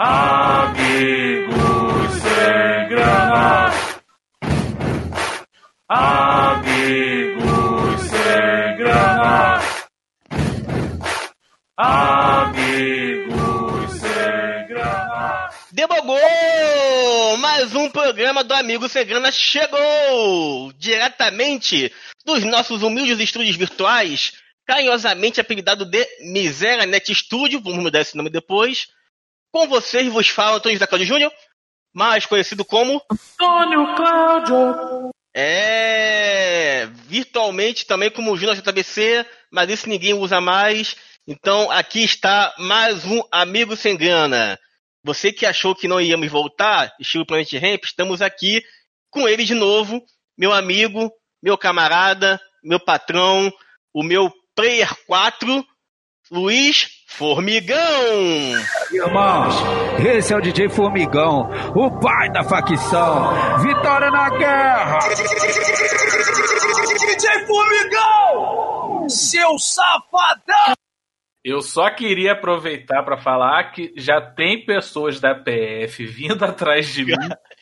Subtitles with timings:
[0.00, 1.56] Amigos
[2.22, 3.74] sem grana.
[5.88, 7.42] Amigos
[8.02, 9.60] sem grana.
[11.76, 13.10] Amigos
[13.98, 15.50] sem grana.
[15.72, 17.36] Debogou!
[17.38, 20.72] Mais um programa do Amigo Sem Grana chegou!
[20.74, 21.92] Diretamente
[22.24, 24.34] dos nossos humildes estúdios virtuais,
[24.64, 28.96] carinhosamente apelidado de Miséria Net Studio, vamos mudar esse nome depois.
[29.50, 31.32] Com vocês vos fala Antônio Zacaldi Júnior,
[31.94, 35.10] mais conhecido como Antônio Cláudio.
[35.34, 40.96] É, virtualmente também como Júnior JBC, mas isso ninguém usa mais.
[41.26, 44.58] Então aqui está mais um Amigo Sem Grana.
[45.02, 48.62] Você que achou que não íamos voltar, estilo Planet Ramp, estamos aqui
[49.10, 50.04] com ele de novo,
[50.36, 51.10] meu amigo,
[51.42, 53.50] meu camarada, meu patrão,
[53.94, 55.64] o meu Player 4,
[56.30, 57.78] Luiz Formigão.
[58.92, 59.54] Irmãos,
[60.04, 63.58] esse é o DJ Formigão, o pai da facção.
[63.60, 64.98] Vitória na guerra!
[67.08, 69.08] DJ Formigão!
[69.08, 70.74] Seu safadão!
[71.42, 77.06] Eu só queria aproveitar para falar que já tem pessoas da PF vindo atrás de
[77.06, 77.14] mim.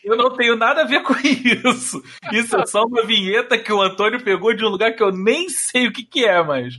[0.02, 2.02] Eu não tenho nada a ver com isso.
[2.32, 5.48] Isso é só uma vinheta que o Antônio pegou de um lugar que eu nem
[5.48, 6.74] sei o que, que é, mas.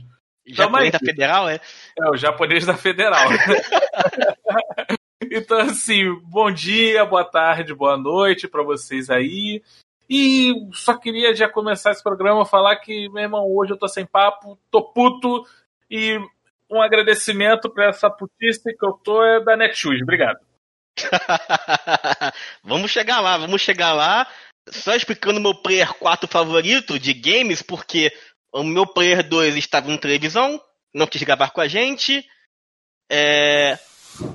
[0.48, 1.60] Japonês da Federal, é?
[1.98, 3.28] É, o japonês da Federal.
[5.30, 9.62] então, assim, bom dia, boa tarde, boa noite para vocês aí.
[10.08, 14.06] E só queria já começar esse programa falar que, meu irmão, hoje eu tô sem
[14.06, 15.46] papo, tô puto
[15.90, 16.18] e
[16.70, 20.02] um agradecimento para essa putice que eu tô é da Netshoes.
[20.02, 20.38] Obrigado.
[22.64, 24.26] vamos chegar lá, vamos chegar lá.
[24.70, 28.12] Só explicando meu player 4 favorito de games, porque
[28.60, 30.60] o meu player 2 estava em televisão,
[30.94, 32.24] não quis gravar com a gente.
[33.10, 33.78] É...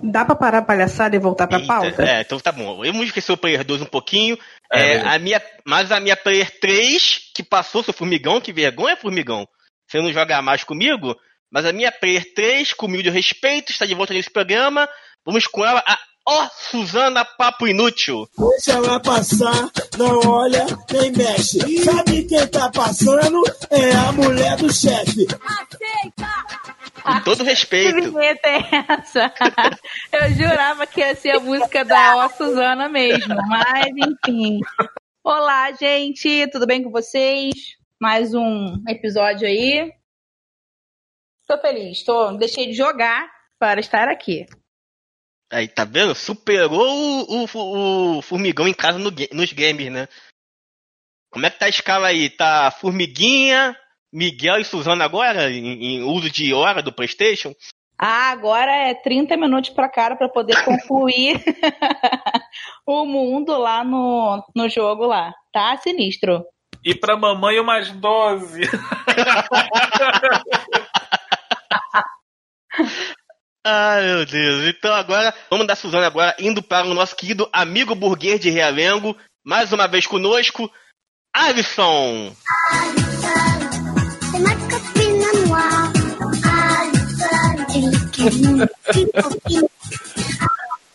[0.01, 2.03] Dá pra parar a palhaçada e voltar pra Eita, pauta?
[2.03, 2.77] É, então tá bom.
[2.77, 4.37] Vamos esquecer o player 2 um pouquinho.
[4.71, 8.95] É, É, a minha, mas a minha player 3, que passou, seu formigão, que vergonha,
[8.95, 9.47] formigão.
[9.87, 11.15] Você não joga mais comigo?
[11.51, 14.87] Mas a minha player 3, com humilde respeito, está de volta nesse programa.
[15.25, 18.27] Vamos com ela, a Ó Suzana Papo Inútil.
[18.51, 21.59] Deixa ela passar, não olha nem mexe.
[21.83, 23.43] Sabe quem tá passando?
[23.69, 25.27] É a mulher do chefe.
[27.03, 28.11] Com todo Que respeito.
[28.13, 29.33] vinheta é essa?
[30.13, 34.59] Eu jurava que ia ser a música da Ó Suzana mesmo, mas enfim.
[35.21, 37.53] Olá, gente, tudo bem com vocês?
[37.99, 39.91] Mais um episódio aí.
[41.45, 43.29] Tô feliz, tô, deixei de jogar
[43.59, 44.45] para estar aqui.
[45.51, 46.15] Aí, tá vendo?
[46.15, 50.07] Superou o, o- o formigão em casa no nos games, né?
[51.31, 52.29] Como é que tá a escala aí?
[52.29, 53.75] Tá Formiguinha,
[54.11, 57.53] Miguel e Suzana agora, em, em uso de hora do PlayStation?
[57.97, 61.43] Ah, agora é 30 minutos pra cara para poder concluir
[62.85, 65.31] o mundo lá no, no jogo lá.
[65.51, 66.43] Tá sinistro.
[66.83, 68.61] E pra mamãe umas 12.
[73.65, 74.67] Ai, meu Deus.
[74.67, 79.15] Então agora, vamos da Suzana agora, indo para o nosso querido amigo burguês de Realengo,
[79.43, 80.69] mais uma vez conosco,
[81.33, 82.35] Alisson.
[84.69, 86.03] Copine à moi.
[86.43, 88.31] Alison, ele quer.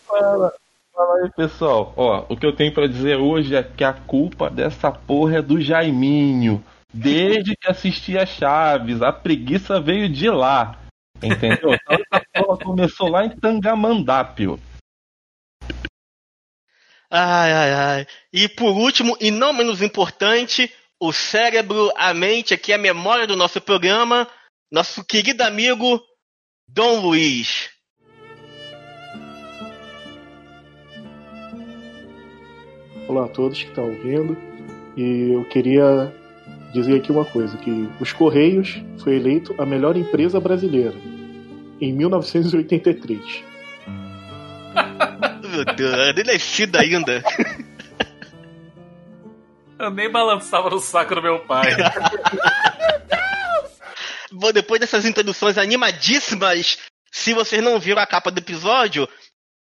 [0.06, 0.52] Fala,
[0.94, 1.94] fala aí, pessoal.
[1.96, 5.42] Ó, o que eu tenho pra dizer hoje é que a culpa dessa porra é
[5.42, 6.62] do Jaiminho.
[6.92, 10.76] Desde que assisti a Chaves, a preguiça veio de lá.
[11.22, 11.74] Entendeu?
[11.74, 11.97] Então
[12.68, 14.60] começou lá em Tangamandápio.
[17.10, 18.06] Ai, ai, ai.
[18.30, 20.70] E por último, e não menos importante,
[21.00, 24.28] o cérebro, a mente, aqui a memória do nosso programa,
[24.70, 26.02] nosso querido amigo
[26.68, 27.70] Dom Luiz.
[33.08, 34.36] Olá a todos que estão ouvindo.
[34.94, 36.14] E eu queria
[36.74, 41.17] dizer aqui uma coisa, que os Correios foi eleito a melhor empresa brasileira
[41.80, 43.20] em 1983.
[45.48, 47.22] Meu Deus, era nem nascido ainda.
[49.78, 51.70] Eu nem balançava no saco do meu pai.
[54.32, 56.78] Bom, depois dessas introduções animadíssimas,
[57.10, 59.08] se vocês não viram a capa do episódio,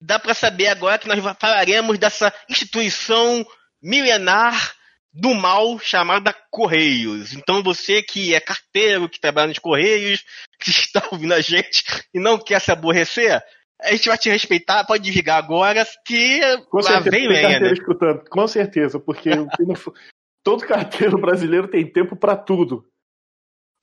[0.02, 3.46] dá pra saber agora que nós falaremos dessa instituição
[3.82, 4.74] milenar
[5.16, 7.34] do mal chamada Correios.
[7.34, 10.24] Então você que é carteiro, que trabalha nos Correios,
[10.60, 11.84] que está ouvindo a gente
[12.14, 13.42] e não quer se aborrecer,
[13.82, 16.40] a gente vai te respeitar, pode desligar agora, que
[16.70, 17.72] Com lá certeza vem lenha, né?
[17.72, 19.30] escutando, com certeza, porque
[20.44, 22.86] todo carteiro brasileiro tem tempo pra tudo.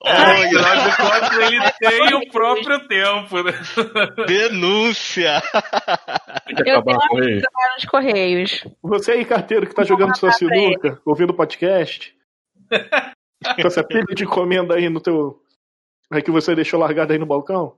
[0.04, 3.52] É, de contas, ele tem o próprio tempo, né?
[4.26, 5.40] Denúncia!
[6.66, 7.40] Eu tenho
[7.75, 8.64] nos Correios.
[8.82, 12.14] Você aí, carteiro, que tá jogando sua sinuca, ouvindo podcast,
[13.56, 15.40] com essa pilha de encomenda aí no teu.
[16.10, 17.76] Aí que você deixou largada aí no balcão,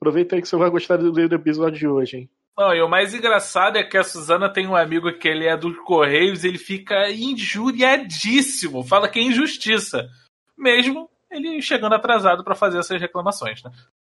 [0.00, 2.30] aproveita aí que você vai gostar do, do episódio de hoje, hein?
[2.56, 5.56] Não, e o mais engraçado é que a Suzana tem um amigo que ele é
[5.56, 10.08] dos Correios, ele fica injuriadíssimo, fala que é injustiça.
[10.56, 13.70] Mesmo ele chegando atrasado pra fazer essas reclamações, né?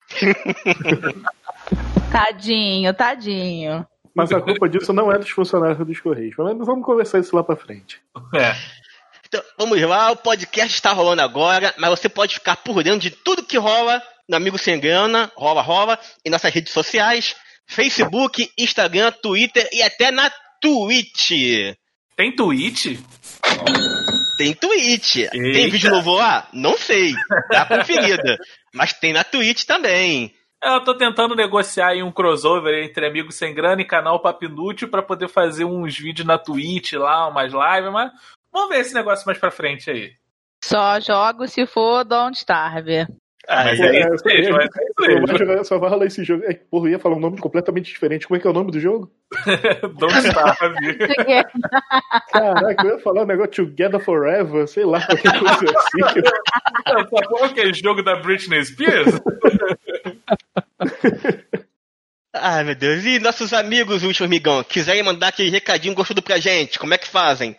[2.11, 3.87] Tadinho, tadinho.
[4.15, 6.35] Mas a culpa disso não é dos funcionários dos Correios.
[6.37, 7.99] Mas vamos conversar isso lá pra frente.
[8.35, 8.53] É.
[9.25, 13.09] Então, vamos lá, o podcast está rolando agora, mas você pode ficar por dentro de
[13.09, 13.99] tudo que rola
[14.29, 17.35] no Amigo Sem Grana, rola, rola, em nossas redes sociais,
[17.65, 20.31] Facebook, Instagram, Twitter e até na
[20.61, 21.31] Twitch.
[22.15, 23.03] Tem tweet?
[24.37, 25.29] Tem Twitch.
[25.29, 25.71] Tem Eita.
[25.71, 26.47] vídeo novo lá?
[26.53, 27.13] Não sei.
[27.49, 28.37] Dá conferida.
[28.73, 30.33] Mas tem na Twitch também.
[30.63, 34.89] Eu tô tentando negociar aí um crossover entre Amigos Sem Grana e canal Papo Inútil
[34.89, 38.11] pra poder fazer uns vídeos na Twitch lá, umas lives, mas
[38.51, 40.13] vamos ver esse negócio mais pra frente aí.
[40.63, 43.05] Só jogo se for Don't Starve.
[43.47, 46.43] Ah, mas É, é é, isso é isso Só jogar- só vai rolar esse jogo.
[46.45, 48.25] É, porra, eu ia falar um nome completamente diferente.
[48.25, 49.11] Como é que é o nome do jogo?
[49.99, 50.97] Don't Starve.
[52.31, 56.21] Caraca, eu ia falar um negócio Together Forever, sei lá, qualquer coisa assim.
[56.85, 59.19] Essa porra que é jogo da Britney Spears?
[62.35, 63.05] Ai, meu Deus.
[63.05, 67.07] E nossos amigos, o Formigão, quiserem mandar aquele recadinho gostoso pra gente, como é que
[67.07, 67.55] fazem?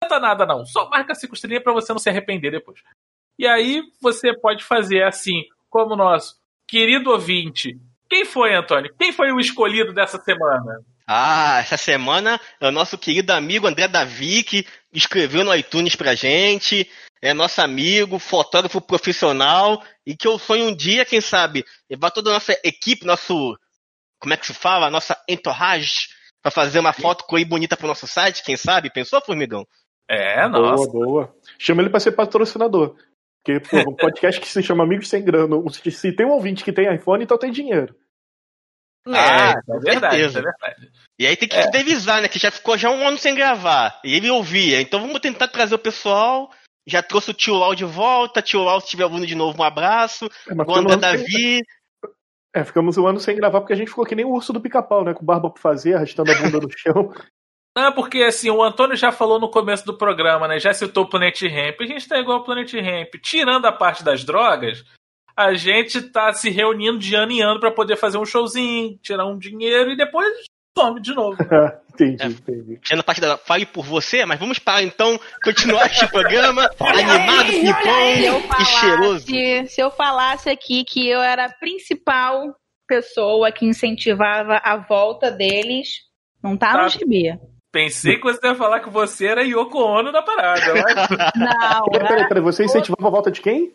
[0.08, 2.80] Nada não, só marca cinco estrelinhas pra você não se arrepender depois.
[3.38, 6.36] E aí você pode fazer assim, como o nosso
[6.68, 7.78] querido ouvinte.
[8.08, 8.94] Quem foi, Antônio?
[8.98, 10.80] Quem foi o escolhido dessa semana?
[11.06, 16.14] Ah, essa semana é o nosso querido amigo André Davi, que escreveu no iTunes pra
[16.14, 16.88] gente.
[17.20, 22.30] É nosso amigo, fotógrafo profissional, e que eu sonho um dia, quem sabe, levar toda
[22.30, 23.56] a nossa equipe, nosso.
[24.18, 24.90] Como é que se fala?
[24.90, 26.08] Nossa entourage,
[26.42, 28.90] pra fazer uma foto com bonita pro nosso site, quem sabe?
[28.90, 29.66] Pensou, Formigão?
[30.08, 30.90] É, nossa.
[30.90, 31.36] Boa, boa.
[31.58, 32.96] Chama ele pra ser patrocinador.
[33.44, 35.56] Porque, pô, um podcast que se chama Amigos Sem Grana.
[35.70, 37.94] Se se tem um ouvinte que tem iPhone, então tem dinheiro.
[39.06, 40.38] Ah, é, é verdade, certeza.
[40.38, 40.92] é verdade.
[41.18, 41.68] E aí tem que É.
[41.72, 42.28] revisar, né?
[42.28, 44.00] Que já ficou já um ano sem gravar.
[44.04, 44.80] E ele ouvia.
[44.80, 46.50] Então vamos tentar trazer o pessoal.
[46.86, 48.40] Já trouxe o tio Lau de volta.
[48.42, 50.28] Tio Lau, se estiver ouvindo de novo, um abraço.
[50.48, 51.60] É, um ano sem- Davi.
[52.54, 54.60] É, ficamos um ano sem gravar porque a gente ficou que nem o urso do
[54.60, 55.14] pica-pau, né?
[55.14, 57.12] Com barba pra fazer, arrastando a bunda no chão.
[57.76, 60.58] Não, porque assim, o Antônio já falou no começo do programa, né?
[60.60, 61.80] Já citou o Planet Ramp.
[61.80, 63.14] A gente tá igual ao Planet Ramp.
[63.22, 64.84] Tirando a parte das drogas,
[65.34, 69.24] a gente tá se reunindo de ano em ano pra poder fazer um showzinho, tirar
[69.26, 70.28] um dinheiro e depois
[70.78, 71.36] some de novo.
[71.94, 72.26] entendi, É.
[72.26, 72.78] entendi.
[72.82, 77.46] Tirando a parte da fale por você, mas vamos para então continuar este programa animado,
[77.52, 79.26] pipom e cheiroso.
[79.68, 82.54] se eu falasse aqui que eu era a principal
[82.86, 86.00] pessoa que incentivava a volta deles,
[86.42, 86.82] não tá, Tá.
[86.82, 87.38] no gibi.
[87.72, 90.74] Pensei que você ia falar que você era Yoko Ono da parada.
[90.74, 90.94] mas-
[91.34, 93.74] Não, Peraí, peraí, peraí, você incentivava a volta de quem?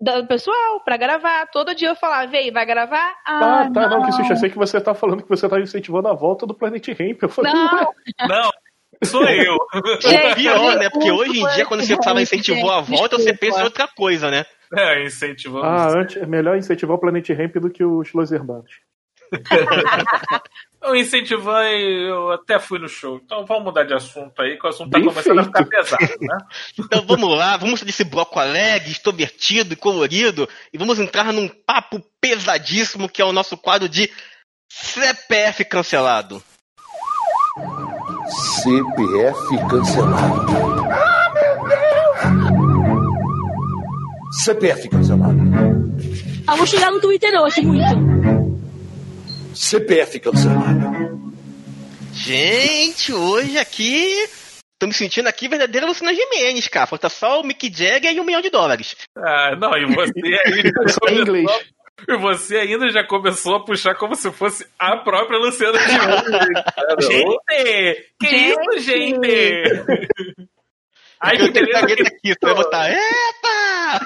[0.00, 1.46] do pessoal, pra gravar.
[1.50, 3.14] Todo dia eu falava, vem, vai gravar?
[3.26, 4.32] Ah, Ah, tá, não, que susto.
[4.32, 7.20] Eu sei que você tá falando que você tá incentivando a volta do Planet Ramp.
[7.22, 7.86] Eu falei, Não, ué,
[8.28, 8.50] Não,
[9.02, 9.56] sou eu.
[10.36, 10.88] Pior, né?
[10.88, 14.30] Porque hoje em dia, quando você fala incentivou a volta, você pensa em outra coisa,
[14.30, 14.44] né?
[14.72, 15.66] É, incentivamos.
[15.66, 18.70] ah, antes, é melhor incentivar o Planet Ramp do que os Los Hermanos.
[20.80, 23.20] Eu incentivei, eu até fui no show.
[23.24, 25.56] Então vamos mudar de assunto aí, que o assunto tá Bem começando a feito.
[25.58, 26.38] ficar pesado, né?
[26.78, 32.00] Então vamos lá, vamos desse bloco alegre, extrovertido e colorido e vamos entrar num papo
[32.20, 34.08] pesadíssimo que é o nosso quadro de
[34.68, 36.42] CPF cancelado.
[38.62, 40.88] CPF cancelado.
[44.44, 45.38] CPF cancelado.
[46.46, 48.37] Ah, vou chegar no Twitter hoje, muito.
[49.58, 51.32] CPF cancelado.
[52.12, 54.14] Gente, hoje aqui
[54.78, 56.86] tô me sentindo aqui verdadeira Luciana Gimenez, cara.
[56.86, 58.94] Falta só o Mick Jagger e um milhão de dólares.
[59.16, 60.12] Ah, não, e você
[60.46, 61.50] aí Só em inglês.
[62.08, 66.22] e você ainda já começou a puxar como se fosse a própria Luciana Gimenez.
[67.00, 68.06] Gente!
[68.20, 69.62] Que isso, gente?
[71.20, 72.90] Ai, eu que tenho beleza que- aqui, você vai botar.
[72.90, 73.98] Eita!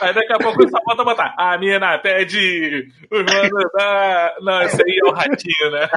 [0.00, 1.34] Aí daqui a pouco só volta a botar.
[1.38, 2.88] A mina pede.
[3.10, 4.34] Os manos da.
[4.40, 5.88] Não, esse aí é o ratinho, né?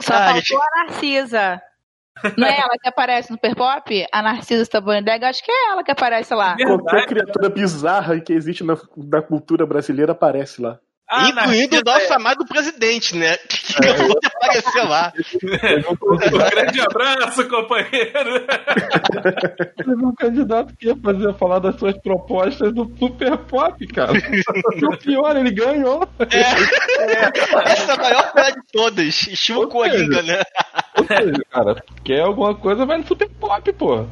[0.00, 0.54] Só Ah, faltou gente.
[0.56, 1.62] a Narcisa.
[2.36, 4.06] Não é ela que aparece no Perpop?
[4.12, 6.56] A Narcisa Stabandega, acho que é ela que aparece lá.
[6.56, 10.78] Qualquer criatura bizarra que existe na, na cultura brasileira aparece lá.
[11.12, 13.36] Ah, Incluindo o nosso amado presidente, né?
[13.70, 15.12] Que acabou de aparecer lá.
[15.84, 18.46] Um grande abraço, companheiro.
[19.76, 24.12] Teve um candidato que ia fazer falar das suas propostas do Super Pop, cara.
[24.18, 26.06] E o pior, ele ganhou.
[27.64, 29.26] Essa é a maior piada de todas.
[29.28, 30.42] Estilo Coringa, né?
[30.98, 34.04] Ou seja, cara, quer alguma coisa, vai no Super Pop, pô.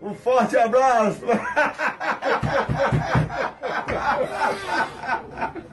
[0.00, 1.20] Um forte abraço!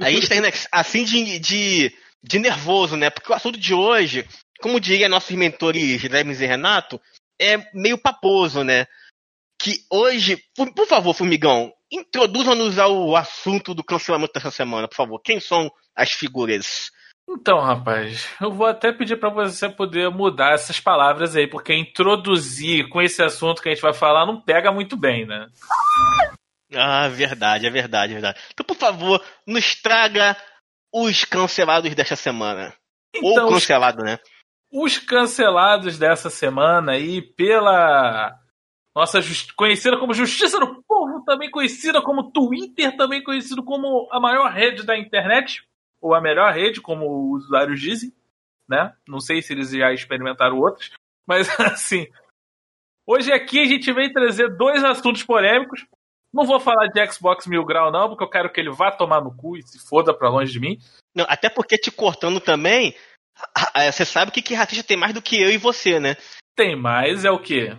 [0.00, 1.92] A gente tá indo assim de, de,
[2.22, 3.10] de nervoso, né?
[3.10, 4.26] Porque o assunto de hoje,
[4.60, 7.00] como diria nossos mentores Lemes e Renato,
[7.40, 8.86] é meio paposo, né?
[9.60, 15.20] Que hoje, por, por favor, Formigão, introduza-nos ao assunto do cancelamento dessa semana, por favor.
[15.20, 16.90] Quem são as figuras?
[17.28, 22.88] Então, rapaz, eu vou até pedir pra você poder mudar essas palavras aí, porque introduzir
[22.88, 25.46] com esse assunto que a gente vai falar não pega muito bem, né?
[26.74, 28.40] Ah, verdade, é verdade, é verdade.
[28.52, 30.36] Então, por favor, nos traga
[30.92, 32.74] os cancelados desta semana.
[33.14, 34.18] Então, Ou cancelado, né?
[34.72, 38.34] os cancelados dessa semana aí pela
[38.96, 39.20] nossa
[39.54, 44.84] conhecida como Justiça do Povo, também conhecida como Twitter, também conhecido como a maior rede
[44.84, 45.62] da internet,
[46.00, 48.12] ou a melhor rede, como os usuários dizem,
[48.68, 48.94] né?
[49.06, 50.90] Não sei se eles já experimentaram outros,
[51.26, 52.06] mas assim,
[53.06, 55.86] hoje aqui a gente vem trazer dois assuntos polêmicos.
[56.32, 59.20] Não vou falar de Xbox Mil Grau não, porque eu quero que ele vá tomar
[59.20, 60.78] no cu e se foda pra longe de mim.
[61.14, 62.94] Não, até porque te cortando também,
[63.54, 66.16] ah, você sabe que que artista tem mais do que eu e você, né?
[66.56, 67.76] Tem mais, é o quê?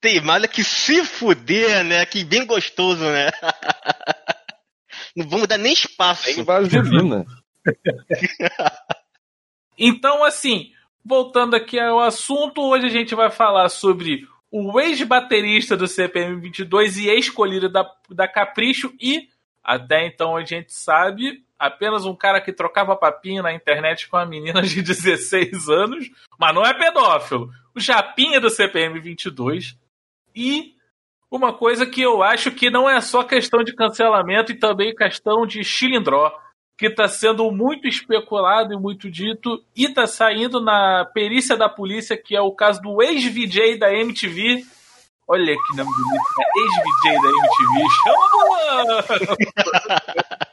[0.00, 2.06] Tem mais é que se fuder, né?
[2.06, 3.30] Que bem gostoso, né?
[5.16, 6.24] Não vamos dar nem espaço.
[6.24, 7.24] Tem vaselina.
[9.80, 10.72] Então, assim,
[11.04, 16.98] voltando aqui ao assunto, hoje a gente vai falar sobre o ex-baterista do CPM 22
[16.98, 19.28] e ex-colírio da, da Capricho e,
[19.62, 24.24] até então a gente sabe, apenas um cara que trocava papinho na internet com a
[24.24, 27.50] menina de 16 anos, mas não é pedófilo.
[27.74, 29.76] O Japinha do CPM 22
[30.34, 30.74] e
[31.30, 35.46] uma coisa que eu acho que não é só questão de cancelamento e também questão
[35.46, 36.32] de chilindró,
[36.78, 42.16] que está sendo muito especulado e muito dito, e está saindo na perícia da polícia,
[42.16, 44.64] que é o caso do ex-VJ da MTV.
[45.26, 46.44] Olha que nome bonito, né?
[46.56, 47.82] Ex-VJ da MTV.
[48.04, 49.02] Chama!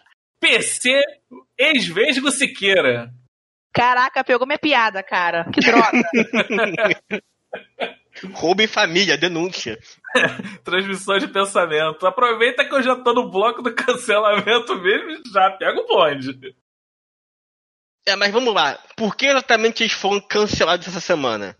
[0.41, 0.99] PC
[1.57, 3.13] ex-Vesgo Siqueira.
[3.71, 5.45] Caraca, pegou minha piada, cara.
[5.51, 5.91] Que droga.
[8.33, 9.77] Roubo em família, denúncia.
[10.63, 12.05] Transmissão de pensamento.
[12.05, 16.55] Aproveita que eu já tô no bloco do cancelamento mesmo e já pega o bonde.
[18.07, 18.77] É, mas vamos lá.
[18.95, 21.57] Por que exatamente eles foram cancelados essa semana?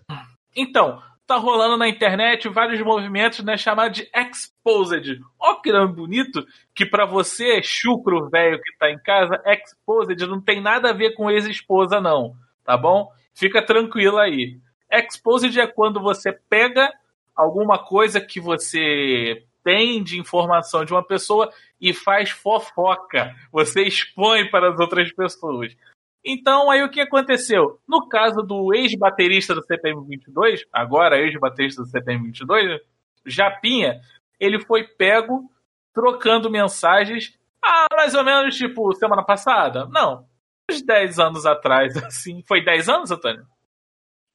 [0.56, 5.20] Então, tá rolando na internet vários movimentos né, chamados de Exposed.
[5.40, 10.40] Ó que nome bonito, que pra você, chucro velho que tá em casa, Exposed não
[10.40, 13.12] tem nada a ver com ex-esposa não, tá bom?
[13.34, 14.60] Fica tranquilo aí.
[15.00, 16.92] Exposed é quando você pega
[17.36, 23.36] alguma coisa que você tem de informação de uma pessoa e faz fofoca.
[23.52, 25.76] Você expõe para as outras pessoas.
[26.24, 27.80] Então, aí o que aconteceu?
[27.88, 32.82] No caso do ex-baterista do CPM 22, agora ex-baterista do CPM 22,
[33.26, 34.02] Japinha,
[34.40, 35.50] ele foi pego
[35.94, 39.88] trocando mensagens, ah, mais ou menos tipo semana passada?
[39.88, 40.26] Não,
[40.70, 42.44] uns 10 anos atrás, assim.
[42.48, 43.46] Foi 10 anos, Antônio?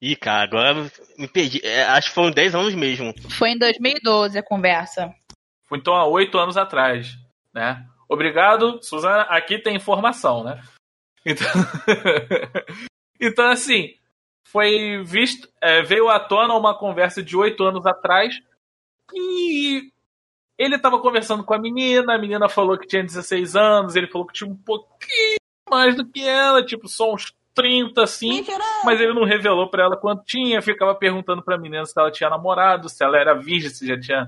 [0.01, 1.61] Ih, cara, agora me perdi.
[1.65, 3.13] É, acho que foram 10 anos mesmo.
[3.31, 5.15] Foi em 2012 a conversa.
[5.67, 7.17] Foi então há 8 anos atrás,
[7.53, 7.87] né?
[8.09, 9.23] Obrigado, Suzana.
[9.23, 10.63] Aqui tem informação, né?
[11.25, 11.47] Então,
[13.21, 13.95] então assim,
[14.51, 18.41] foi visto, é, veio à tona uma conversa de oito anos atrás
[19.15, 19.93] e
[20.59, 24.27] ele estava conversando com a menina, a menina falou que tinha 16 anos, ele falou
[24.27, 25.37] que tinha um pouquinho
[25.71, 28.45] mais do que ela, tipo, só uns 30 assim,
[28.85, 32.31] mas ele não revelou para ela quanto tinha, ficava perguntando pra menina se ela tinha
[32.31, 34.27] namorado, se ela era virgem, se já tinha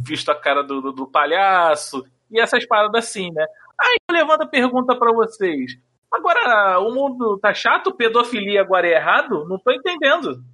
[0.00, 3.44] visto a cara do, do, do palhaço, e essas paradas assim, né?
[3.80, 5.78] Aí eu levanto a pergunta para vocês.
[6.10, 7.94] Agora, o mundo tá chato?
[7.94, 9.46] Pedofilia agora é errado?
[9.48, 10.44] Não tô entendendo.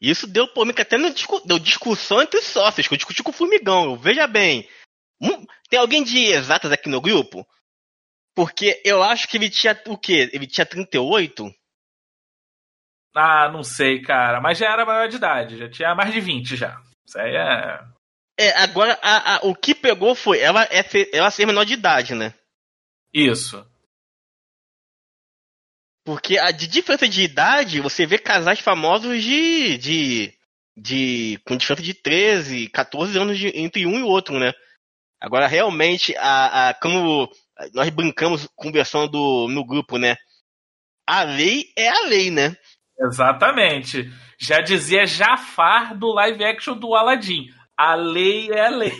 [0.00, 3.34] Isso deu polêmica até no discu deu discussão entre sócios, que eu discuti com o
[3.34, 3.96] Formigão.
[3.96, 4.68] Veja bem,
[5.20, 7.44] hum, tem alguém de exatas aqui no grupo?
[8.38, 10.30] Porque eu acho que ele tinha o quê?
[10.32, 11.52] Ele tinha 38?
[13.12, 14.40] Ah, não sei, cara.
[14.40, 16.80] Mas já era maior de idade, já tinha mais de 20 já.
[17.04, 17.80] Isso aí é.
[18.38, 21.72] É, agora a- a- o que pegou foi ela, é ser, ela ser menor de
[21.72, 22.32] idade, né?
[23.12, 23.66] Isso.
[26.04, 29.76] Porque a de diferença de idade, você vê casais famosos de.
[29.78, 30.38] de.
[30.76, 34.52] de com diferença de 13, 14 anos de- entre um e outro, né?
[35.20, 37.28] Agora, realmente, a, a, como
[37.74, 40.16] nós brincamos conversando no grupo, né?
[41.06, 42.56] A lei é a lei, né?
[43.00, 44.10] Exatamente.
[44.38, 47.46] Já dizia Jafar do live action do Aladdin.
[47.76, 48.92] A lei é a lei.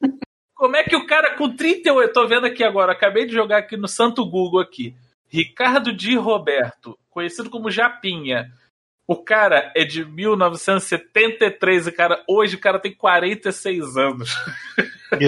[0.54, 3.76] Como é que o cara com 38, tô vendo aqui agora, acabei de jogar aqui
[3.76, 4.94] no Santo Google aqui.
[5.28, 8.52] Ricardo Di Roberto, conhecido como Japinha.
[9.06, 14.30] O cara é de 1973 e cara, hoje o cara tem 46 anos.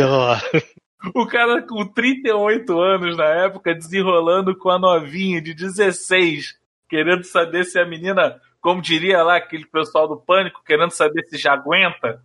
[1.15, 6.59] O cara com 38 anos na época desenrolando com a novinha de 16,
[6.89, 11.37] querendo saber se a menina, como diria lá aquele pessoal do pânico, querendo saber se
[11.37, 12.23] já aguenta.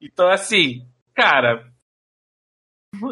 [0.00, 1.72] Então, assim, cara,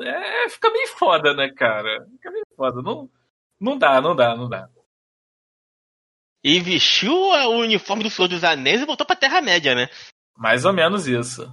[0.03, 2.07] é, fica bem foda, né, cara?
[2.13, 2.83] Fica bem foda.
[2.83, 3.09] Não,
[3.61, 4.69] não dá, não dá, não dá.
[6.43, 9.89] E vestiu o uniforme do Senhor dos Anéis e voltou pra Terra-média, né?
[10.37, 11.47] Mais ou menos isso.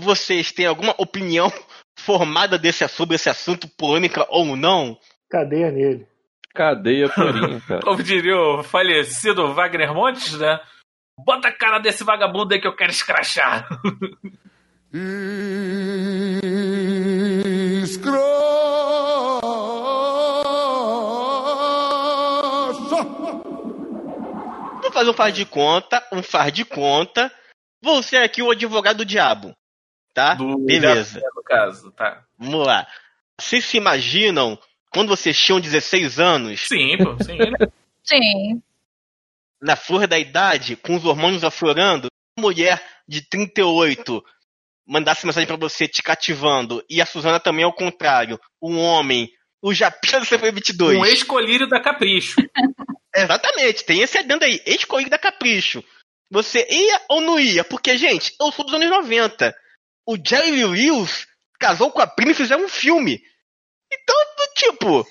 [0.00, 1.50] Vocês têm alguma opinião
[1.96, 4.98] formada desse, sobre esse assunto, polêmica ou não?
[5.30, 6.06] Cadeia nele.
[6.54, 7.80] Cadeia purinha, cara.
[7.82, 10.60] Como diria o falecido Wagner Montes, né?
[11.18, 13.66] Bota a cara desse vagabundo aí que eu quero escrachar.
[24.82, 27.32] Vou fazer um faz de conta, um faz de conta.
[27.82, 29.54] Vou ser aqui o advogado do diabo.
[30.16, 30.34] Tá?
[30.34, 31.20] Beleza.
[31.34, 32.24] No caso, tá.
[32.38, 32.86] Vamos lá.
[33.38, 34.58] Vocês se imaginam
[34.90, 36.62] quando vocês tinham 16 anos?
[36.62, 37.36] Sim, pô, sim.
[38.02, 38.62] Sim.
[39.60, 42.06] Na flor da idade, com os hormônios aflorando,
[42.38, 44.24] uma mulher de 38
[44.86, 49.28] mandasse mensagem pra você te cativando, e a Suzana também ao contrário, um homem,
[49.60, 50.98] o Japinha do CP22.
[50.98, 52.36] Um ex-colírio da Capricho.
[53.14, 55.82] Exatamente, tem esse adendo aí, ex-colírio da Capricho.
[56.30, 57.64] Você ia ou não ia?
[57.64, 59.52] Porque, gente, eu sou dos anos 90.
[60.06, 61.26] O Jerry Lewis
[61.58, 63.20] casou com a prima e fizeram um filme.
[63.92, 64.16] Então,
[64.54, 65.06] tipo.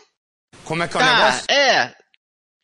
[0.64, 1.46] Como é que é o tá, negócio?
[1.50, 1.96] É.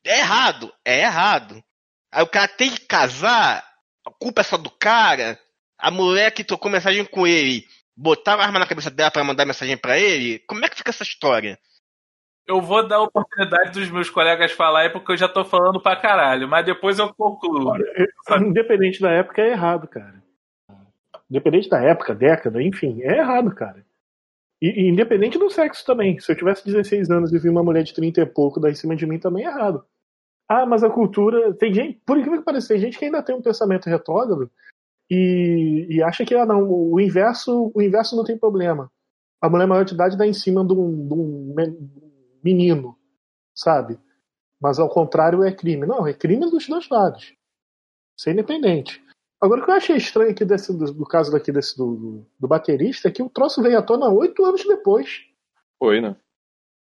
[0.05, 0.73] É errado.
[0.85, 1.63] É errado.
[2.11, 3.63] Aí o cara tem que casar,
[4.05, 5.39] a culpa é só do cara.
[5.77, 7.65] A mulher que trocou mensagem com ele
[7.95, 10.39] botaram a arma na cabeça dela pra mandar mensagem pra ele.
[10.39, 11.57] Como é que fica essa história?
[12.45, 15.95] Eu vou dar a oportunidade dos meus colegas falarem porque eu já tô falando pra
[15.95, 17.75] caralho, mas depois eu concluo.
[18.41, 20.20] Independente da época, é errado, cara.
[21.31, 23.85] Independente da época, década, enfim, é errado, cara.
[24.61, 26.19] E, e independente do sexo também.
[26.19, 28.75] Se eu tivesse 16 anos e vi uma mulher de 30 e pouco dar em
[28.75, 29.85] cima de mim, também é errado.
[30.49, 31.53] Ah, mas a cultura.
[31.53, 34.51] Tem gente, por incrível que pareça, tem gente que ainda tem um pensamento retrógrado
[35.09, 38.91] e, e acha que ah, não, o inverso, o inverso não tem problema.
[39.39, 41.89] A mulher maior de idade dá em cima de um, de um men-
[42.43, 42.97] menino,
[43.55, 43.97] sabe?
[44.61, 45.87] Mas ao contrário é crime.
[45.87, 47.33] Não, é crime dos dois lados.
[48.19, 49.01] Isso é independente.
[49.41, 52.27] Agora, o que eu achei estranho aqui desse, do, do caso daqui desse, do, do,
[52.39, 55.21] do baterista é que o troço veio à tona oito anos depois.
[55.79, 56.15] Foi, né?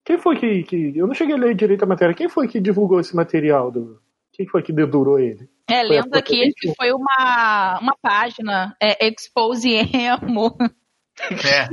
[0.05, 0.97] Quem foi que, que.
[0.97, 2.15] Eu não cheguei a ler direito a matéria.
[2.15, 3.71] Quem foi que divulgou esse material?
[3.71, 3.99] Do,
[4.31, 5.49] quem foi que dedurou ele?
[5.69, 10.55] É, lendo aqui que foi uma, uma página, é Expose Emo.
[11.19, 11.69] É.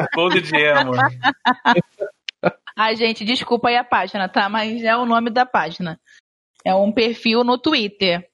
[0.00, 0.92] Expose de emo.
[2.76, 4.48] Ai, gente, desculpa aí a página, tá?
[4.48, 6.00] Mas é o nome da página.
[6.64, 8.28] É um perfil no Twitter.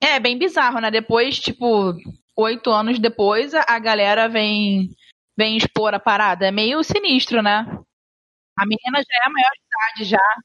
[0.00, 0.90] É, bem bizarro, né?
[0.90, 1.94] Depois, tipo,
[2.36, 4.90] oito anos depois, a, a galera vem,
[5.36, 6.46] vem expor a parada.
[6.46, 7.64] É meio sinistro, né?
[8.58, 10.42] A menina já é maior de idade já.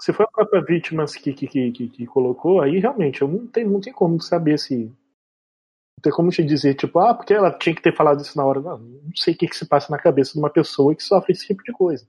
[0.00, 3.64] Se foi a própria vítima que, que, que, que, colocou, aí realmente eu não tem,
[3.64, 4.86] não tem como saber se.
[4.86, 8.44] Não tem como te dizer, tipo, ah, porque ela tinha que ter falado isso na
[8.44, 8.60] hora.
[8.60, 11.32] Não, não sei o que, que se passa na cabeça de uma pessoa que sofre
[11.32, 12.06] esse tipo de coisa.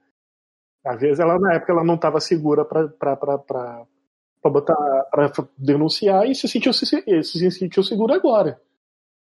[0.85, 2.87] Às vezes ela, na época, ela não estava segura pra,
[4.43, 4.75] pra botar.
[5.09, 8.61] pra denunciar e se sentiu, se, se sentiu segura agora.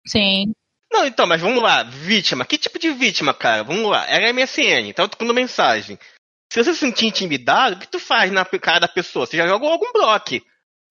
[0.06, 0.54] Sim.
[0.94, 2.46] Não, então, mas vamos lá, vítima.
[2.46, 3.64] Que tipo de vítima, cara?
[3.64, 4.06] Vamos lá.
[4.08, 5.98] Era MSN, tava tocando mensagem.
[6.52, 9.26] Se você se sentir intimidado, o que tu faz na cara da pessoa?
[9.26, 10.40] Você já joga algum bloco.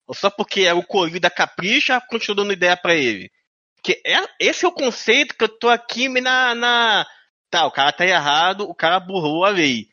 [0.07, 3.31] Ou só porque é o colírio da capricha, continua dando ideia pra ele.
[3.75, 7.07] Porque é, esse é o conceito que eu tô aqui me na, na.
[7.49, 9.87] Tá, o cara tá errado, o cara burlou a lei.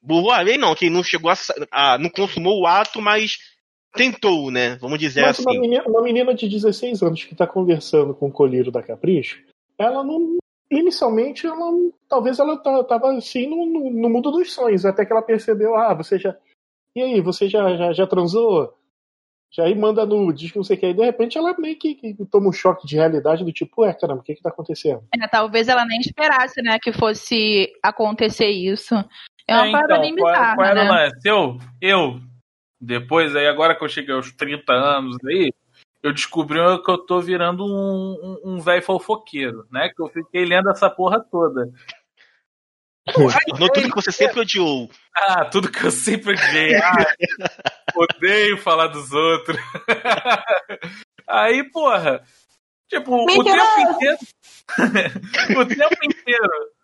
[0.00, 1.34] Burlou a lei não, que não chegou a,
[1.70, 3.38] a- não consumou o ato, mas
[3.94, 4.76] tentou, né?
[4.76, 5.48] Vamos dizer Mas assim.
[5.50, 9.42] uma menina, uma menina de 16 anos que está conversando com o colírio da Capricho,
[9.78, 10.36] ela não.
[10.70, 15.12] Inicialmente, ela não- talvez ela estava assim no, no, no mundo dos sonhos, até que
[15.12, 16.36] ela percebeu, ah, você já.
[16.94, 18.74] E aí, você já, já, já transou?
[19.50, 20.86] Já aí manda nudes, que não sei o que.
[20.86, 23.94] Aí de repente ela meio que, que toma um choque de realidade do tipo, ué,
[23.94, 25.02] caramba, o que que tá acontecendo?
[25.14, 28.94] É, talvez ela nem esperasse, né, que fosse acontecer isso.
[29.48, 30.90] É uma É, parada então, bem qual, bizarra, qual era o né?
[30.90, 31.20] lance?
[31.28, 32.20] Eu, eu,
[32.80, 35.50] depois aí, agora que eu cheguei aos 30 anos aí,
[36.02, 39.88] eu descobri que eu tô virando um, um, um velho fofoqueiro, né?
[39.88, 41.72] Que eu fiquei lendo essa porra toda.
[43.12, 44.90] Tornou tudo que você sempre odiou.
[45.16, 46.74] Ah, tudo que eu sempre odiei.
[46.76, 47.14] Ah,
[47.96, 49.58] odeio falar dos outros.
[51.26, 52.22] Aí, porra,
[52.88, 53.74] tipo, o Mentiroso!
[53.76, 54.18] tempo inteiro.
[55.60, 56.48] o tempo inteiro.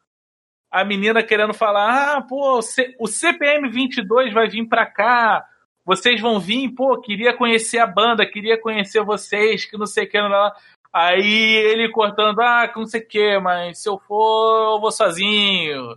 [0.75, 2.59] A menina querendo falar: ah, pô,
[2.99, 5.47] o CPM 22 vai vir pra cá.
[5.85, 10.11] Vocês vão vir, pô, queria conhecer a banda, queria conhecer vocês, que não sei o
[10.11, 10.21] que.
[10.21, 10.51] Não.
[10.93, 14.91] Aí ele cortando, ah, que não sei o que, mas se eu for, eu vou
[14.91, 15.97] sozinho.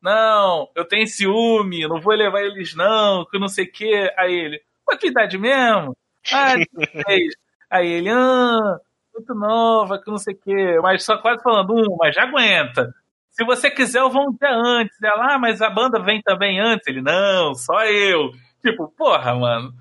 [0.00, 4.10] Não, eu tenho ciúme, não vou levar eles não, que não sei o que.
[4.16, 5.94] Aí ele, mas tua idade mesmo?
[6.32, 7.34] Ah, 16.
[7.70, 8.78] Aí ele, ah,
[9.14, 10.80] muito nova, que não sei o que.
[10.80, 12.94] Mas só quase falando, um, mas já aguenta.
[13.36, 14.96] Se você quiser, eu vou um dia antes.
[15.02, 16.86] Ela, ah, mas a banda vem também antes.
[16.86, 18.30] Ele, não, só eu.
[18.64, 19.72] Tipo, porra, mano.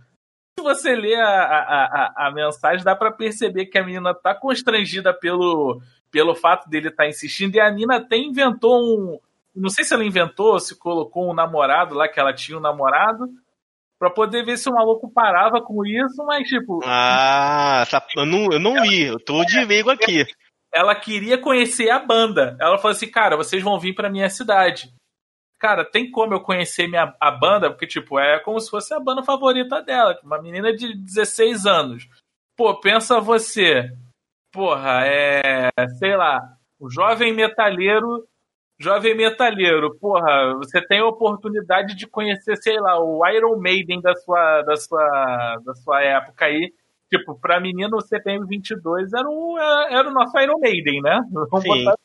[0.59, 1.85] Se você ler a, a,
[2.17, 6.89] a, a mensagem, dá pra perceber que a menina tá constrangida pelo, pelo fato dele
[6.89, 7.55] estar insistindo.
[7.55, 9.19] E a Nina até inventou um.
[9.55, 12.61] Não sei se ela inventou ou se colocou um namorado lá, que ela tinha um
[12.61, 13.25] namorado,
[13.97, 18.51] pra poder ver se o maluco parava com isso, mas, tipo, Ah, essa- eu, não,
[18.51, 20.25] eu não li, eu tô de leigo aqui.
[20.75, 22.57] Ela queria conhecer a banda.
[22.59, 24.93] Ela falou assim, cara, vocês vão vir pra minha cidade.
[25.57, 27.71] Cara, tem como eu conhecer minha, a banda?
[27.71, 30.19] Porque, tipo, é como se fosse a banda favorita dela.
[30.21, 32.09] Uma menina de 16 anos.
[32.57, 33.89] Pô, pensa você.
[34.51, 35.69] Porra, é.
[35.97, 36.41] Sei lá.
[36.77, 38.27] O jovem metalheiro.
[38.77, 44.13] Jovem metalheiro, porra, você tem a oportunidade de conhecer, sei lá, o Iron Maiden da
[44.15, 46.73] sua, da sua, da sua época aí.
[47.17, 49.57] Tipo, pra menina, o CPM 22 era o,
[49.89, 51.19] era o nosso Iron Maiden, né?
[51.31, 51.67] Vamos Sim.
[51.85, 51.97] botar-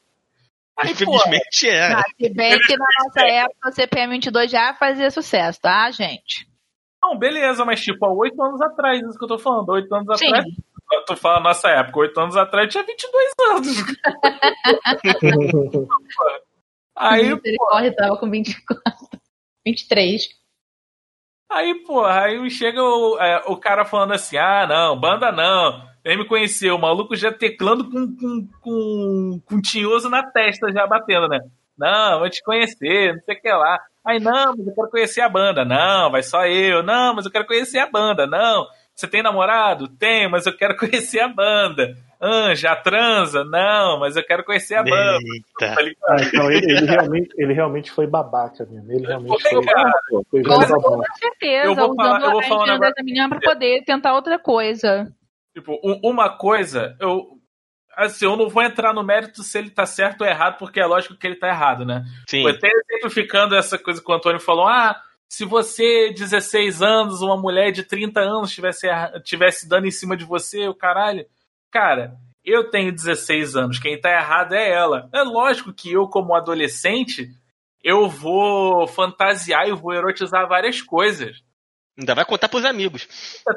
[0.76, 1.92] Aí, Infelizmente é.
[1.92, 6.48] Ah, se bem que na nossa época o CPM 22 já fazia sucesso, tá, gente?
[7.02, 10.18] Não, beleza, mas tipo, há oito anos atrás, isso que eu tô falando, oito anos
[10.18, 10.28] Sim.
[10.28, 10.46] atrás.
[10.92, 13.76] Eu tô falando nossa época, oito anos atrás tinha 22 anos.
[16.96, 19.08] Aí, Ele corre, tava com 24.
[19.64, 20.28] 23.
[21.50, 25.88] Aí, porra, aí chega o, é, o cara falando assim: ah, não, banda não.
[26.04, 30.86] Ele me conheceu, o maluco já teclando com, com, com, com tinhoso na testa, já
[30.86, 31.40] batendo, né?
[31.76, 33.78] Não, vou te conhecer, não sei o que lá.
[34.04, 35.64] Aí, não, mas eu quero conhecer a banda.
[35.64, 36.82] Não, vai só eu.
[36.82, 38.26] Não, mas eu quero conhecer a banda.
[38.26, 39.88] Não, você tem namorado?
[39.88, 41.96] Tenho, mas eu quero conhecer a banda.
[42.20, 43.42] Ah, já transa?
[43.44, 45.18] Não, mas eu quero conhecer a banda.
[45.58, 45.74] Tá?
[46.08, 48.92] Ah, então ele, ele realmente, ele realmente foi babaca mesmo.
[48.92, 49.92] Ele realmente Foi, foi, cara.
[50.30, 51.12] foi Com velho babaca.
[51.18, 54.12] certeza, Eu vou falar- eu vou a falar um negócio da menina pra poder tentar
[54.14, 55.10] outra coisa.
[55.54, 57.38] Tipo, um- uma coisa, eu.
[57.96, 60.86] Assim, eu não vou entrar no mérito se ele tá certo ou errado, porque é
[60.86, 62.04] lógico que ele tá errado, né?
[62.28, 62.42] Sim.
[62.42, 67.36] Foi até exemplificando essa coisa que o Antônio falou: ah, se você, 16 anos, uma
[67.36, 68.86] mulher de 30 anos tivesse,
[69.24, 71.26] tivesse dando em cima de você, o caralho.
[71.70, 75.08] Cara, eu tenho 16 anos, quem tá errado é ela.
[75.12, 77.28] É lógico que eu, como adolescente,
[77.82, 81.42] eu vou fantasiar e vou erotizar várias coisas.
[81.98, 83.06] Ainda vai contar pros amigos.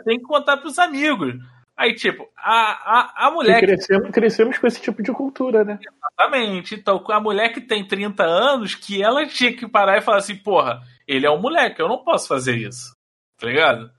[0.04, 1.36] Tem que contar pros amigos.
[1.76, 2.52] Aí, tipo, a,
[2.99, 5.80] a, a E mulher que crescemos, crescemos com esse tipo de cultura, né?
[5.82, 6.76] Exatamente.
[6.76, 10.36] Então, a mulher que tem 30 anos, que ela tinha que parar e falar assim,
[10.36, 12.93] porra, ele é um moleque, eu não posso fazer isso.
[13.39, 13.91] Tá ligado?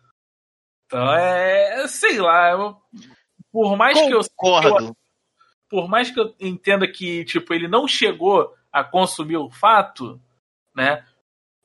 [0.86, 1.88] Então é.
[1.88, 2.76] Sei lá, eu-
[3.54, 4.20] por mais que eu.
[4.36, 4.96] Concordo.
[5.70, 10.20] Por mais que eu entenda que, tipo, ele não chegou a consumir o fato,
[10.74, 11.04] né?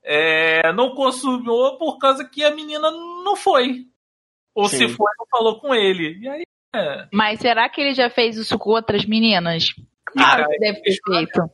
[0.03, 3.85] é, não consumiu por causa que a menina não foi.
[4.55, 4.77] Ou Sim.
[4.77, 6.19] se foi, não falou com ele.
[6.19, 6.43] E aí,
[6.75, 7.07] é.
[7.13, 9.73] Mas será que ele já fez isso com outras meninas?
[10.05, 11.49] Claro que deve ter feito.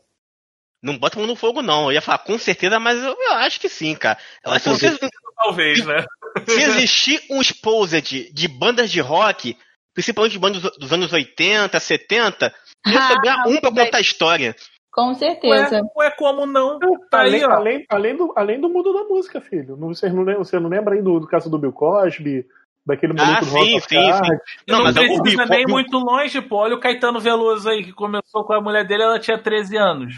[0.81, 1.85] Não bota a mão no fogo, não.
[1.85, 4.17] Eu ia falar com certeza, mas eu, eu acho que sim, cara.
[4.45, 6.05] Eu acho que se, talvez, né?
[6.47, 9.57] se existir um exposed de bandas de rock,
[9.95, 12.53] principalmente bandas dos, dos anos 80, 70,
[12.85, 14.55] ia Ah, sobrar um pra contar a história.
[14.91, 15.81] Com certeza.
[15.97, 16.79] Ué, ué, como não?
[17.09, 19.75] Tá além, aí, além, além, do, além do mundo da música, filho.
[19.75, 22.45] Não, você, não lembra, você não lembra aí do, do caso do Bill Cosby,
[22.85, 24.29] daquele maluco Ah, do sim, sim, sim.
[24.67, 26.57] Não, Não, mas eu precisa ouvi, nem ouvi- muito longe, pô.
[26.57, 30.13] Olha o Caetano Veloso aí, que começou com a mulher dele, ela tinha 13 anos.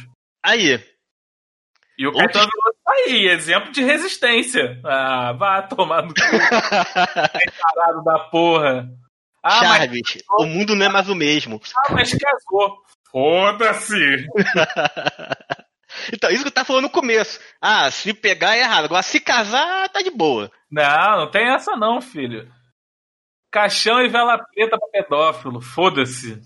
[0.45, 0.79] Aí,
[1.97, 4.79] E o Caetano Veloso tá aí, exemplo de resistência.
[4.85, 6.13] Ah, vá tomar no cu,
[8.05, 8.87] da porra.
[9.47, 11.61] Ah, mas, Charles, o mundo não é mais o mesmo.
[11.85, 12.77] ah, mas casou.
[13.11, 14.27] Foda-se.
[16.13, 17.39] Então, isso que eu tava falando no começo.
[17.61, 18.85] Ah, se pegar é errado.
[18.85, 20.51] Agora, se casar, tá de boa.
[20.69, 22.51] Não, não tem essa não, filho.
[23.51, 26.39] Caixão e vela preta pra pedófilo, foda-se.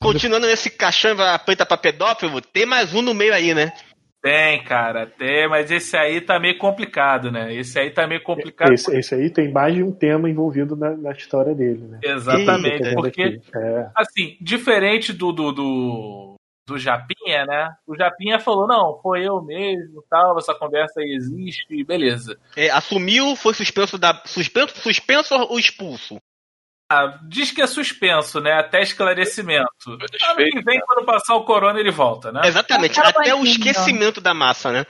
[0.00, 3.72] Continuando nesse caixão e preta pra pedófilo, tem mais um no meio aí, né?
[4.28, 7.54] Tem, cara, tem, mas esse aí tá meio complicado, né?
[7.54, 8.74] Esse aí tá meio complicado.
[8.74, 11.98] Esse, esse aí tem mais de um tema envolvido na, na história dele, né?
[12.04, 13.40] Exatamente, Eita, porque, aqui.
[13.56, 13.90] É.
[13.96, 16.34] assim, diferente do, do, do,
[16.66, 17.70] do Japinha, né?
[17.86, 22.38] O Japinha falou, não, foi eu mesmo, tal, essa conversa aí existe, beleza.
[22.54, 24.12] É, assumiu, foi suspenso da.
[24.26, 26.18] Suspenso, suspenso ou expulso?
[26.90, 28.52] Ah, diz que é suspenso, né?
[28.52, 29.68] Até esclarecimento.
[29.90, 32.40] Ano que vem, quando passar o corona, ele volta, né?
[32.44, 34.86] Exatamente, até o esquecimento da massa, né?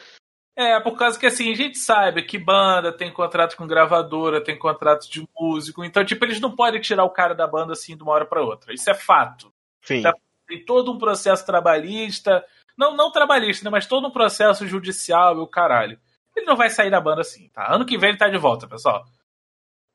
[0.57, 4.59] É, por causa que assim, a gente sabe que banda tem contrato com gravadora, tem
[4.59, 8.03] contrato de músico, então, tipo, eles não podem tirar o cara da banda assim de
[8.03, 8.73] uma hora pra outra.
[8.75, 9.53] Isso é fato.
[9.83, 10.03] Sim.
[10.03, 10.13] Tá-
[10.49, 12.45] Tem todo um processo trabalhista,
[12.77, 15.99] não, não trabalhista, né, mas todo um processo judicial e o caralho.
[16.37, 17.73] Ele não vai sair da banda assim, tá?
[17.73, 19.05] Ano que vem ele tá de volta, pessoal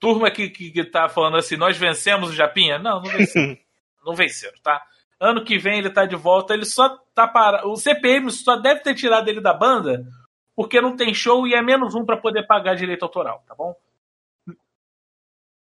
[0.04, 2.78] turma que, que, que tá falando assim, nós vencemos o Japinha?
[2.78, 3.58] Não, não venceram.
[4.06, 4.86] não venceram, tá?
[5.18, 8.82] Ano que vem ele tá de volta, ele só tá para O CPM só deve
[8.82, 10.06] ter tirado ele da banda
[10.54, 13.74] porque não tem show e é menos um para poder pagar direito autoral, tá bom?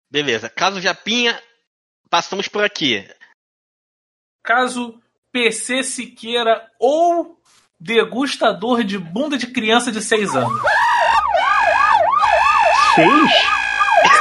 [0.09, 0.49] Beleza.
[0.49, 1.37] Caso Japinha,
[2.09, 3.05] passamos por aqui.
[4.41, 4.97] Caso
[5.29, 7.37] PC Siqueira ou
[7.77, 10.61] degustador de bunda de criança de 6 anos.
[12.95, 13.60] 6?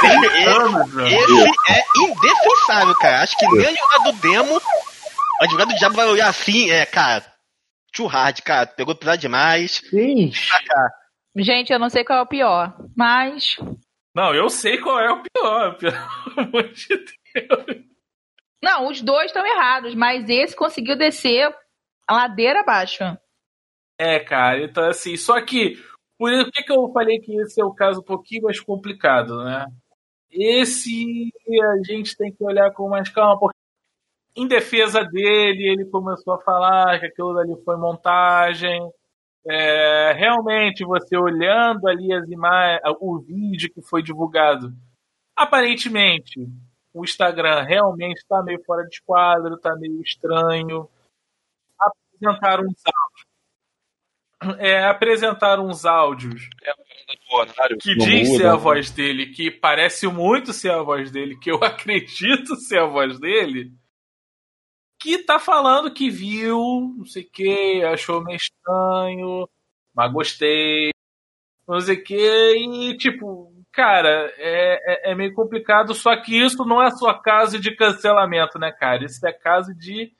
[0.07, 3.23] esse, é indefensável, cara.
[3.23, 4.61] Acho que nem advogado do demo,
[5.41, 7.25] advogado do diabo vai olhar assim, é, cara,
[7.93, 9.81] too hard, cara, pegou pesado demais.
[9.89, 10.31] Sim.
[11.35, 13.57] Gente, eu não sei qual é o pior, mas.
[14.13, 15.95] Não, eu sei qual é o pior, pelo
[16.37, 16.87] amor de
[17.33, 17.85] Deus.
[18.63, 21.53] Não, os dois estão errados, mas esse conseguiu descer
[22.07, 23.03] a ladeira abaixo.
[23.97, 25.77] É, cara, então assim, só que
[26.17, 29.65] por que, que eu falei que esse é o caso um pouquinho mais complicado, né?
[30.31, 33.57] Esse a gente tem que olhar com mais calma, porque
[34.35, 38.81] em defesa dele, ele começou a falar que aquilo dali foi montagem.
[39.45, 44.73] É, realmente, você olhando ali as imagens, o vídeo que foi divulgado,
[45.35, 46.47] aparentemente
[46.93, 50.89] o Instagram realmente está meio fora de quadro, está meio estranho.
[51.79, 54.59] Apresentaram uns áudios.
[54.59, 56.49] É, apresentaram uns áudios
[57.79, 61.51] que diz muda, ser a voz dele, que parece muito ser a voz dele, que
[61.51, 63.71] eu acredito ser a voz dele,
[64.99, 66.59] que tá falando que viu,
[66.97, 69.49] não sei o que, achou meio estranho,
[69.93, 70.91] mas gostei,
[71.67, 76.63] não sei o que, e tipo, cara, é, é, é meio complicado, só que isso
[76.65, 79.05] não é só caso de cancelamento, né, cara?
[79.05, 80.11] Isso é caso de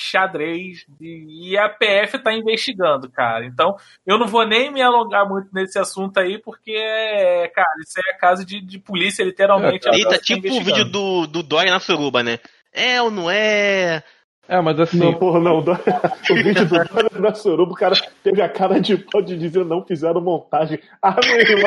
[0.00, 3.44] xadrez de- e a PF tá investigando, cara.
[3.44, 7.98] Então, eu não vou nem me alongar muito nesse assunto aí, porque, é, cara, isso
[7.98, 9.88] é caso de, de polícia, literalmente.
[9.88, 12.38] a Eita, polícia tá tipo o vídeo do, do Dória na suruba, né?
[12.72, 14.02] É ou não é?
[14.48, 15.58] É, mas assim, Não, porra, não.
[16.30, 19.62] O vídeo do Dória da Soruba, o cara teve a cara de pau de dizer
[19.64, 20.78] não fizeram montagem.
[21.02, 21.66] Ah, meu irmão.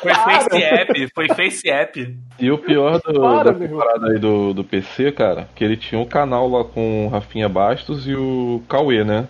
[0.00, 2.18] Foi Face App, foi Face App.
[2.38, 6.00] E o pior do, Para, da parada aí do, do PC, cara, que ele tinha
[6.00, 9.28] um canal lá com o Rafinha Bastos e o Cauê, né?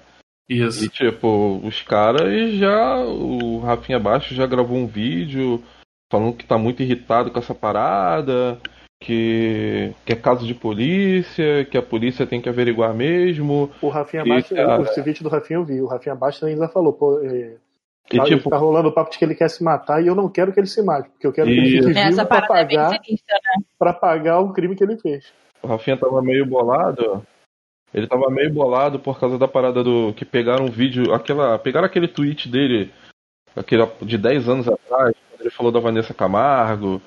[0.48, 0.84] Isso.
[0.84, 2.96] E tipo, os caras já.
[2.98, 5.62] O Rafinha Bastos já gravou um vídeo
[6.10, 8.58] falando que tá muito irritado com essa parada,
[9.00, 13.70] que, que é caso de polícia, que a polícia tem que averiguar mesmo.
[13.80, 15.80] O Rafinha Bastos, cara- esse vídeo do Rafinha eu vi.
[15.80, 17.56] O Rafinha Bastos ainda falou, pô, é,
[18.12, 20.14] E tá, tipo, tá rolando o papo de que ele quer se matar e eu
[20.14, 22.38] não quero que ele se mate, porque eu quero que ele fique Essa vivo pra
[22.38, 23.64] é pagar, sinistra, né?
[23.78, 25.32] pra pagar o crime que ele fez.
[25.62, 27.22] o Rafinha tava meio bolado.
[27.92, 30.12] Ele tava meio bolado por causa da parada do.
[30.14, 31.12] Que pegaram um vídeo.
[31.12, 32.92] aquela Pegaram aquele tweet dele,
[33.56, 37.02] aquele de 10 anos atrás, quando ele falou da Vanessa Camargo.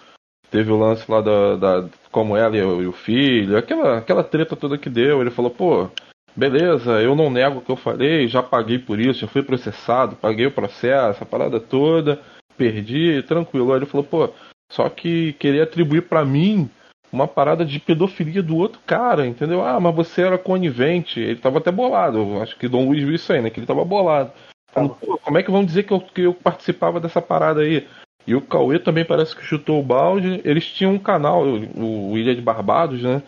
[0.53, 1.55] Teve o lance lá da.
[1.55, 5.19] da como ela e o, e o filho, aquela, aquela treta toda que deu.
[5.19, 5.89] Ele falou, pô,
[6.35, 10.15] beleza, eu não nego o que eu falei, já paguei por isso, já fui processado,
[10.15, 12.19] paguei o processo, a parada toda,
[12.55, 13.73] perdi, tranquilo.
[13.73, 14.29] Aí ele falou, pô,
[14.71, 16.69] só que querer atribuir pra mim
[17.11, 19.65] uma parada de pedofilia do outro cara, entendeu?
[19.65, 21.19] Ah, mas você era conivente.
[21.19, 22.39] Ele tava até bolado.
[22.43, 23.49] Acho que Dom Luiz viu isso aí, né?
[23.49, 24.31] Que ele tava bolado.
[24.71, 27.87] Falando, como é que vão dizer que eu, que eu participava dessa parada aí?
[28.25, 30.41] E o Cauê também parece que chutou o balde.
[30.45, 33.21] Eles tinham um canal, o, Ilha de Barbados, né?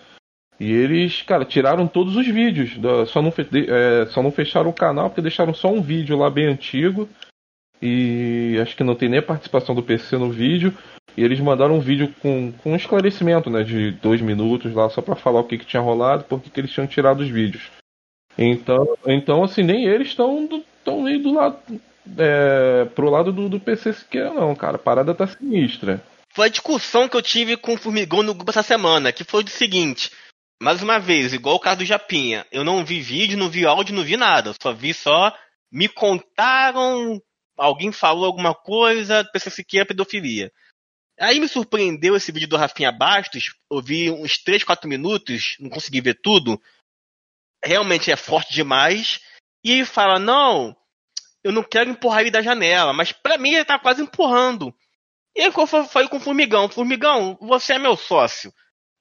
[0.60, 2.71] E eles, cara, tiraram todos os vídeos.
[3.10, 6.30] só, não fe- é, só não fecharam o canal porque deixaram só um vídeo lá
[6.30, 7.10] bem antigo.
[7.82, 10.74] E acho que não tem nem a participação do PC no vídeo.
[11.17, 13.63] E eles mandaram um vídeo com, com um esclarecimento, né?
[13.63, 16.71] De dois minutos lá, só pra falar o que, que tinha rolado, por que eles
[16.71, 17.69] tinham tirado os vídeos.
[18.38, 20.48] Então, então assim, nem eles estão
[20.84, 21.58] tão meio do lado.
[22.18, 24.76] É, pro lado do, do PC Siqueira, não, cara.
[24.76, 26.04] A parada tá sinistra.
[26.34, 29.44] Foi a discussão que eu tive com o Formigão no grupo essa semana, que foi
[29.44, 30.12] o seguinte.
[30.62, 33.96] Mais uma vez, igual o caso do Japinha, eu não vi vídeo, não vi áudio,
[33.96, 34.54] não vi nada.
[34.62, 35.36] Só vi só.
[35.72, 37.22] Me contaram,
[37.58, 40.52] alguém falou alguma coisa, PC Siqueira pedofilia.
[41.20, 43.54] Aí me surpreendeu esse vídeo do Rafinha Bastos.
[43.72, 46.62] Eu vi uns 3, 4 minutos, não consegui ver tudo.
[47.63, 49.20] Realmente é forte demais.
[49.63, 50.76] E fala: Não,
[51.45, 52.91] eu não quero empurrar ele da janela.
[52.91, 54.73] Mas pra mim ele tá quase empurrando.
[55.36, 58.51] E aí eu falei com o Formigão: Formigão, você é meu sócio.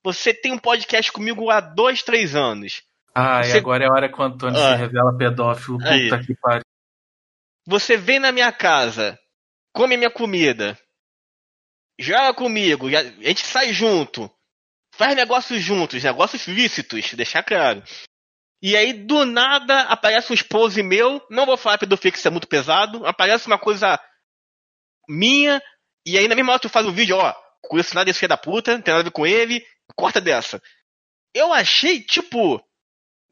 [0.04, 2.83] Você tem um podcast comigo há dois, três anos.
[3.14, 4.72] Ah, Você- e agora é a hora que o Antônio Ah.
[4.72, 5.78] se revela pedófilo.
[5.87, 6.11] Aí.
[6.11, 6.62] Puta que pariu.
[7.66, 9.18] Você vem na minha casa,
[9.72, 10.78] come minha comida,
[11.98, 14.30] joga comigo, a gente sai junto,
[14.94, 17.83] faz negócios juntos, negócios lícitos, deixar claro.
[18.66, 22.48] E aí, do nada, aparece um esposo meu, não vou falar que isso é muito
[22.48, 24.00] pesado, aparece uma coisa
[25.07, 25.62] minha,
[26.07, 28.38] e aí na mesma hora tu faz um vídeo, ó, conheço nada desse filho da
[28.38, 29.62] puta, não tem nada a ver com ele,
[29.94, 30.62] corta dessa.
[31.35, 32.59] Eu achei, tipo,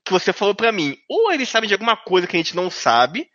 [0.05, 2.68] que você falou pra mim, ou eles sabem de alguma coisa que a gente não
[2.68, 3.27] sabe,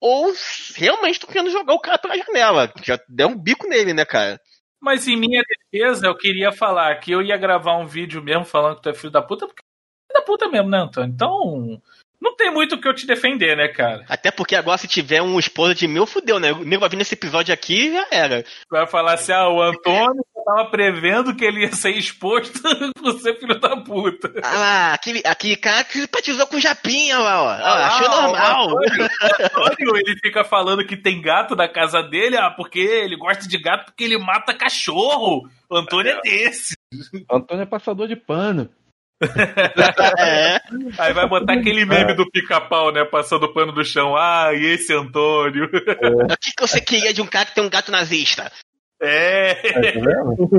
[0.00, 0.32] ou
[0.74, 2.72] realmente estão querendo jogar o cara pela janela.
[2.82, 4.40] Já deu um bico nele, né, cara?
[4.80, 8.76] Mas em minha defesa, eu queria falar que eu ia gravar um vídeo mesmo falando
[8.76, 9.63] que tu é filho da puta, porque
[10.24, 11.12] puta mesmo, né, Antônio?
[11.12, 11.80] Então,
[12.24, 14.02] não tem muito o que eu te defender, né, cara?
[14.08, 16.52] Até porque agora, se tiver um esposa de meu, fudeu, né?
[16.52, 18.42] O nego vai vir nesse episódio aqui já era.
[18.42, 22.62] Tu vai falar assim, ah, o Antônio tava prevendo que ele ia ser exposto
[22.96, 24.32] por ser filho da puta.
[24.42, 27.48] Ah lá, aquele, aquele cara que simpatizou com o Japinha lá, ó.
[27.48, 28.68] Ah, achou o normal.
[28.70, 29.10] Antônio,
[29.58, 33.46] o Antônio, ele fica falando que tem gato na casa dele, ah, porque ele gosta
[33.46, 35.46] de gato porque ele mata cachorro.
[35.68, 36.74] O Antônio é desse.
[37.30, 38.70] Antônio é passador de pano.
[39.22, 40.60] É.
[40.98, 43.04] Aí vai botar aquele meme do pica-pau, né?
[43.04, 44.16] Passando o pano do chão.
[44.16, 45.64] Ah, e esse Antônio?
[45.64, 48.50] O que, que você queria de um cara que tem um gato nazista?
[49.00, 49.54] É.
[49.54, 50.50] Tá vendo?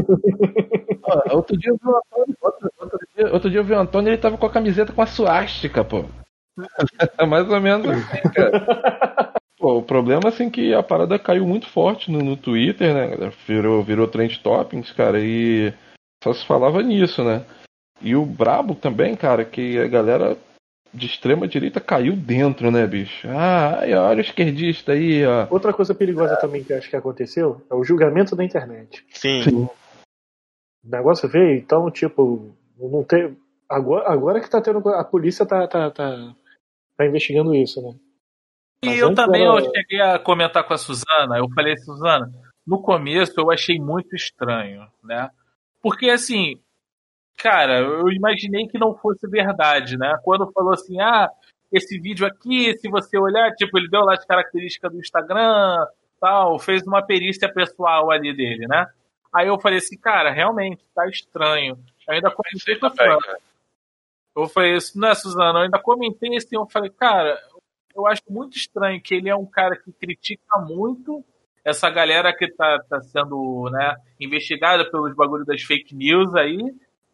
[1.03, 2.37] Ó, outro dia eu vi o Antônio.
[2.41, 5.01] Outro, outro dia, outro dia eu vi o Antônio ele tava com a camiseta com
[5.01, 6.05] a suástica, pô.
[7.19, 9.33] É mais ou menos assim, cara.
[9.57, 13.31] Pô, o problema assim que a parada caiu muito forte no, no Twitter, né?
[13.47, 15.73] Virou, virou trend toppings, cara, e
[16.23, 17.45] só se falava nisso, né?
[18.01, 20.37] E o brabo também, cara, que a galera
[20.93, 23.27] de extrema direita caiu dentro, né, bicho?
[23.29, 23.79] Ah,
[24.09, 25.47] olha o esquerdista aí, ó.
[25.49, 29.05] Outra coisa perigosa também que eu acho que aconteceu é o julgamento da internet.
[29.09, 29.41] Sim.
[29.65, 29.69] O
[30.83, 33.35] negócio veio, então, tipo, não tem.
[33.67, 34.87] Agora, agora que tá tendo.
[34.89, 36.35] A polícia tá, tá, tá,
[36.97, 37.95] tá investigando isso, né?
[38.83, 41.37] E Mas eu também era- eu cheguei a comentar com a Suzana.
[41.37, 42.31] Eu falei, Suzana,
[42.67, 45.29] no começo eu achei muito estranho, né?
[45.81, 46.59] Porque assim,
[47.37, 50.17] cara, eu imaginei que não fosse verdade, né?
[50.23, 51.29] Quando falou assim, ah,
[51.71, 55.85] esse vídeo aqui, se você olhar, tipo, ele deu lá as características do Instagram,
[56.19, 58.85] tal, fez uma perícia pessoal ali dele, né?
[59.33, 61.77] Aí eu falei assim, cara, realmente, tá estranho.
[62.07, 63.37] Eu ainda comentei com a Suzana.
[64.35, 65.59] Eu falei, isso não é, Suzana?
[65.59, 67.37] Eu ainda comentei assim, eu falei, cara,
[67.95, 71.23] eu acho muito estranho que ele é um cara que critica muito
[71.63, 76.59] essa galera que tá, tá sendo né, investigada pelos bagulhos das fake news aí,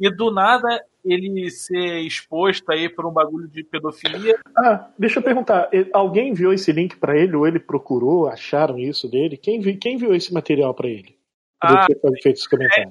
[0.02, 4.40] e do nada ele ser exposto aí por um bagulho de pedofilia.
[4.58, 5.70] Ah, deixa eu perguntar.
[5.94, 8.28] Alguém enviou esse link pra ele ou ele procurou?
[8.28, 9.38] Acharam isso dele?
[9.38, 11.16] Quem, vi- quem enviou esse material pra ele?
[11.64, 12.90] Ah, Depois que foi feito esse comentário.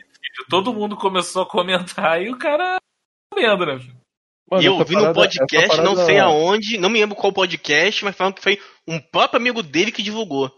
[0.48, 2.76] Todo mundo começou a comentar e o cara
[3.34, 3.80] sabendo, né?
[4.50, 7.14] Mano, E eu vi no parada- podcast, essa não parada- sei aonde, não me lembro
[7.16, 10.50] qual podcast, mas falam que foi um próprio amigo dele que divulgou.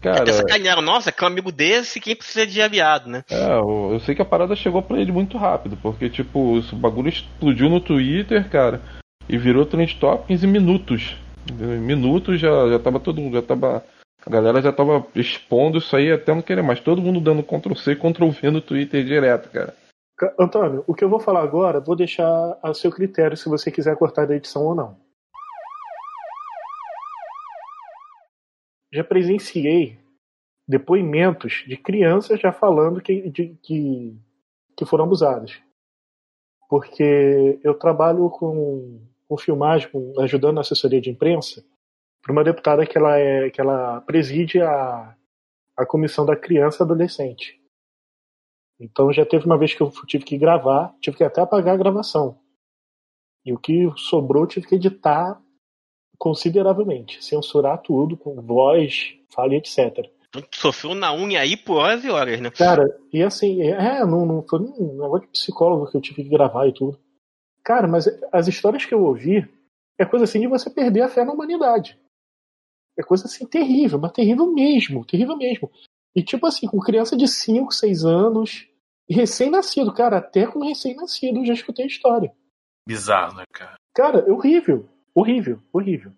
[0.00, 3.24] Cara, Até sacanearam, nossa, que é um amigo desse, quem precisa de aliado, né?
[3.30, 6.74] É, eu eu sei que a parada chegou pra ele muito rápido, porque, tipo, esse
[6.74, 8.80] bagulho explodiu no Twitter, cara,
[9.28, 11.16] e virou trend topics em minutos.
[11.50, 13.84] Em minutos já, já tava todo mundo, já tava.
[14.26, 16.80] A galera já tava expondo isso aí até não querer mais.
[16.80, 19.74] Todo mundo dando Ctrl C, Ctrl V no Twitter direto, cara.
[20.16, 23.70] Ca- Antônio, o que eu vou falar agora, vou deixar a seu critério se você
[23.70, 24.96] quiser cortar da edição ou não.
[28.92, 29.98] Já presenciei
[30.66, 34.16] depoimentos de crianças já falando que, de- que,
[34.76, 35.60] que foram abusadas.
[36.68, 41.64] Porque eu trabalho com, com filmagem, com, ajudando na assessoria de imprensa,
[42.22, 45.16] para uma deputada que ela, é, que ela preside a,
[45.76, 47.58] a comissão da criança e adolescente.
[48.80, 51.78] Então já teve uma vez que eu tive que gravar, tive que até apagar a
[51.78, 52.38] gravação.
[53.44, 55.40] E o que sobrou tive que editar
[56.18, 60.10] consideravelmente, censurar tudo, com voz, fala etc.
[60.52, 62.50] Sofreu na unha aí por horas e horas, né?
[62.50, 66.28] Cara, e assim, é, não, não foi um negócio de psicólogo que eu tive que
[66.28, 66.98] gravar e tudo.
[67.64, 69.48] Cara, mas as histórias que eu ouvi
[69.98, 71.98] é coisa assim de você perder a fé na humanidade.
[72.98, 75.70] É coisa assim terrível, mas terrível mesmo, terrível mesmo.
[76.14, 78.68] E tipo assim, com criança de 5, 6 anos,
[79.08, 82.32] recém-nascido, cara, até com recém-nascido eu já escutei a história.
[82.86, 83.76] Bizarro, né, cara?
[83.94, 84.88] Cara, é horrível,
[85.18, 86.12] horrível, horrível.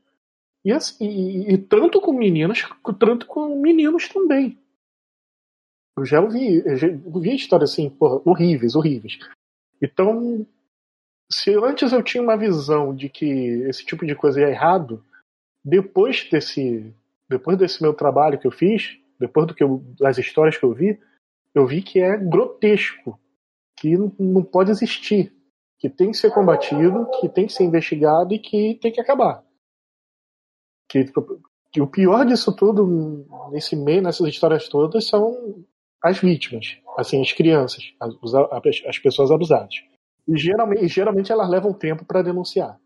[0.64, 2.62] E, assim, e, e tanto com meninas,
[2.98, 4.58] tanto com meninos também.
[5.96, 9.18] Eu já ouvi, eu já ouvi histórias assim, porra, horríveis, horríveis.
[9.82, 10.46] Então,
[11.30, 13.26] se antes eu tinha uma visão de que
[13.68, 15.04] esse tipo de coisa é errado,
[15.64, 16.94] depois desse,
[17.28, 20.72] depois desse meu trabalho que eu fiz, depois do que eu, das histórias que eu
[20.72, 20.98] vi,
[21.54, 23.18] eu vi que é grotesco,
[23.78, 25.32] que não pode existir,
[25.80, 29.42] que tem que ser combatido, que tem que ser investigado e que tem que acabar.
[30.88, 31.10] Que,
[31.72, 35.64] que o pior disso tudo, nesse meio, nessas histórias todas, são
[36.02, 39.74] as vítimas, assim, as crianças, as, as pessoas abusadas.
[40.28, 42.78] E geralmente, geralmente elas levam tempo para denunciar.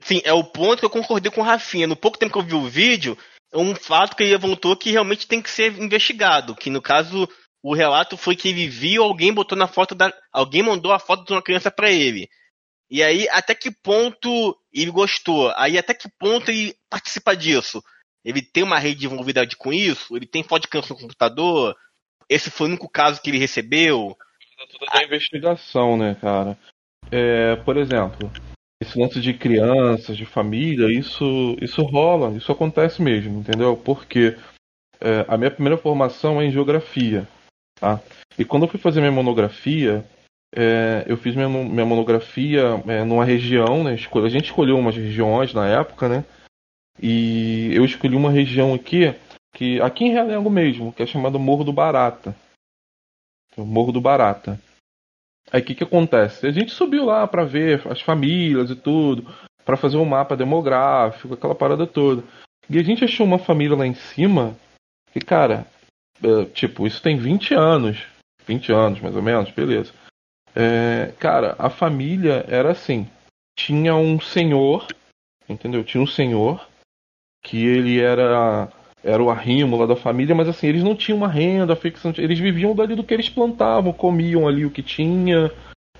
[0.00, 1.86] Sim, é o ponto que eu concordei com o Rafinha.
[1.86, 3.16] No pouco tempo que eu vi o vídeo,
[3.52, 6.56] é um fato que ele levantou que realmente tem que ser investigado.
[6.56, 7.28] Que no caso,
[7.62, 10.12] o relato foi que ele viu alguém botou na foto da.
[10.32, 12.28] Alguém mandou a foto de uma criança para ele.
[12.90, 15.52] E aí, até que ponto ele gostou?
[15.56, 17.82] Aí, até que ponto ele participa disso?
[18.24, 20.16] Ele tem uma rede envolvida com isso?
[20.16, 21.74] Ele tem foto de criança no computador?
[22.28, 24.16] Esse foi o único caso que ele recebeu?
[24.70, 26.56] Tudo da investigação, né, cara?
[27.10, 28.30] É, por exemplo,
[28.80, 33.76] esse lance de crianças, de família, isso, isso rola, isso acontece mesmo, entendeu?
[33.76, 34.36] Porque
[35.00, 37.26] é, a minha primeira formação é em geografia,
[37.82, 38.00] tá?
[38.38, 40.04] E quando eu fui fazer minha monografia,
[40.54, 43.92] é, eu fiz minha, minha monografia é, numa região, né?
[43.92, 46.24] A gente escolheu umas regiões na época, né?
[47.02, 49.12] E eu escolhi uma região aqui
[49.54, 52.36] que aqui em Realengo mesmo, que é chamado Morro do Barata.
[53.56, 54.60] O Morro do Barata.
[55.50, 56.46] Aí o que, que acontece?
[56.46, 59.26] A gente subiu lá para ver as famílias e tudo,
[59.64, 62.22] para fazer um mapa demográfico, aquela parada toda.
[62.70, 64.56] E a gente achou uma família lá em cima
[65.12, 65.66] que, cara,
[66.52, 67.98] tipo, isso tem 20 anos.
[68.46, 69.92] 20 anos, mais ou menos, beleza.
[70.54, 73.08] É, cara, a família era assim.
[73.56, 74.86] Tinha um senhor,
[75.48, 75.84] entendeu?
[75.84, 76.66] Tinha um senhor
[77.42, 78.68] que ele era
[79.04, 82.38] era o arrimo lá da família, mas assim, eles não tinham uma renda fixa, eles
[82.38, 85.50] viviam dali do que eles plantavam, comiam ali o que tinha,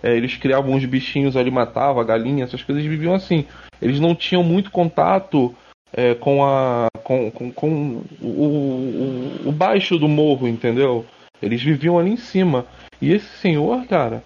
[0.03, 3.47] é, eles criavam uns bichinhos ali, matavam a galinha, essas coisas, eles viviam assim.
[3.81, 5.55] Eles não tinham muito contato
[5.93, 11.05] é, com a com, com, com o, o, o, baixo do morro, entendeu?
[11.43, 12.65] Eles viviam ali em cima.
[13.01, 14.23] E esse senhor, cara,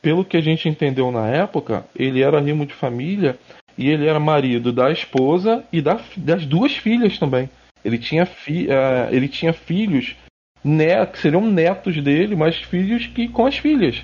[0.00, 3.38] pelo que a gente entendeu na época, ele era rimo de família
[3.76, 7.48] e ele era marido da esposa e da, das duas filhas também.
[7.84, 10.16] Ele tinha, fi, uh, ele tinha filhos,
[10.64, 14.02] net, que seriam netos dele, mas filhos que com as filhas.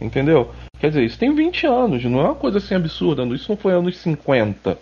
[0.00, 0.54] Entendeu?
[0.78, 3.74] Quer dizer, isso tem 20 anos, não é uma coisa assim absurda, isso não foi
[3.74, 4.78] anos 50.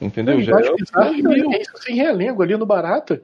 [0.00, 0.40] Entendeu?
[0.40, 3.22] Já é, bizarro, é isso sem realengo ali no Barata.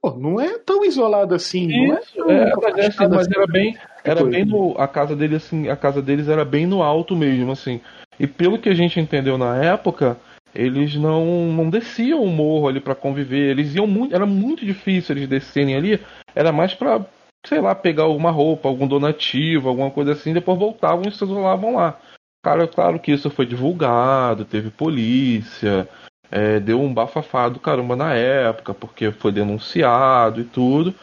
[0.00, 3.46] Pô, não é tão isolado assim, isso, não é, é mas, é assim, mas era
[3.46, 7.14] bem, era bem no, a casa dele assim, a casa deles era bem no alto
[7.14, 7.80] mesmo, assim.
[8.18, 10.16] E pelo que a gente entendeu na época,
[10.54, 13.50] eles não, não desciam o morro ali para conviver.
[13.50, 16.00] Eles iam muito, era muito difícil eles descerem ali.
[16.34, 17.04] Era mais para,
[17.46, 20.32] sei lá, pegar alguma roupa, algum donativo, alguma coisa assim.
[20.32, 21.98] Depois voltavam e se isolavam lá.
[22.42, 25.88] Cara, claro que isso foi divulgado, teve polícia,
[26.30, 30.94] é, deu um bafafá do caramba na época, porque foi denunciado e tudo.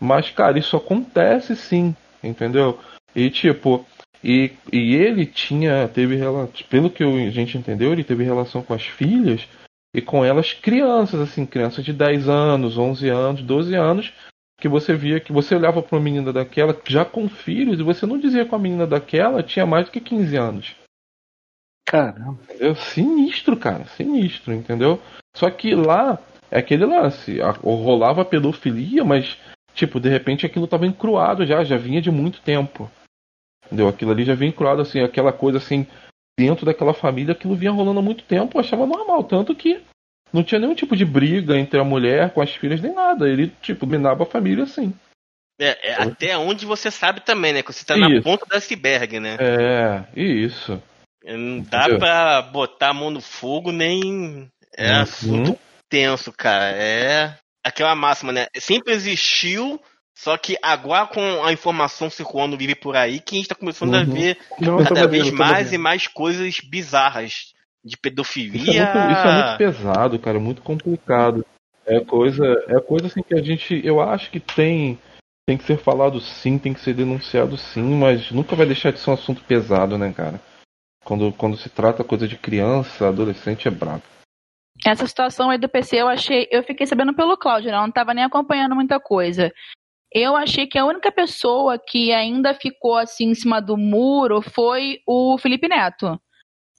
[0.00, 2.78] Mas, cara, isso acontece sim, entendeu?
[3.14, 3.86] E tipo,
[4.22, 6.18] e, e ele tinha, teve
[6.68, 9.46] pelo que a gente entendeu, ele teve relação com as filhas
[9.94, 14.12] e com elas crianças, assim, crianças de 10 anos, 11 anos, 12 anos,
[14.60, 18.04] que você via que você olhava para uma menina daquela já com filhos e você
[18.04, 20.76] não dizia com a menina daquela tinha mais do que 15 anos.
[21.88, 22.38] Caramba.
[22.60, 25.00] É sinistro, cara, sinistro, entendeu?
[25.34, 26.18] Só que lá
[26.50, 29.38] é aquele lance, rolava pedofilia, mas
[29.74, 32.90] tipo, de repente aquilo estava encruado já, já vinha de muito tempo.
[33.64, 33.88] Entendeu?
[33.88, 35.86] Aquilo ali já vinha vinculado, assim, aquela coisa assim,
[36.38, 39.80] dentro daquela família, aquilo vinha rolando há muito tempo, eu achava normal, tanto que
[40.30, 43.26] não tinha nenhum tipo de briga entre a mulher com as filhas, nem nada.
[43.26, 44.92] Ele, tipo, dominava a família assim.
[45.58, 47.62] É, é, até onde você sabe também, né?
[47.62, 48.08] Que você tá isso.
[48.08, 49.36] na ponta do iceberg, né?
[49.40, 50.80] É, isso.
[51.24, 51.98] Não dá Entendeu?
[51.98, 54.50] pra botar a mão no fogo, nem.
[54.76, 55.00] É uhum.
[55.00, 55.58] assunto
[55.88, 56.70] tenso, cara.
[56.70, 58.46] É aquela máxima, né?
[58.56, 59.80] Sempre existiu
[60.18, 63.94] só que agora com a informação circulando livre por aí, que a gente tá começando
[63.94, 64.00] uhum.
[64.00, 67.52] a ver Não, cada vez vendo, mais e mais coisas bizarras
[67.84, 68.60] de pedofilia.
[68.60, 71.46] Isso é, muito, isso é muito pesado, cara, muito complicado.
[71.86, 74.98] É coisa, é coisa assim que a gente, eu acho que tem
[75.46, 78.98] tem que ser falado sim, tem que ser denunciado sim, mas nunca vai deixar de
[78.98, 80.40] ser um assunto pesado, né, cara?
[81.08, 84.02] Quando, quando se trata coisa de criança, adolescente é brabo.
[84.86, 86.46] Essa situação aí do PC eu achei.
[86.50, 87.78] Eu fiquei sabendo pelo Cláudio, né?
[87.78, 89.50] não tava nem acompanhando muita coisa.
[90.12, 94.98] Eu achei que a única pessoa que ainda ficou assim em cima do muro foi
[95.06, 96.20] o Felipe Neto.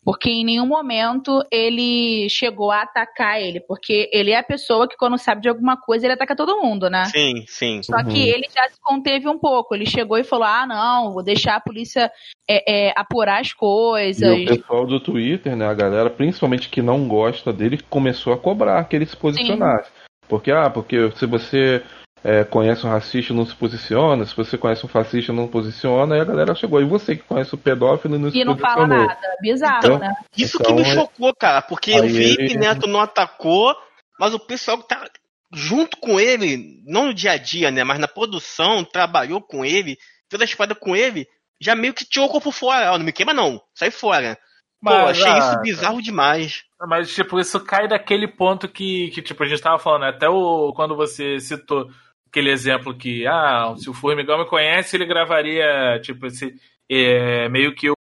[0.10, 3.60] Porque em nenhum momento ele chegou a atacar ele.
[3.60, 6.89] Porque ele é a pessoa que, quando sabe de alguma coisa, ele ataca todo mundo,
[6.89, 7.05] né?
[7.05, 7.84] Sim, sim.
[7.84, 9.76] Só que ele já se conteve um pouco.
[9.76, 12.12] Ele chegou e falou: ah, não, vou deixar a polícia
[12.49, 14.36] é, é, apurar as coisas.
[14.36, 18.38] E o pessoal do Twitter, né, a galera, principalmente que não gosta dele, começou a
[18.39, 19.91] cobrar que ele se posicionasse.
[20.28, 21.84] Porque, ah, porque se você
[22.24, 26.22] é, conhece um racista não se posiciona, se você conhece um fascista não posiciona, aí
[26.22, 26.82] a galera chegou.
[26.82, 29.18] E você que conhece o pedófilo não E se não fala nada.
[29.42, 30.14] Bizarro, Então, né?
[30.38, 33.76] Isso Então, que me é- chocou, cara, porque o Felipe ele- Neto não atacou,
[34.20, 35.06] mas o pessoal que tá
[35.54, 39.98] junto com ele, não no dia a dia, né, mas na produção, trabalhou com ele,
[40.30, 41.26] fez a espada com ele,
[41.60, 42.92] já meio que tirou o corpo fora.
[42.92, 44.38] Ó, não me queima não, sai fora.
[44.82, 46.64] Pô, Mas, achei ah, isso bizarro demais.
[46.88, 50.10] Mas, tipo, isso cai daquele ponto que, que tipo, a gente tava falando, né?
[50.10, 51.90] até o, quando você citou
[52.30, 56.56] aquele exemplo que, ah, se o Formigão me conhece, ele gravaria, tipo, esse,
[56.88, 57.94] é, meio que eu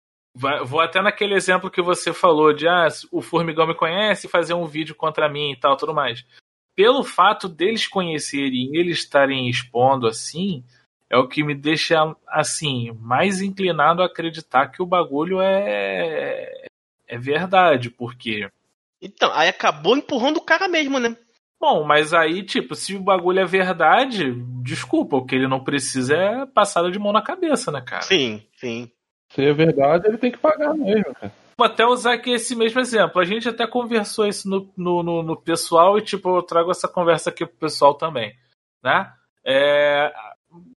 [0.65, 4.67] vou até naquele exemplo que você falou de, ah, o Formigão me conhece, fazer um
[4.67, 6.25] vídeo contra mim e tal, tudo mais.
[6.77, 10.63] Pelo fato deles conhecerem e eles estarem expondo assim,
[11.11, 16.67] é o que me deixa, assim, mais inclinado a acreditar que o bagulho é,
[17.09, 18.49] é verdade, porque
[19.01, 21.17] Então, aí acabou empurrando o cara mesmo, né?
[21.61, 24.33] Bom, mas aí, tipo, se o bagulho é verdade,
[24.63, 28.03] desculpa, o que ele não precisa é passada de mão na cabeça, né, cara?
[28.03, 28.91] Sim, sim.
[29.31, 31.33] Se é verdade, ele tem que pagar mesmo, cara.
[31.59, 33.21] Vou até usar aqui esse mesmo exemplo.
[33.21, 36.87] A gente até conversou isso no, no, no- no pessoal e, tipo, eu trago essa
[36.87, 38.33] conversa aqui pro pessoal também,
[38.81, 39.13] né?
[39.45, 40.13] É,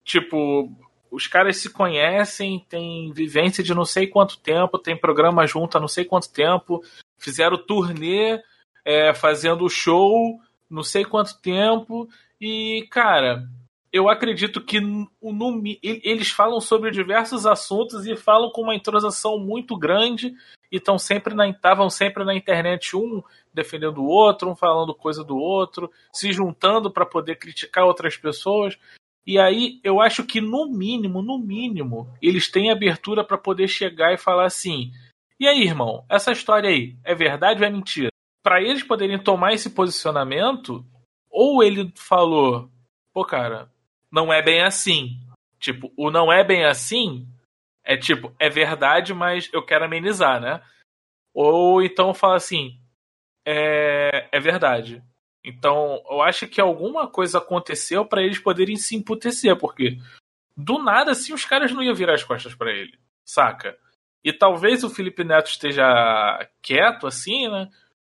[0.02, 0.72] tipo,
[1.10, 5.80] os caras se conhecem, tem vivência de não sei quanto tempo, tem programa junto há
[5.80, 6.82] não sei quanto tempo,
[7.18, 8.40] fizeram turnê
[8.84, 10.40] é, fazendo show
[10.70, 12.08] não sei quanto tempo
[12.40, 13.48] e, cara,
[13.92, 19.38] eu acredito que no, no eles falam sobre diversos assuntos e falam com uma entrosação
[19.38, 20.34] muito grande
[20.70, 25.36] e sempre na estavam sempre na internet um defendendo o outro, um falando coisa do
[25.36, 28.78] outro, se juntando para poder criticar outras pessoas.
[29.26, 34.14] E aí eu acho que no mínimo, no mínimo, eles têm abertura para poder chegar
[34.14, 34.92] e falar assim:
[35.38, 38.10] "E aí, irmão, essa história aí é verdade ou é mentira?"
[38.42, 40.84] Para eles poderem tomar esse posicionamento,
[41.30, 42.70] ou ele falou:
[43.12, 43.70] "Pô, cara,
[44.10, 45.18] não é bem assim".
[45.58, 47.26] Tipo, o não é bem assim
[47.84, 50.62] é tipo, é verdade, mas eu quero amenizar, né?
[51.34, 52.78] Ou então fala assim,
[53.44, 55.02] é, é verdade.
[55.42, 59.98] Então, eu acho que alguma coisa aconteceu para eles poderem se emputecer, porque
[60.56, 63.76] do nada assim os caras não iam virar as costas para ele, saca?
[64.22, 67.70] E talvez o Felipe Neto esteja quieto assim, né?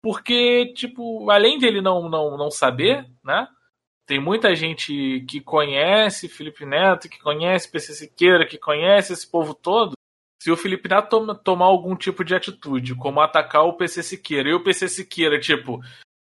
[0.03, 3.47] Porque, tipo, além dele não, não, não saber, né?
[4.05, 9.53] Tem muita gente que conhece Felipe Neto, que conhece PC Siqueira, que conhece esse povo
[9.55, 9.93] todo.
[10.41, 14.49] Se o Felipe Neto toma- tomar algum tipo de atitude, como atacar o PC Siqueira,
[14.49, 15.79] e o PC Siqueira, tipo,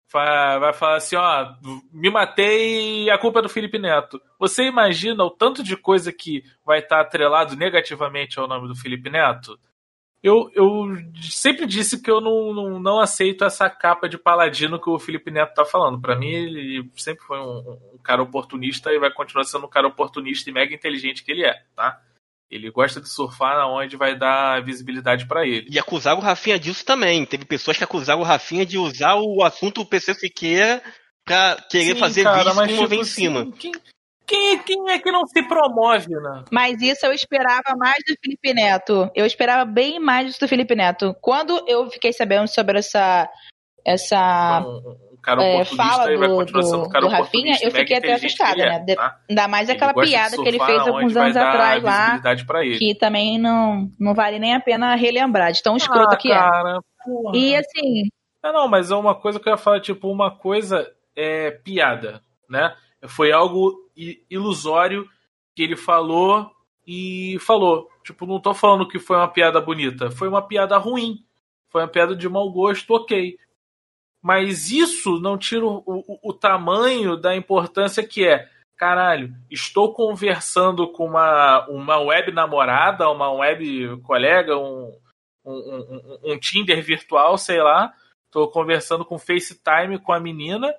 [0.09, 1.53] vai, falar assim, ó,
[1.91, 4.21] me matei e a culpa é do Felipe Neto.
[4.39, 9.09] Você imagina o tanto de coisa que vai estar atrelado negativamente ao nome do Felipe
[9.09, 9.59] Neto?
[10.25, 10.87] Eu, eu
[11.21, 15.29] sempre disse que eu não, não, não aceito essa capa de paladino que o Felipe
[15.29, 16.01] Neto tá falando.
[16.01, 19.87] Pra mim, ele sempre foi um, um cara oportunista e vai continuar sendo um cara
[19.87, 22.01] oportunista e mega inteligente que ele é, tá?
[22.49, 25.67] Ele gosta de surfar na onde vai dar visibilidade pra ele.
[25.69, 27.23] E acusaram o Rafinha disso também.
[27.23, 30.81] Teve pessoas que acusaram o Rafinha de usar o assunto PC Siqueira
[31.23, 33.41] pra querer Sim, fazer cara, vídeo mas, vem em tipo, cima.
[33.41, 33.71] assim, Quem,
[34.25, 36.43] quem, quem é que não se promove, né?
[36.51, 39.09] Mas isso eu esperava mais do Felipe Neto.
[39.15, 41.15] Eu esperava bem mais do Felipe Neto.
[41.21, 43.29] Quando eu fiquei sabendo sobre essa
[43.85, 47.67] essa Um, um cara é, fala vai do, continuar sendo do, cara do Rafinha, eu
[47.71, 48.79] mega fiquei até assustada, é, né?
[48.79, 49.19] De- tá?
[49.29, 52.19] Ainda mais aquela piada que ele fez alguns anos atrás lá,
[52.77, 56.35] que também não, não vale nem a pena relembrar, de tão escroto Ah, que é.
[56.35, 57.37] cara, porra.
[57.37, 58.09] E assim,
[58.41, 62.21] Ah, não, mas é uma coisa que eu ia falar, tipo, uma coisa é piada,
[62.49, 62.75] né?
[63.07, 63.84] Foi algo
[64.29, 65.09] ilusório
[65.55, 66.51] que ele falou
[66.85, 67.89] e falou.
[68.03, 71.23] Tipo, não tô falando que foi uma piada bonita, foi uma piada ruim.
[71.69, 73.37] Foi uma piada de mau gosto, ok.
[74.21, 78.49] Mas isso não tira o, o, o tamanho da importância que é.
[78.77, 84.97] Caralho, estou conversando com uma, uma web namorada, uma web colega, um,
[85.45, 87.93] um, um, um Tinder virtual, sei lá.
[88.31, 90.73] Tô conversando com FaceTime com a menina.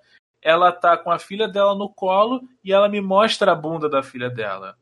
[0.46, 4.00] Ela tá com a filha dela no colo e ela me mostra a bunda da
[4.00, 4.76] filha dela.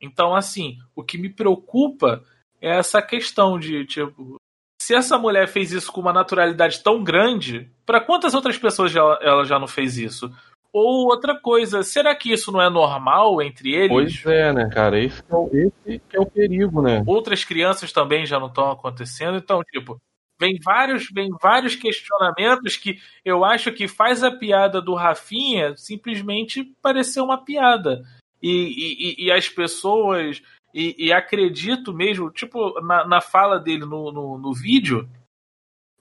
[0.00, 2.24] Então, assim, o que me preocupa
[2.58, 4.40] é essa questão de, tipo,
[4.80, 9.02] se essa mulher fez isso com uma naturalidade tão grande, Para quantas outras pessoas já,
[9.20, 10.32] ela já não fez isso?
[10.72, 13.90] Ou outra coisa, será que isso não é normal entre eles?
[13.90, 14.98] Pois é, né, cara?
[14.98, 15.50] Esse é o,
[15.86, 17.02] esse é o perigo, né?
[17.06, 20.00] Outras crianças também já não estão acontecendo, então, tipo,
[20.38, 26.64] vem vários, vem vários questionamentos que eu acho que faz a piada do Rafinha simplesmente
[26.82, 28.02] parecer uma piada.
[28.42, 30.42] E, e, e as pessoas.
[30.74, 35.08] E, e, acredito mesmo, tipo, na, na fala dele no, no, no vídeo,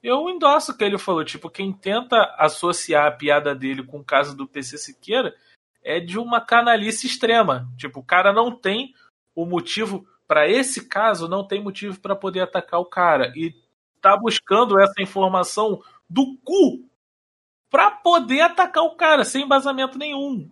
[0.01, 1.23] eu endosso o que ele falou.
[1.23, 5.33] Tipo, quem tenta associar a piada dele com o caso do PC Siqueira
[5.83, 7.69] é de uma canalice extrema.
[7.77, 8.93] Tipo, o cara não tem
[9.35, 10.05] o motivo.
[10.27, 13.31] para esse caso, não tem motivo para poder atacar o cara.
[13.35, 13.53] E
[14.03, 16.87] tá buscando essa informação do cu
[17.71, 20.47] para poder atacar o cara, sem embasamento nenhum.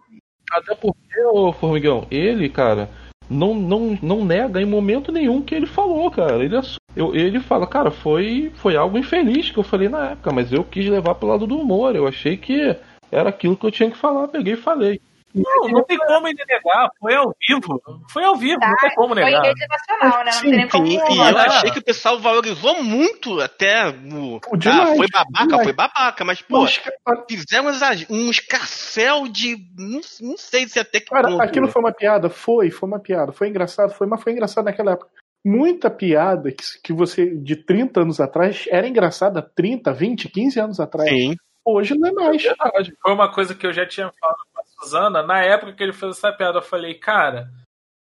[0.52, 2.90] Até porque, ô Formigão, ele, cara,
[3.30, 6.44] não, não, não nega em momento nenhum que ele falou, cara.
[6.44, 6.56] Ele,
[6.96, 10.64] eu, ele fala, cara, foi, foi algo infeliz que eu falei na época, mas eu
[10.64, 11.96] quis levar pro lado do humor.
[11.96, 12.76] Eu achei que
[13.12, 15.00] era aquilo que eu tinha que falar, peguei e falei.
[15.34, 16.90] Não, não tem como ele negar.
[17.00, 17.82] Foi ao vivo.
[18.10, 19.40] Foi ao vivo, tá, não tem como negar.
[19.40, 20.32] Foi rede nacional, né?
[20.34, 20.88] Não tem nem como.
[20.88, 24.40] E, e eu achei que o pessoal valorizou muito até o.
[24.40, 25.64] Pô, ah, foi babaca, demais.
[25.64, 26.82] foi babaca, mas, pô, mas,
[27.30, 27.80] fizemos
[28.10, 29.58] um escarcel de.
[29.78, 31.10] Não, não sei se até que.
[31.10, 31.42] Cara, ponto.
[31.42, 32.30] aquilo foi uma piada?
[32.30, 33.32] Foi, foi uma piada.
[33.32, 35.10] Foi engraçado, foi, mas foi engraçado naquela época.
[35.44, 40.80] Muita piada que, que você, de 30 anos atrás, era engraçada 30, 20, 15 anos
[40.80, 41.10] atrás.
[41.10, 41.36] Sim.
[41.66, 42.44] Hoje não é mais.
[42.46, 42.54] É
[43.02, 44.40] foi uma coisa que eu já tinha falado
[44.82, 47.52] Suzana, na época que ele fez essa piada, eu falei, cara,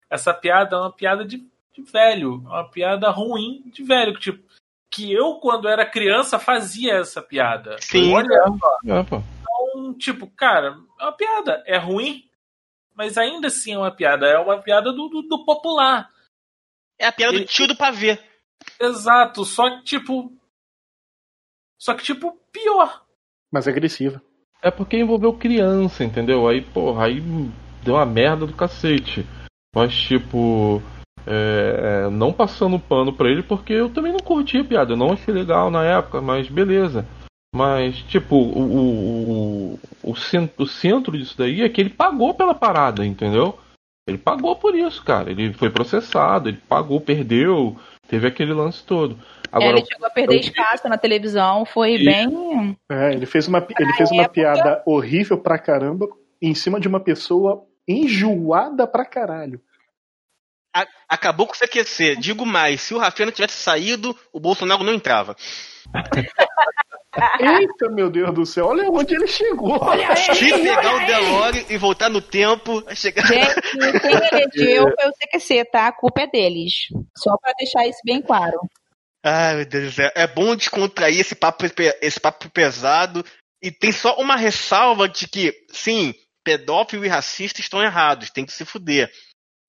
[0.10, 4.50] essa piada é uma piada de, de velho, uma piada ruim de velho, que tipo,
[4.92, 7.78] que eu, quando era criança, fazia essa piada.
[7.80, 8.14] Sim.
[8.14, 8.28] Olha
[8.60, 8.78] só.
[8.86, 11.64] É, então, tipo, cara, é uma piada.
[11.66, 12.28] É ruim,
[12.96, 14.26] mas ainda assim é uma piada.
[14.26, 16.10] É uma piada do, do, do popular.
[16.98, 18.20] É a piada do tio do pavê.
[18.80, 20.34] Exato, só que, tipo.
[21.78, 23.06] Só que, tipo, pior.
[23.52, 24.22] Mais agressiva.
[24.62, 26.48] É porque envolveu criança, entendeu?
[26.48, 27.22] Aí, porra, aí
[27.84, 29.26] deu uma merda do cacete.
[29.74, 30.82] Mas, tipo,
[31.26, 34.94] é, é não passando pano pra ele, porque eu também não curti a piada.
[34.94, 37.06] Eu não achei legal na época, mas beleza.
[37.56, 42.54] Mas, tipo, o, o, o, centro, o centro disso daí é que ele pagou pela
[42.54, 43.58] parada, entendeu?
[44.08, 45.32] Ele pagou por isso, cara.
[45.32, 47.76] Ele foi processado, ele pagou, perdeu,
[48.08, 49.18] teve aquele lance todo.
[49.52, 50.40] Agora, ele chegou a perder eu...
[50.40, 52.06] espaço na televisão, foi e...
[52.06, 52.78] bem.
[52.90, 54.34] É, ele fez uma, ele fez uma época...
[54.34, 56.08] piada horrível pra caramba
[56.42, 59.62] em cima de uma pessoa enjoada pra caralho.
[60.76, 62.18] A, acabou com o CQC.
[62.18, 65.36] Digo mais, se o Rafinha não tivesse saído, o Bolsonaro não entrava.
[67.40, 69.80] Eita, meu Deus do céu, olha onde ele chegou.
[69.82, 73.26] Olha Se pegar o Delore e voltar no tempo, vai chegar.
[73.26, 73.62] Gente,
[74.00, 75.88] quem elegeu foi o CQC, tá?
[75.88, 76.88] A culpa é deles.
[77.18, 78.60] Só pra deixar isso bem claro.
[79.24, 80.12] Ai, meu Deus do céu.
[80.16, 81.66] É bom descontrair esse papo,
[82.02, 83.24] esse papo pesado.
[83.62, 86.14] E tem só uma ressalva de que, sim,
[86.44, 89.12] pedófilo e racista estão errados, tem que se fuder.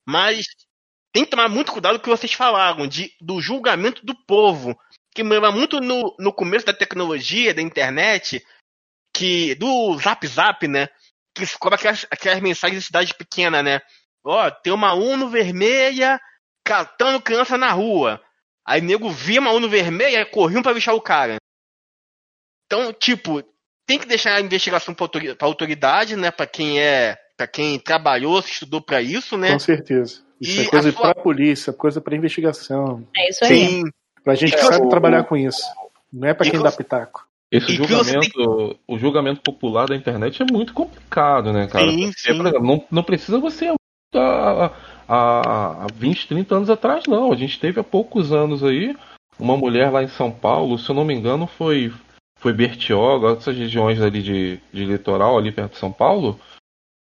[0.07, 0.45] Mas
[1.13, 4.77] tem que tomar muito cuidado com o que vocês falaram, de, do julgamento do povo.
[5.13, 8.41] Que me lembra muito no, no começo da tecnologia, da internet,
[9.13, 10.87] que do Zap Zap, né?
[11.35, 13.81] Que cobra aquelas, aquelas mensagens de cidade pequena, né?
[14.23, 16.19] Ó, tem uma Uno vermelha
[16.63, 18.23] catando criança na rua.
[18.71, 21.35] Aí nego via uma ONU vermelha e corriam pra bichar o cara.
[22.65, 23.43] Então, tipo,
[23.85, 25.09] tem que deixar a investigação pra
[25.41, 26.31] autoridade, né?
[26.31, 27.17] Pra quem é.
[27.35, 29.51] para quem trabalhou, se estudou para isso, né?
[29.51, 30.21] Com certeza.
[30.39, 31.01] Isso e é coisa sua...
[31.01, 33.05] pra polícia, coisa pra investigação.
[33.13, 33.67] É isso aí.
[33.67, 33.83] Sim.
[34.23, 35.61] Pra gente que sabe trabalhar com isso.
[36.13, 37.27] Não é pra quem dá pitaco.
[37.51, 38.79] Esse julgamento, tem...
[38.87, 41.91] o julgamento popular da internet é muito complicado, né, cara?
[41.91, 42.29] Sim, Porque, sim.
[42.31, 43.67] Exemplo, não, não precisa você
[44.15, 44.71] a,
[45.13, 47.31] há 20, 30 anos atrás, não.
[47.31, 48.95] A gente teve há poucos anos aí
[49.37, 51.91] uma mulher lá em São Paulo, se eu não me engano, foi
[52.39, 56.39] foi Bertioga, essas regiões ali de, de litoral, ali perto de São Paulo,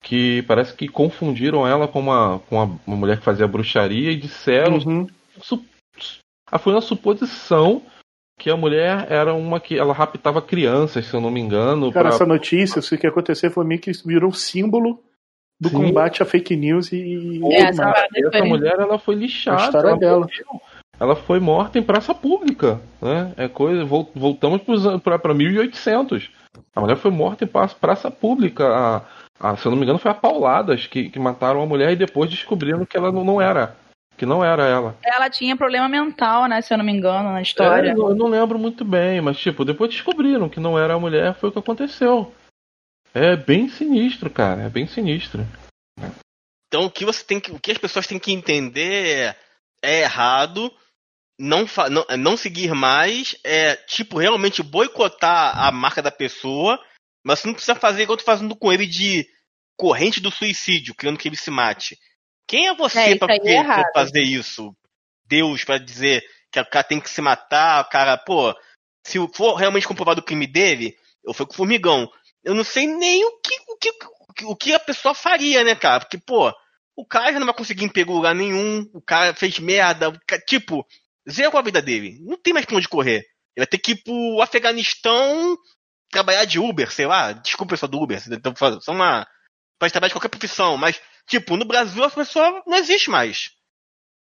[0.02, 4.16] que parece que confundiram ela com uma, com uma, uma mulher que fazia bruxaria e
[4.16, 4.78] disseram.
[4.78, 5.06] Uhum.
[5.42, 5.62] Su,
[6.50, 7.82] ah, foi uma suposição
[8.38, 11.92] que a mulher era uma que ela raptava crianças, se eu não me engano.
[11.92, 12.14] Cara, pra...
[12.14, 15.02] essa notícia, o que aconteceu foi meio que virou símbolo
[15.60, 15.76] do Sim.
[15.76, 17.40] combate a fake news e.
[17.50, 19.62] É, essa, essa mulher ela foi lixada.
[19.62, 20.20] A história ela dela.
[20.20, 20.60] Morreu,
[20.98, 22.80] ela foi morta em praça pública.
[23.00, 23.32] Né?
[23.36, 24.62] É coisa, voltamos
[25.02, 26.30] para 1800.
[26.74, 28.66] A mulher foi morta em praça pública.
[28.66, 29.02] A,
[29.40, 31.96] a, se eu não me engano, foi a Pauladas que, que mataram a mulher e
[31.96, 33.76] depois descobriram que ela não, não era.
[34.16, 34.96] Que não era ela.
[35.04, 36.62] Ela tinha problema mental, né?
[36.62, 37.90] Se eu não me engano, na história.
[37.90, 40.98] É, eu, eu não lembro muito bem, mas tipo, depois descobriram que não era a
[40.98, 42.32] mulher, foi o que aconteceu.
[43.18, 44.64] É bem sinistro, cara.
[44.64, 45.40] É bem sinistro.
[46.68, 47.50] Então o que você tem que.
[47.50, 49.34] O que as pessoas têm que entender
[49.82, 50.70] é errado.
[51.38, 56.78] não, fa- não, não seguir mais é, tipo, realmente boicotar a marca da pessoa,
[57.24, 59.26] mas você não precisa fazer igual eu tô fazendo com ele de
[59.78, 61.98] corrente do suicídio, querendo que ele se mate.
[62.46, 64.76] Quem é você É, aí é fazer isso?
[65.26, 68.54] Deus pra dizer que o cara tem que se matar, o cara, pô,
[69.06, 72.10] se for realmente comprovado o crime dele, eu fui com o formigão.
[72.46, 75.98] Eu não sei nem o que, o que, o que a pessoa faria, né, cara?
[76.00, 76.52] Porque, pô,
[76.94, 80.20] o cara já não vai conseguir emprego em lugar nenhum, o cara fez merda, o
[80.24, 80.86] ca- tipo,
[81.28, 82.20] zerou a vida dele.
[82.22, 83.16] Não tem mais pra onde correr.
[83.56, 85.58] Ele vai ter que ir pro Afeganistão
[86.08, 87.32] trabalhar de Uber, sei lá.
[87.32, 89.26] Desculpa pessoal do Uber, então só uma.
[89.78, 93.50] Pode trabalhar de qualquer profissão, mas, tipo, no Brasil a pessoa não existe mais.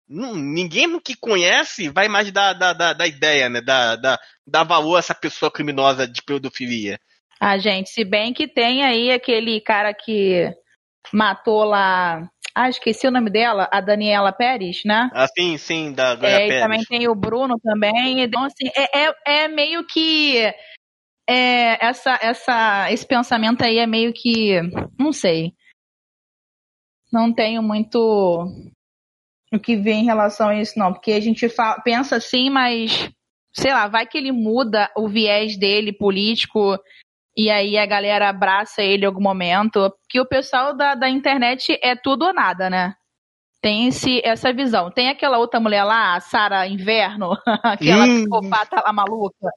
[0.08, 3.60] Ninguém que conhece vai mais dar, dar, dar, dar ideia, né?
[3.60, 6.98] Dar, dar, dar valor a essa pessoa criminosa de pedofilia.
[7.40, 10.50] Ah, gente, se bem que tem aí aquele cara que
[11.12, 12.28] matou lá.
[12.54, 15.10] Ah, esqueci o nome dela, a Daniela Pérez, né?
[15.12, 16.62] Assim, sim, da Glória É, e Pérez.
[16.62, 18.20] também tem o Bruno também.
[18.22, 19.14] Então, assim, é, é,
[19.44, 20.38] é meio que.
[21.28, 24.58] É, essa, essa, esse pensamento aí é meio que.
[24.98, 25.52] Não sei.
[27.12, 28.46] Não tenho muito
[29.52, 30.92] o que ver em relação a isso, não.
[30.92, 33.10] Porque a gente fa- pensa assim, mas.
[33.52, 36.78] Sei lá, vai que ele muda o viés dele político
[37.36, 39.90] e aí a galera abraça ele em algum momento.
[40.02, 42.94] Porque o pessoal da, da internet é tudo ou nada, né?
[43.60, 44.90] Tem esse, essa visão.
[44.90, 48.16] Tem aquela outra mulher lá, a Sara Inverno, aquela Hum.
[48.20, 49.48] psicopata lá maluca.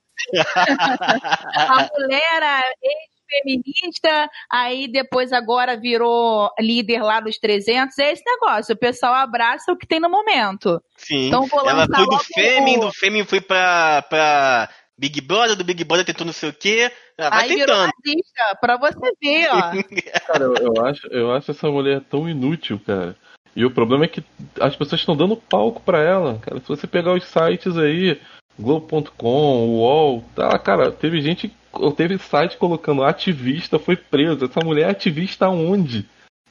[1.56, 7.98] a mulher era ex-feminista, aí depois agora virou líder lá dos 300.
[8.00, 10.82] É esse negócio, o pessoal abraça o que tem no momento.
[10.98, 11.28] Sim.
[11.28, 14.70] Então vou Ela foi do o- do Fêmen foi pra, pra
[15.00, 16.91] Big Brother, do Big Brother tentou não sei o quê.
[17.18, 17.91] Ela vai Aí virou tentando.
[18.06, 19.72] nazista, pra você ver, ó.
[20.28, 23.16] Cara, eu, eu acho, eu acho essa mulher tão inútil, cara.
[23.56, 24.24] E o problema é que
[24.60, 26.60] as pessoas estão dando palco pra ela, cara.
[26.60, 28.20] Se você pegar os sites aí,
[28.60, 31.52] Globo.com, UOL, tá, cara, teve gente,
[31.95, 34.45] teve site colocando ativista foi preso.
[34.45, 36.06] Essa mulher é ativista aonde?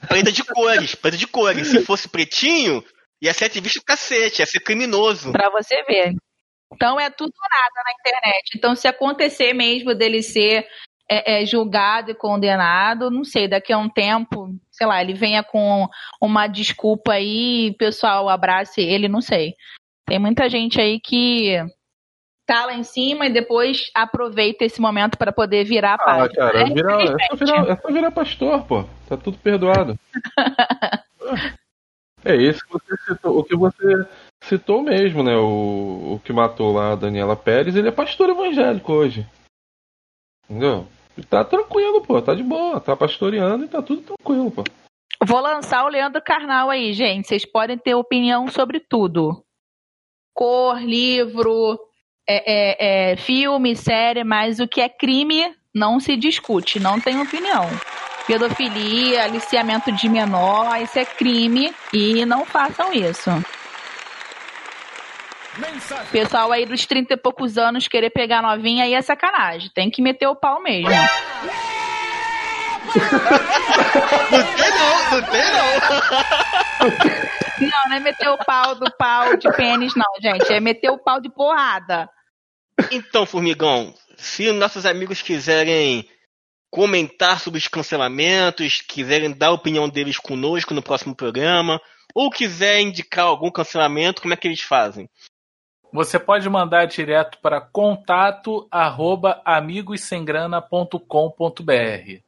[0.09, 1.69] Preta de cores, preta de cores.
[1.69, 2.83] Se fosse pretinho,
[3.21, 5.33] ia ser ativista do cacete, ia ser criminoso.
[5.33, 6.15] Pra você ver.
[6.73, 8.51] Então é tudo ou nada na internet.
[8.57, 10.67] Então, se acontecer mesmo dele ser
[11.11, 15.43] é, é, julgado e condenado, não sei, daqui a um tempo, sei lá, ele venha
[15.43, 15.89] com
[16.21, 19.55] uma desculpa aí, o pessoal abrace ele, não sei.
[20.07, 21.57] Tem muita gente aí que
[22.47, 26.35] tá lá em cima e depois aproveita esse momento para poder virar Ah, página.
[26.35, 26.75] cara, né?
[26.75, 28.85] virar, é, só virar, é só virar pastor, pô.
[29.07, 29.99] Tá tudo perdoado.
[32.25, 34.07] é esse que você citou, o que você
[34.45, 35.37] citou mesmo, né?
[35.37, 39.27] O, o que matou lá a Daniela Pérez, ele é pastor evangélico hoje.
[40.49, 40.87] Entendeu?
[41.17, 44.65] Ele tá tranquilo, pô, tá de boa, tá pastoreando e tá tudo tranquilo, pô.
[45.27, 47.27] Vou lançar o Leandro Carnal aí, gente.
[47.27, 49.45] Vocês podem ter opinião sobre tudo.
[50.33, 51.77] Cor, livro,
[52.27, 57.21] é, é, é, filme, série, mas o que é crime não se discute, não tem
[57.21, 57.65] opinião.
[58.27, 63.31] Pedofilia, aliciamento de menor, isso é crime e não façam isso.
[66.11, 69.71] Pessoal aí dos 30 e poucos anos querer pegar novinha aí é sacanagem.
[69.75, 70.89] Tem que meter o pau mesmo.
[74.31, 75.69] Não tem não, não tem não.
[77.61, 80.53] Não, não é meter o pau do pau de pênis, não, gente.
[80.53, 82.09] É meter o pau de porrada.
[82.91, 86.09] Então, Formigão, se nossos amigos quiserem
[86.71, 91.81] comentar sobre os cancelamentos, quiserem dar a opinião deles conosco no próximo programa,
[92.15, 95.09] ou quiser indicar algum cancelamento, como é que eles fazem?
[95.93, 102.23] Você pode mandar direto para contato arroba amigossemgrana.com.br.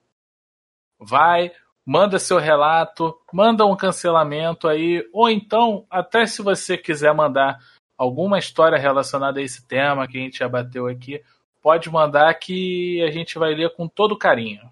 [0.98, 1.52] Vai,
[1.84, 7.58] manda seu relato, manda um cancelamento aí, ou então, até se você quiser mandar
[7.98, 11.22] alguma história relacionada a esse tema que a gente já bateu aqui,
[11.60, 14.62] pode mandar que a gente vai ler com todo carinho.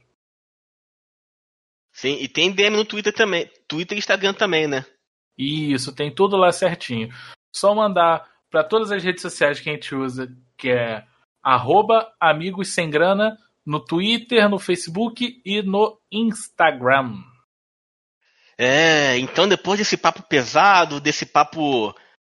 [1.93, 3.51] Sim, e tem DM no Twitter também.
[3.67, 4.87] Twitter e Instagram também, né?
[5.37, 7.09] Isso, tem tudo lá certinho.
[7.55, 11.05] Só mandar para todas as redes sociais que a gente usa, que é
[11.43, 17.23] arroba amigos sem grana, no Twitter, no Facebook e no Instagram.
[18.57, 21.95] É, então depois desse papo pesado, desse papo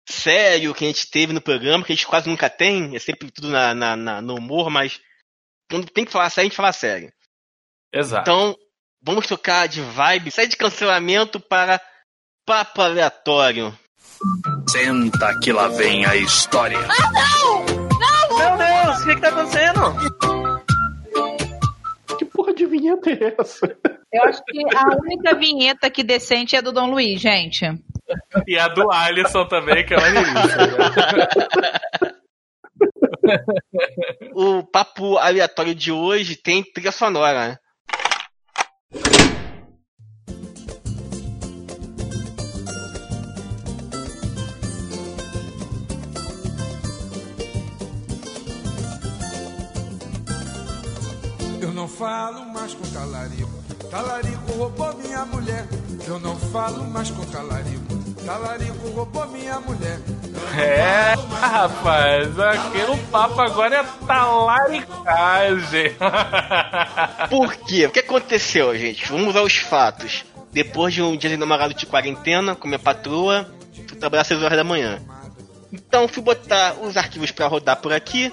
[0.09, 3.31] sério que a gente teve no programa, que a gente quase nunca tem, é sempre
[3.31, 5.01] tudo na, na- na- no humor, mas
[5.71, 7.13] quando tem que falar sério, a gente fala sério.
[7.93, 8.23] Exato.
[8.23, 8.57] Então,
[9.03, 11.81] vamos trocar de vibe, sair de cancelamento para
[12.47, 13.77] papo aleatório.
[14.73, 16.79] Senta que lá vem a história.
[16.79, 19.81] Meu Deus, o que, que tá acontecendo?
[22.19, 23.77] Que porra de vinheta é essa?
[24.11, 27.67] Eu acho que a única vinheta que decente é do Dom Luiz, gente.
[28.47, 30.67] E a do Alisson também, que é maneiríssima.
[34.35, 37.61] O papo aleatório de hoje tem trilha sonora,
[51.83, 53.51] não falo mais com talarico.
[53.91, 55.67] Talarico roubou minha mulher.
[56.07, 57.97] Eu não falo mais com talarico.
[58.25, 59.99] Talarico roubou minha mulher.
[60.57, 65.97] É, rapaz, aqui no papo agora é talaricagem.
[67.29, 67.87] Por quê?
[67.87, 69.09] O que aconteceu, gente?
[69.09, 70.25] Vamos aos fatos.
[70.53, 74.41] Depois de um dia de namorado de quarentena com minha patroa, fui trabalhar às 6
[74.41, 75.03] horas da manhã.
[75.73, 78.31] Então fui botar os arquivos pra rodar por aqui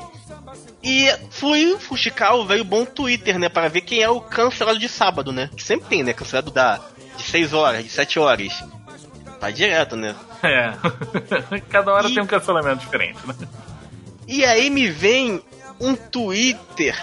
[0.83, 3.49] e fui fuxicar o velho bom Twitter, né?
[3.49, 5.49] Para ver quem é o cancelado de sábado, né?
[5.55, 6.13] Que sempre tem, né?
[6.13, 6.79] Cancelado da,
[7.17, 8.63] de 6 horas, de 7 horas.
[9.39, 10.15] Tá direto, né?
[10.43, 10.73] É.
[11.69, 13.35] Cada hora tem um cancelamento diferente, né?
[14.27, 15.41] E aí me vem
[15.79, 16.95] um Twitter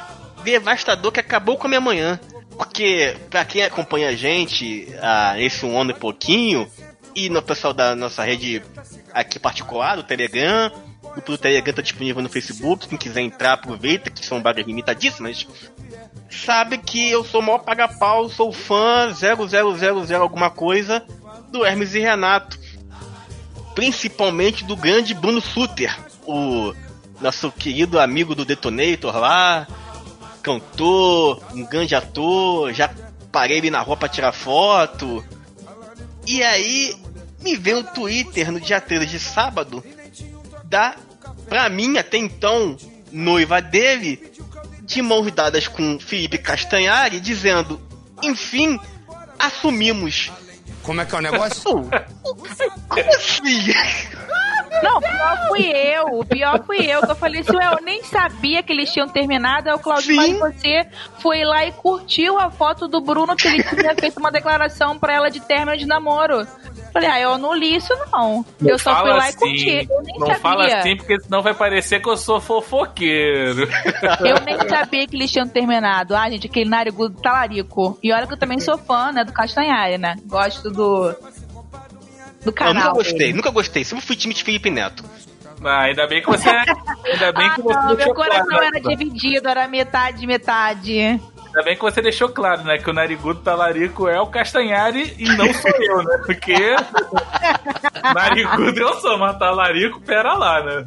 [0.45, 2.21] devastador que acabou com a minha manhã.
[2.57, 6.67] Porque, pra quem acompanha a gente há esse um ano e pouquinho,
[7.15, 8.63] e no pessoal da nossa rede
[9.13, 10.73] aqui particular, do Telegram,
[11.17, 15.47] o do Telegram tá disponível no Facebook, quem quiser entrar, aproveita, que são vagas limitadíssimas.
[16.31, 21.03] Sabe que eu sou o maior paga-pau, sou fã 0000 alguma coisa
[21.51, 22.59] do Hermes e Renato.
[23.75, 26.75] Principalmente do grande Bruno Suter, o
[27.21, 29.67] nosso querido amigo do Detonator lá,
[30.43, 32.91] cantor, um grande ator, já
[33.33, 35.25] parei ele na rua pra tirar foto.
[36.27, 36.95] E aí
[37.41, 39.83] me veio um Twitter no dia 13 de sábado
[40.65, 40.97] da,
[41.49, 42.77] pra mim até então,
[43.13, 44.33] noiva dele,
[44.83, 47.81] de mãos dadas com Felipe Castanhari, dizendo:
[48.23, 48.79] Enfim,
[49.39, 50.31] assumimos.
[50.83, 51.63] Como é que é o negócio?
[52.23, 53.65] Como assim?
[54.83, 56.05] Não, pior fui eu.
[56.19, 57.01] O pior fui eu.
[57.03, 59.69] Que eu falei assim, eu nem sabia que eles tinham terminado.
[59.69, 60.87] Aí o Claudio, mas você
[61.19, 65.15] foi lá e curtiu a foto do Bruno que ele tinha feito uma declaração pra
[65.15, 66.47] ela de término de namoro.
[66.97, 68.45] Falei, ah, eu não li isso não.
[68.61, 69.87] Não eu só fui lá e assim, curti.
[69.91, 70.41] Eu nem Não sabia.
[70.41, 73.69] fala assim, porque senão vai parecer que eu sou fofoqueiro.
[74.25, 76.15] Eu nem sabia que eles tinham terminado.
[76.17, 77.99] Ah, gente, aquele narigudo talarico.
[78.03, 80.17] E olha que eu também sou fã, né, do Castanhari, né?
[80.27, 81.11] Gosto do.
[81.13, 82.75] Do Eu canal.
[82.75, 83.33] nunca gostei, dele.
[83.35, 83.85] nunca gostei.
[83.85, 85.05] Sempre fui time de Felipe Neto.
[85.65, 86.49] Ah, ainda bem que você.
[86.49, 91.21] Ainda bem que você Ah, Não, meu coração era dividido, era metade, metade.
[91.57, 92.77] Ainda bem que você deixou claro, né?
[92.77, 96.19] Que o narigudo talarico é o Castanhari e não sou eu, né?
[96.27, 96.53] Porque.
[98.15, 100.85] narigudo eu sou, mas talarico, pera lá, né?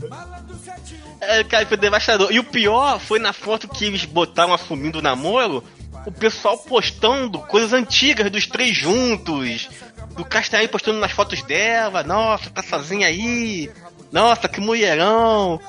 [1.22, 2.32] É, cara, foi devastador.
[2.32, 5.64] E o pior foi na foto que eles botaram assumindo o namoro,
[6.06, 9.68] o pessoal postando coisas antigas dos três juntos.
[10.12, 12.04] Do Castanhari postando nas fotos dela.
[12.04, 13.72] Nossa, tá sozinha aí.
[14.12, 15.60] Nossa, que mulherão.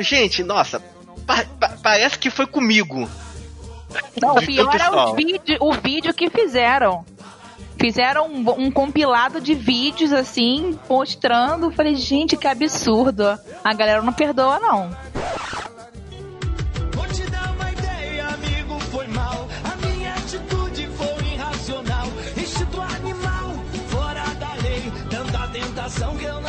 [0.00, 0.80] Gente, nossa,
[1.24, 3.08] pa- pa- parece que foi comigo.
[4.20, 7.04] Não, o pior é o vídeo, o vídeo que fizeram.
[7.80, 11.70] Fizeram um, um compilado de vídeos assim, mostrando.
[11.70, 13.38] Falei, gente, que absurdo.
[13.62, 14.90] A galera não perdoa, não.
[16.92, 19.48] Vou te dar uma ideia, amigo, foi mal.
[19.62, 22.06] A minha atitude foi irracional.
[22.36, 23.54] Instinto animal,
[23.88, 24.92] fora da lei.
[25.08, 26.47] Tanta tentação que eu não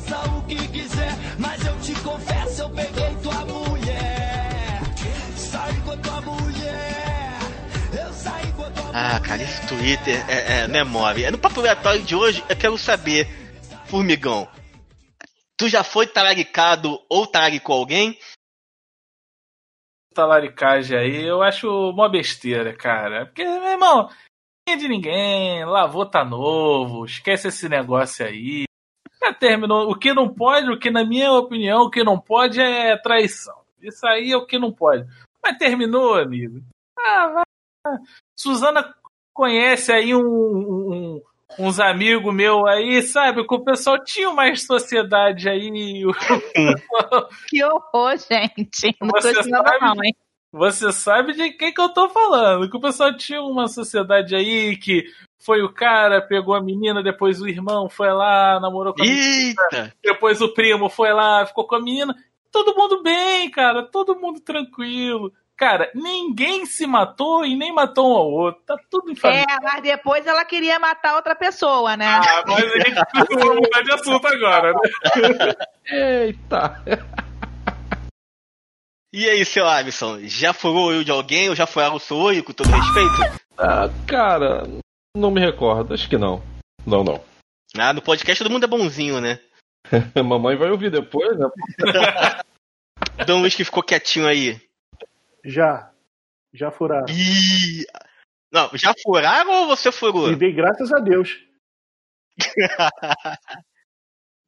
[0.00, 1.12] faça o que quiser.
[1.38, 4.80] Mas eu te confesso, eu peguei tua mulher.
[5.36, 7.38] Saí com tua mulher.
[7.92, 11.30] Eu saí com tua Ah, cara, esse Twitter é, é memória.
[11.30, 13.26] No papo aleatório de hoje, eu quero saber,
[13.86, 14.48] Formigão,
[15.56, 18.18] tu já foi talaricado ou talaricou alguém?
[20.14, 23.26] Talaricagem aí, eu acho uma besteira, cara.
[23.26, 24.08] Porque, meu irmão,
[24.66, 28.69] ninguém é de ninguém, lavou tá novo, esquece esse negócio aí.
[29.22, 29.90] Já terminou.
[29.90, 33.58] O que não pode, o que na minha opinião, o que não pode é traição.
[33.82, 35.06] Isso aí é o que não pode.
[35.42, 36.60] Mas terminou, amigo.
[36.98, 37.28] Ah,
[37.84, 37.96] vai.
[38.38, 38.94] Suzana
[39.32, 41.22] conhece aí um, um-
[41.58, 43.46] uns amigos meus aí, sabe?
[43.46, 45.70] Que o pessoal tinha mais sociedade aí.
[47.48, 48.96] Que horror, gente.
[49.00, 50.14] Não Você tô ensinando, sabe- não, hein?
[50.52, 52.68] Você sabe de quem que eu tô falando?
[52.68, 55.04] Que o pessoal tinha uma sociedade aí que
[55.40, 59.54] foi o cara, pegou a menina, depois o irmão foi lá, namorou com a menina,
[59.72, 59.94] Eita!
[60.02, 62.14] depois o primo foi lá, ficou com a menina.
[62.52, 65.32] Todo mundo bem, cara, todo mundo tranquilo.
[65.56, 68.62] Cara, ninguém se matou e nem matou um ao outro.
[68.66, 69.44] Tá tudo em família.
[69.48, 72.06] É, mas depois ela queria matar outra pessoa, né?
[72.06, 75.54] Ah, mas a gente precisa mudar de assunto agora, né?
[75.86, 76.82] Eita!
[79.12, 82.16] E aí, seu Alisson, já furou o olho de alguém ou já furaram o seu
[82.16, 83.40] olho, com todo respeito?
[83.58, 84.62] Ah, cara,
[85.16, 86.42] não me recordo, acho que não.
[86.86, 87.22] Não, não.
[87.76, 89.40] Ah, no podcast todo mundo é bonzinho, né?
[90.24, 91.46] Mamãe vai ouvir depois, né?
[93.26, 94.60] Dom Luiz que ficou quietinho aí.
[95.44, 95.92] Já.
[96.52, 97.06] Já furaram.
[97.08, 97.86] Ih!
[98.52, 100.32] Não, já furaram ou você furou?
[100.32, 101.38] E dei graças a Deus.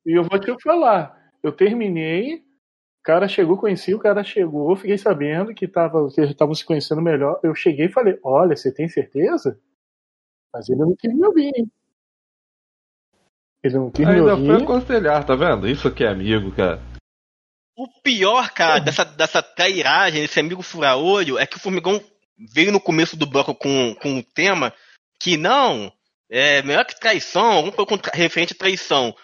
[0.04, 4.98] E eu vou te falar, eu terminei, o cara chegou, conheci, o cara chegou, fiquei
[4.98, 7.38] sabendo que tava, que estavam se conhecendo melhor.
[7.42, 9.60] Eu cheguei e falei, olha, você tem certeza?
[10.53, 11.70] Mas ele não quis me ouvir, hein?
[13.62, 14.62] Ele não quis me Ainda foi ouvir.
[14.64, 15.68] aconselhar, tá vendo?
[15.68, 16.82] Isso aqui é amigo, cara.
[17.76, 22.00] O pior, cara, dessa, dessa trairagem, desse amigo fura-olho, é que o Formigão
[22.53, 24.74] veio no começo do bloco com, com um tema
[25.18, 25.92] que não,
[26.28, 29.14] é melhor que traição, algum coisa referente à traição.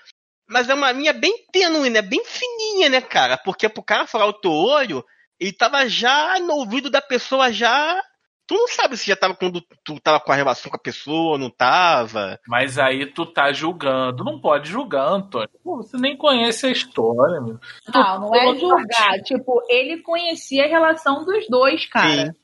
[0.49, 2.01] Mas é uma linha bem tênue, né?
[2.01, 3.37] Bem fininha, né, cara?
[3.37, 5.05] Porque pro cara furar o teu olho,
[5.39, 8.03] ele tava já no ouvido da pessoa já.
[8.49, 11.36] Tu não sabe se já tava quando tu tava com a relação com a pessoa,
[11.36, 12.40] não tava.
[12.49, 14.24] Mas aí tu tá julgando.
[14.24, 15.51] Não pode julgar, Antônio.
[15.62, 17.59] Pô, você nem conhece a história, meu.
[17.94, 19.12] Não, não é julgar.
[19.22, 22.34] Tipo, ele conhecia a relação dos dois, cara.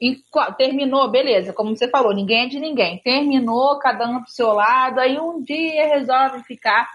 [0.00, 2.98] E co- terminou, beleza, como você falou, ninguém é de ninguém.
[3.02, 6.88] Terminou, cada um pro seu lado, aí um dia resolve ficar.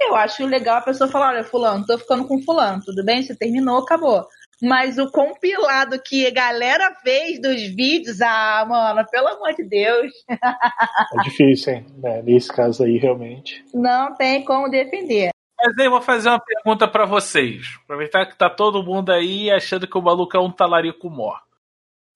[0.00, 3.22] Eu acho legal a pessoa falar, olha, fulano, tô ficando com fulano, tudo bem?
[3.22, 4.24] Você terminou, acabou.
[4.60, 10.12] Mas o compilado que a galera fez dos vídeos, ah, mano, pelo amor de Deus,
[10.28, 11.86] É difícil, hein?
[12.04, 13.64] É, nesse caso aí, realmente.
[13.72, 15.30] não tem como defender.
[15.60, 17.66] Mas aí eu vou fazer uma pergunta pra vocês.
[17.84, 21.40] Aproveitar que tá todo mundo aí achando que o maluco é um talarico mor.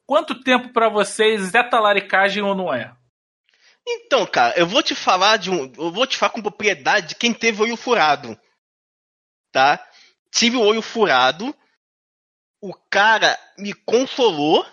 [0.07, 2.93] Quanto tempo pra vocês é talaricagem ou não é?
[3.87, 5.73] Então, cara, eu vou te falar de um.
[5.77, 8.39] Eu vou te falar com propriedade de quem teve olho furado.
[9.51, 9.85] Tá?
[10.31, 11.53] Tive o olho furado.
[12.63, 14.65] O cara me consolou.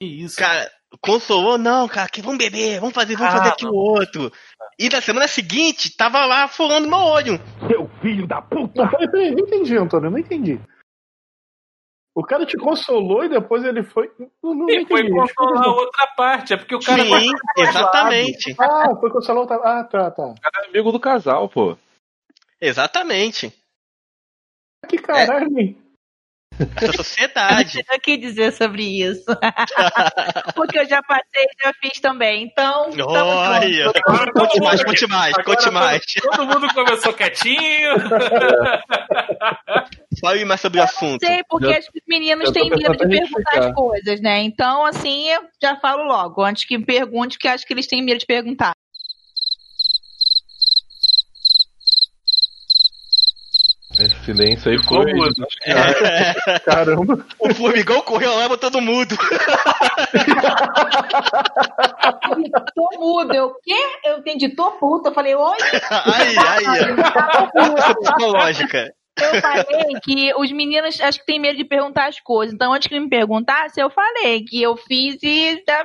[0.00, 0.36] Que isso?
[0.36, 0.68] Cara,
[1.00, 4.32] consolou, não, cara, que vamos beber, vamos fazer, vamos Ah, fazer aquilo outro.
[4.78, 7.38] E na semana seguinte, tava lá furando meu olho.
[7.68, 8.82] Seu filho da puta!
[8.82, 10.60] Não, peraí, peraí, não entendi, Antônio, não entendi.
[12.14, 14.10] O cara te consolou e depois ele foi.
[14.42, 15.12] Não, não E foi entendi.
[15.18, 16.52] consolar a outra parte.
[16.52, 17.02] É porque o cara.
[17.02, 18.54] Sim, exatamente.
[18.60, 19.56] Ah, foi consolar outra.
[19.56, 20.26] Ah, tá, tá.
[20.26, 21.78] O cara é amigo do casal, pô.
[22.60, 23.50] Exatamente.
[24.90, 25.81] Que caralho, hein?
[26.76, 27.84] Essa sociedade.
[27.92, 29.24] Eu quis dizer sobre isso.
[30.54, 32.44] Porque eu já passei e já fiz também.
[32.44, 33.92] Então, Olha,
[34.34, 36.04] conte mais, conte mais, Agora conte todo- mais.
[36.20, 37.92] Todo mundo começou quietinho.
[40.20, 41.24] Fale mais sobre o assunto.
[41.24, 44.40] sei, porque Eu- as meninas eu tô têm medo de perguntar as coisas, né?
[44.42, 48.18] Então, assim, eu já falo logo, antes que pergunte, que acho que eles têm medo
[48.18, 48.72] de perguntar.
[53.98, 55.12] Esse silêncio aí Ficou foi.
[55.12, 55.46] mudo.
[55.66, 57.24] É, Caramba.
[57.38, 59.16] o formigão correu lá e botou todo mundo.
[62.74, 63.76] Tô mudo, eu o quê?
[64.04, 65.10] Eu entendi, tô puta.
[65.10, 65.56] Eu falei, oi?
[65.90, 66.96] Aí, aí.
[68.00, 68.92] Psicológica.
[69.20, 72.54] Eu falei que os meninos acho que têm medo de perguntar as coisas.
[72.54, 75.84] Então, antes que me perguntasse, eu falei que eu fiz e já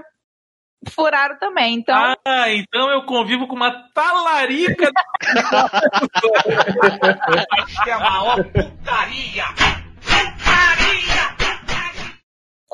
[0.90, 1.76] furaram também.
[1.76, 4.90] Então, Ah, então eu convivo com uma talarica.
[7.88, 9.46] É a maior putaria!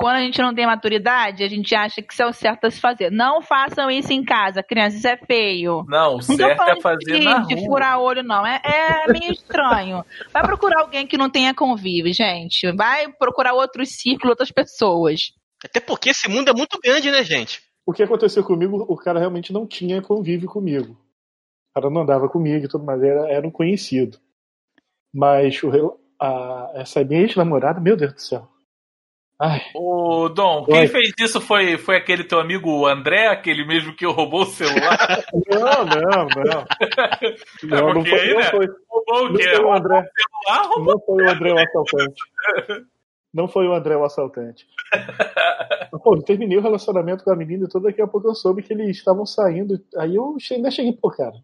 [0.04, 2.70] quando a gente não tem maturidade, a gente acha que isso é o certo a
[2.70, 3.10] se fazer.
[3.10, 5.84] Não façam isso em casa, crianças, isso é feio.
[5.88, 7.64] Não, o Não certo é fazer de, na de rua.
[7.64, 8.46] furar olho, não.
[8.46, 10.04] É, é meio estranho.
[10.30, 12.70] Vai procurar alguém que não tenha convívio, gente.
[12.72, 15.32] Vai procurar outros círculos, outras pessoas.
[15.64, 17.62] Até porque esse mundo é muito grande, né, gente?
[17.86, 20.92] O que aconteceu comigo, o cara realmente não tinha convívio comigo.
[20.92, 24.18] O cara não andava comigo e tudo mais, era, era um conhecido.
[25.12, 28.48] Mas o, a, essa minha ex-namorada, meu Deus do céu.
[29.40, 30.86] Ai, Ô, Dom, quem Oi.
[30.86, 34.96] fez isso foi, foi aquele teu amigo o André, aquele mesmo que roubou o celular?
[35.50, 36.64] não, não, não.
[37.64, 38.50] Não, não porque foi, aí, não né?
[38.50, 39.56] foi, roubou o não quê?
[39.56, 40.08] foi o André.
[40.46, 40.94] Roubou.
[40.94, 42.22] Não foi o André o assaltante.
[43.32, 44.66] Não foi o André o assaltante.
[46.02, 48.62] Pô, eu terminei o relacionamento com a menina e todo daqui a pouco eu soube
[48.62, 49.82] que eles estavam saindo.
[49.96, 51.36] Aí eu ainda cheguei, pô, cara.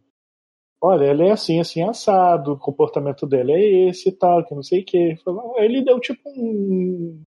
[0.82, 4.62] Olha, ela é assim, assim, assado, o comportamento dela é esse e tal, que não
[4.62, 5.18] sei o que.
[5.58, 7.22] Aí ele deu tipo um.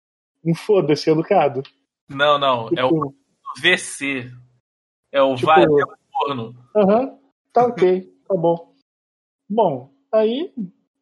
[0.46, 1.64] Um foda-se educado.
[2.10, 3.16] Não, não, é o Tipo,
[3.62, 4.30] VC.
[5.12, 6.56] É o Tipo- vai, é o forno.
[6.76, 7.18] Aham,
[7.54, 8.74] tá ok, tá bom.
[9.50, 10.52] Bom, aí,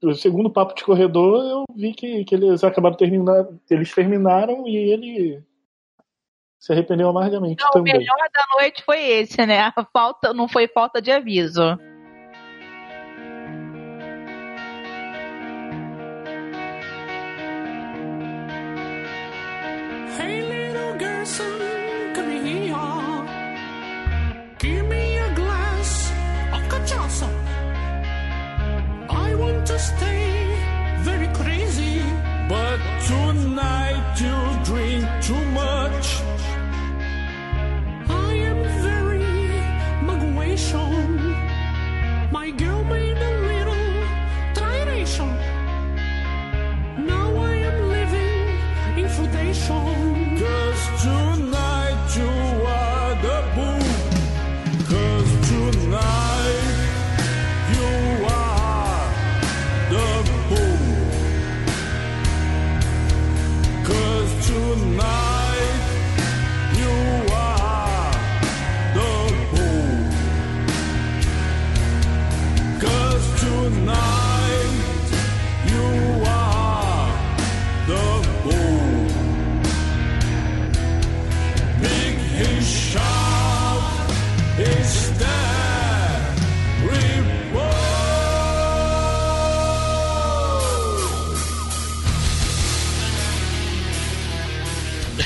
[0.04, 3.60] o segundo papo de corredor, eu vi que, que eles acabaram terminando.
[3.70, 5.44] Eles terminaram e ele
[6.62, 7.94] se arrependeu amargamente Não, o também.
[7.98, 9.60] melhor da noite foi esse, né?
[9.62, 11.76] A falta, não foi falta de aviso.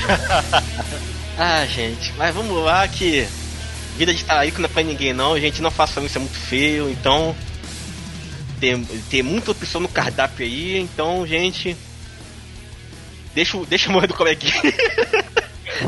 [1.38, 3.26] ah, gente, mas vamos lá que
[3.96, 6.90] vida de talarico não é pra ninguém não, gente, não façam isso, é muito feio,
[6.90, 7.34] então
[8.60, 11.76] tem, tem muita opção no cardápio aí, então, gente,
[13.34, 14.54] deixa, o- deixa eu morrer do coleguinha.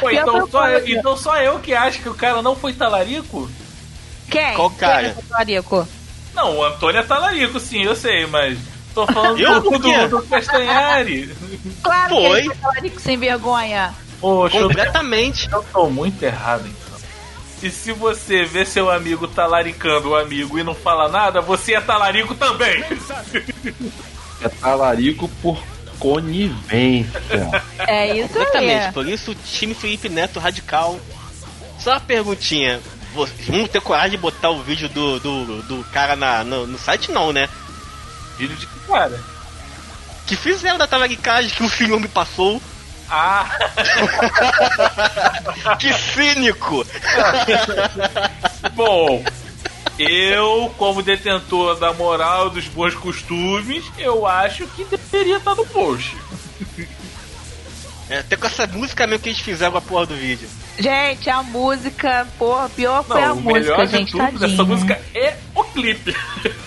[0.00, 2.72] Pô, Eu então, só eu, então só eu que acho que o cara não foi
[2.72, 3.48] talarico?
[4.30, 4.54] Quem?
[4.54, 5.10] Qual cara?
[5.10, 5.88] Quem é talarico?
[6.34, 8.58] Não, o Antônio é talarico, sim, eu sei, mas
[8.92, 9.60] tô falando Eu?
[9.60, 11.34] do, do, do Castanhari.
[11.82, 12.22] Claro Foi.
[12.22, 13.94] que ele foi talarico sem vergonha.
[14.20, 15.48] Poxa, eu, Completamente.
[15.50, 16.98] eu tô muito errado, então.
[17.62, 21.80] E se você vê seu amigo talaricando o amigo e não fala nada, você é
[21.80, 22.84] talarico também.
[24.40, 25.62] É talarico por
[25.98, 27.62] conivência.
[27.78, 28.92] É isso Exatamente, aí.
[28.92, 30.98] por isso o time Felipe Neto radical.
[31.78, 32.80] Só uma perguntinha.
[33.14, 37.12] Vão ter coragem de botar o vídeo do, do, do cara na, no, no site
[37.12, 37.48] não, né?
[38.42, 39.20] Vídeo de que cara?
[40.26, 42.60] Que fizeram da talaricagem que o senhor me passou.
[43.08, 43.46] Ah,
[45.78, 46.84] Que cínico!
[48.74, 49.24] bom.
[49.98, 56.16] Eu, como detentor da moral dos bons costumes, eu acho que deveria estar no post.
[58.12, 60.46] É, até com essa música mesmo que eles fizeram com a porra do vídeo.
[60.78, 64.38] Gente, a música, porra, pior foi a Não, música, melhor de gente, tudo tadinho.
[64.40, 66.14] dessa música é o clipe.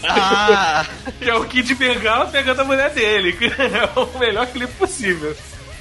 [0.03, 0.85] Ah!
[1.19, 3.37] Que é o Kid Bengala pegando a mulher dele.
[3.59, 5.35] É o melhor clipe possível.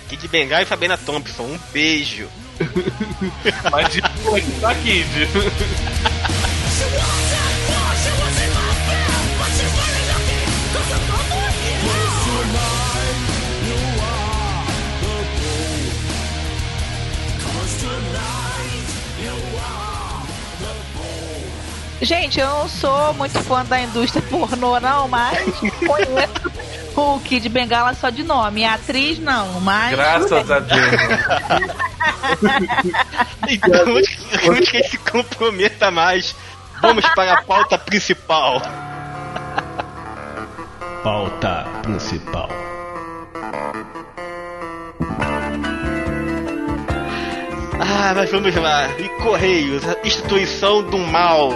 [0.08, 2.28] Kid Bengala e Fabiana Thompson, um beijo.
[3.72, 5.28] Mas de boa que tá Kid.
[22.04, 25.38] Gente, eu não sou muito fã da indústria pornô, não, mas
[25.86, 26.52] conheço
[26.96, 28.64] o Kid Bengala só de nome.
[28.64, 29.92] A atriz, não, mas.
[29.96, 30.80] Graças a Deus.
[33.48, 36.34] Então, antes que- se comprometa mais,
[36.80, 38.60] vamos para a pauta principal.
[41.02, 42.48] Pauta principal.
[47.80, 48.88] Ah, mas vamos lá.
[48.98, 51.50] E Correios, a instituição do mal,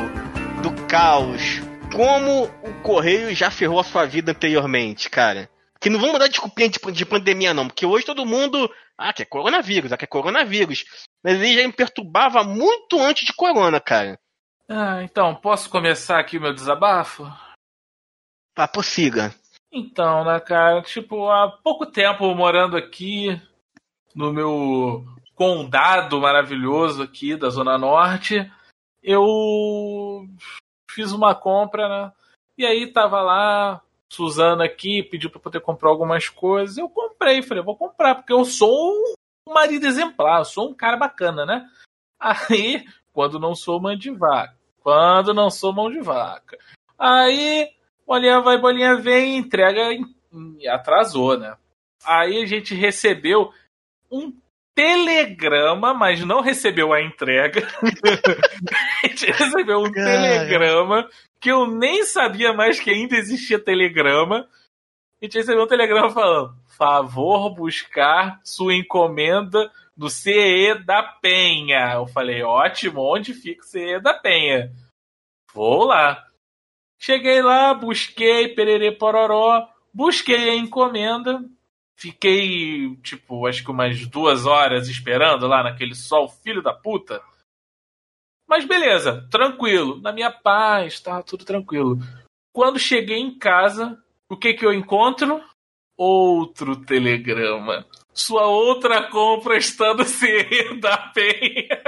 [0.62, 1.60] do caos.
[1.94, 5.48] Como o Correio já ferrou a sua vida anteriormente, cara?
[5.80, 8.70] Que não vamos mudar desculpinha de, de pandemia, não, porque hoje todo mundo.
[8.97, 10.85] Ah, que é coronavírus, ah, que é coronavírus.
[11.22, 14.18] Mas ele já me perturbava muito antes de corona, cara.
[14.68, 17.24] Ah, então, posso começar aqui o meu desabafo?
[18.55, 19.32] Tá, prossiga.
[19.72, 23.40] Então, né, cara, tipo, há pouco tempo morando aqui
[24.14, 25.05] no meu
[25.35, 28.51] condado maravilhoso aqui da Zona Norte,
[29.02, 30.26] eu
[30.90, 32.12] fiz uma compra, né?
[32.56, 36.76] E aí tava lá, Suzana aqui, pediu pra poder comprar algumas coisas.
[36.76, 38.92] Eu comprei, falei, vou comprar, porque eu sou
[39.46, 41.68] um marido exemplar, eu sou um cara bacana, né?
[42.18, 46.58] Aí, quando não sou mãe de vaca, quando não sou mão de vaca.
[46.98, 47.70] Aí,
[48.06, 49.96] bolinha vai, bolinha vem, entrega
[50.68, 51.56] atrasou, né?
[52.04, 53.52] Aí a gente recebeu
[54.10, 54.32] um
[54.78, 57.66] telegrama, mas não recebeu a entrega.
[59.02, 60.06] a gente recebeu um Cara.
[60.06, 61.09] telegrama
[61.40, 64.48] que eu nem sabia mais que ainda existia telegrama.
[65.20, 71.94] A gente recebeu um telegrama falando: favor buscar sua encomenda do CE da Penha.
[71.94, 74.70] Eu falei: ótimo, onde fica o CE da Penha?
[75.52, 76.24] Vou lá.
[77.00, 81.40] Cheguei lá, busquei, pererê pororó, busquei a encomenda,
[81.98, 87.20] fiquei, tipo, acho que umas duas horas esperando lá naquele sol, filho da puta.
[88.48, 91.98] Mas beleza, tranquilo, na minha paz, tá tudo tranquilo.
[92.52, 95.42] Quando cheguei em casa, o que que eu encontro?
[95.96, 97.84] Outro telegrama.
[98.14, 101.82] Sua outra compra está no CE da Penha.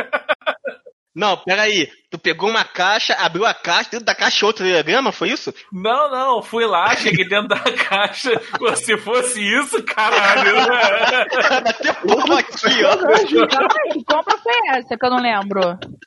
[1.14, 1.88] Não, peraí.
[2.10, 5.52] Tu pegou uma caixa, abriu a caixa, dentro da caixa outro telegrama, foi isso?
[5.72, 8.30] Não, não, fui lá, cheguei dentro da caixa.
[8.76, 10.54] Se fosse isso, caralho.
[10.54, 11.26] né?
[11.66, 13.92] Até porra aqui, ó.
[13.92, 15.60] Que compra foi essa que eu não lembro?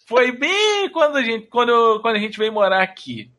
[0.08, 3.32] Foi bem quando a gente, quando, quando a gente veio morar aqui.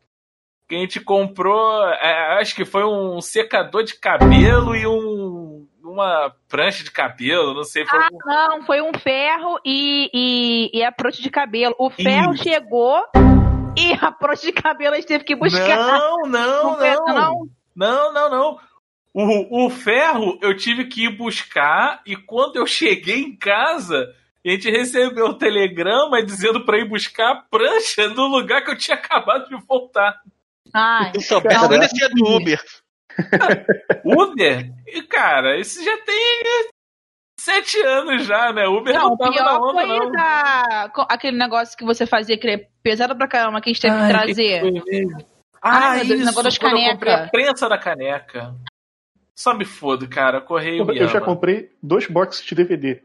[0.67, 5.54] Que a gente comprou, é, acho que foi um secador de cabelo e um,
[5.95, 7.87] uma prancha de cabelo, não sei.
[7.87, 11.75] Foi Ah, um- não, foi um ferro e, e, e a prancha de cabelo.
[11.79, 12.43] O ferro Isso.
[12.45, 13.03] chegou
[13.77, 15.77] e a prancha de cabelo a gente teve que buscar.
[15.77, 17.07] Não, não, não.
[17.07, 17.49] não?
[17.75, 18.59] Não, não, não.
[19.13, 24.13] O, o ferro eu tive que ir buscar e quando eu cheguei em casa,
[24.45, 28.77] a gente recebeu um telegrama dizendo pra ir buscar a prancha no lugar que eu
[28.79, 30.21] tinha acabado de voltar.
[30.73, 32.61] Ai, Se soubesse, nem descia do Uber.
[34.05, 34.71] Uber?
[34.87, 36.17] E, cara, esse já tem
[37.41, 38.67] sete anos já, né?
[38.67, 40.13] Uber não, Não, tava na pior onda, foi não.
[40.13, 43.97] da, aquele negócio que você fazia, que é pesado pra caramba, que a gente teve
[43.97, 44.61] que Ai, trazer.
[44.61, 45.27] que foi mesmo?
[45.63, 48.55] Ah, Ah, isso, negócio das eu comprei a prensa da caneca.
[49.35, 50.41] Só me fodo, cara.
[50.41, 53.03] Correio me Eu já comprei dois boxes de DVD.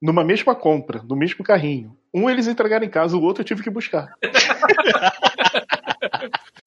[0.00, 1.96] Numa mesma compra, no mesmo carrinho.
[2.12, 4.12] Um eles entregaram em casa, o outro eu tive que buscar.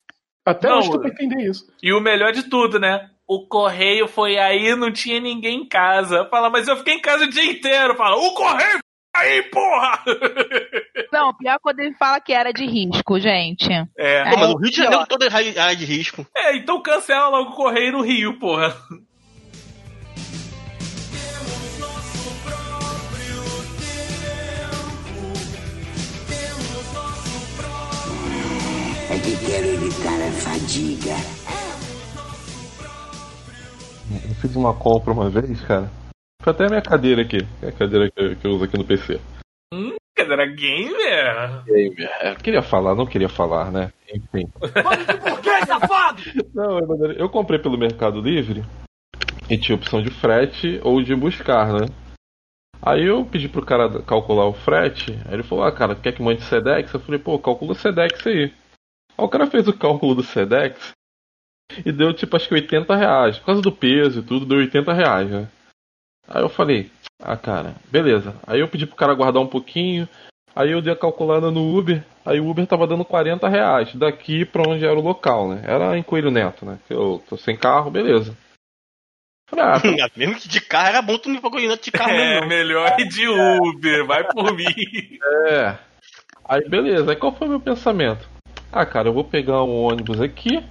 [0.47, 1.67] Até Não, hoje pra entender isso.
[1.83, 3.09] E o melhor de tudo, né?
[3.27, 6.25] O correio foi aí, não tinha ninguém em casa.
[6.31, 7.95] Fala, mas eu fiquei em casa o dia inteiro.
[7.95, 8.79] Fala, o correio
[9.13, 10.03] foi aí, porra!
[11.11, 13.69] Não, pior é quando ele fala que era de risco, gente.
[13.97, 14.29] É.
[14.29, 16.25] Pô, mas o Rio de Janeiro todo é área de risco.
[16.35, 18.73] É, então cancela logo o correio no Rio, porra.
[29.27, 31.15] É que quero evitar a fadiga.
[34.29, 35.89] Eu fiz uma compra uma vez, cara.
[36.41, 37.39] Foi até a minha cadeira aqui.
[37.61, 39.19] é a cadeira que eu, que eu uso aqui no PC.
[39.73, 41.63] Hum, cadeira gamer?
[41.65, 42.09] Gamer.
[42.23, 43.91] Eu queria falar, não queria falar, né?
[44.13, 44.47] Enfim.
[44.47, 46.21] Por que, safado?
[46.53, 48.63] Não, eu- eu comprei pelo Mercado Livre
[49.49, 51.87] e tinha opção de frete ou de buscar, né?
[52.81, 56.21] Aí eu pedi pro cara calcular o frete, aí ele falou, ah cara, quer que
[56.21, 56.93] mande Sedex?
[56.93, 58.53] Eu falei, pô, calcula o Sedex aí.
[59.17, 60.91] Aí o cara fez o cálculo do Sedex
[61.85, 63.37] e deu tipo acho que 80 reais.
[63.39, 65.47] Por causa do peso e tudo, deu 80 reais, né?
[66.27, 66.91] Aí eu falei,
[67.21, 68.35] ah cara, beleza.
[68.45, 70.07] Aí eu pedi pro cara guardar um pouquinho,
[70.55, 74.45] aí eu dei a calculada no Uber, aí o Uber tava dando 40 reais daqui
[74.45, 75.61] pra onde era o local, né?
[75.65, 76.79] Era em Coelho Neto, né?
[76.87, 78.35] Que eu tô sem carro, beleza.
[79.51, 79.81] Ah, tá-
[80.17, 82.47] Mesmo que de carro era bom tu não ir de carro É, mesmo.
[82.47, 84.65] melhor ir de Uber, vai por mim.
[85.49, 85.77] É.
[86.49, 88.27] Aí beleza, aí qual foi o meu pensamento?
[88.77, 90.63] Ah, cara, eu vou pegar um ônibus aqui,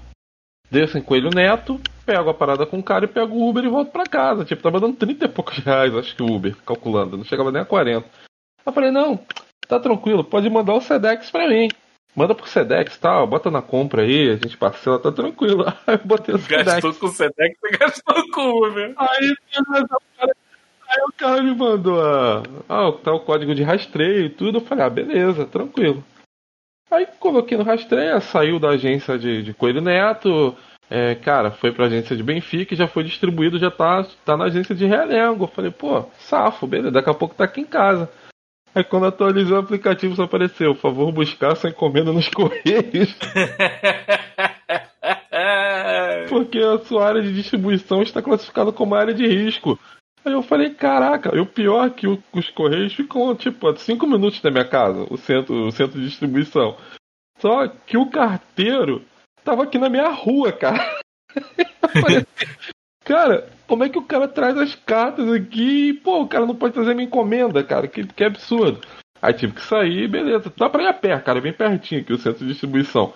[0.71, 3.69] desço em Coelho Neto, pego a parada com o cara e pego o Uber e
[3.69, 4.45] volto pra casa.
[4.45, 7.63] Tipo, tava dando 30 e poucos reais, acho que o Uber, calculando, não chegava nem
[7.63, 8.09] a 40.
[8.65, 9.19] Eu falei, não,
[9.67, 11.67] tá tranquilo, pode mandar o Sedex pra mim.
[12.15, 15.65] Manda pro Sedex e tal, bota na compra aí, a gente parcela, tá tranquilo.
[15.85, 16.65] Aí eu botei o Sedex.
[16.65, 18.95] Gastou com o Sedex, você gastou com o Uber.
[18.97, 19.35] Aí.
[20.89, 24.59] Aí o cara me mandou a, ah, tá o código de rastreio e tudo.
[24.59, 26.05] Eu falei, ah, beleza, tranquilo.
[26.91, 30.57] Aí coloquei no rastreio, saiu da agência de, de Coelho Neto,
[30.89, 34.45] é, cara, foi pra agência de Benfica e já foi distribuído, já tá, tá na
[34.45, 35.45] agência de Realengo.
[35.45, 38.09] Eu falei, pô, safo, beleza, daqui a pouco tá aqui em casa.
[38.75, 43.17] Aí quando atualizei o aplicativo só apareceu, por favor buscar sua encomenda nos Correios.
[46.29, 49.79] Porque a sua área de distribuição está classificada como área de risco.
[50.27, 53.77] Aí eu falei, caraca, e o pior é que o- os Correios ficam, tipo, a
[53.77, 56.77] 5 minutos da minha casa, o centro, o centro de distribuição.
[57.39, 59.05] Só que o carteiro
[59.45, 60.79] tava aqui na minha rua, cara.
[61.95, 62.27] Eu falei,
[63.05, 66.75] cara, como é que o cara traz as cartas aqui pô, o cara não pode
[66.75, 67.87] trazer minha encomenda, cara?
[67.87, 68.81] Que, que absurdo.
[69.23, 70.53] Aí tive que sair, beleza.
[70.57, 73.15] Dá pra ir a pé, cara, é bem pertinho aqui o centro de distribuição.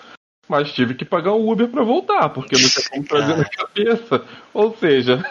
[0.49, 4.24] Mas tive que pagar um Uber pra voltar, porque não tinha como trazer na cabeça.
[4.55, 5.23] Ou seja,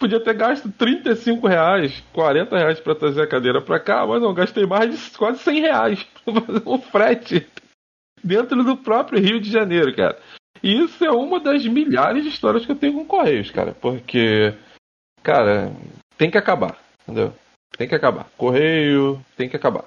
[0.00, 4.32] podia ter gasto 35 reais, 40 reais pra trazer a cadeira pra cá, mas não,
[4.34, 7.46] gastei mais de quase 100 reais pra fazer um frete
[8.24, 10.18] dentro do próprio Rio de Janeiro, cara.
[10.62, 14.54] E isso é uma das milhares de histórias que eu tenho com Correios, cara, porque,
[15.22, 15.70] cara,
[16.18, 17.32] tem que acabar, entendeu?
[17.76, 18.26] Tem que acabar.
[18.36, 19.84] Correio tem que acabar.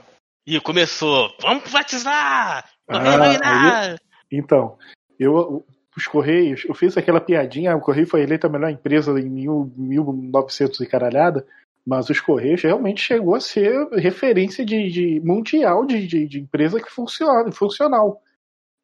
[0.48, 1.34] Ih, começou.
[1.41, 2.65] Vamos privatizar!
[2.90, 3.98] Ah, aí-
[4.31, 4.77] então,
[5.19, 5.64] eu,
[5.95, 9.72] os Correios, eu fiz aquela piadinha, o Correio foi eleita a melhor empresa em mil,
[9.78, 11.45] 1900 e caralhada,
[11.86, 16.82] mas os Correios realmente chegou a ser referência de, de mundial de, de, de empresa
[16.82, 18.22] que funciona, funcional.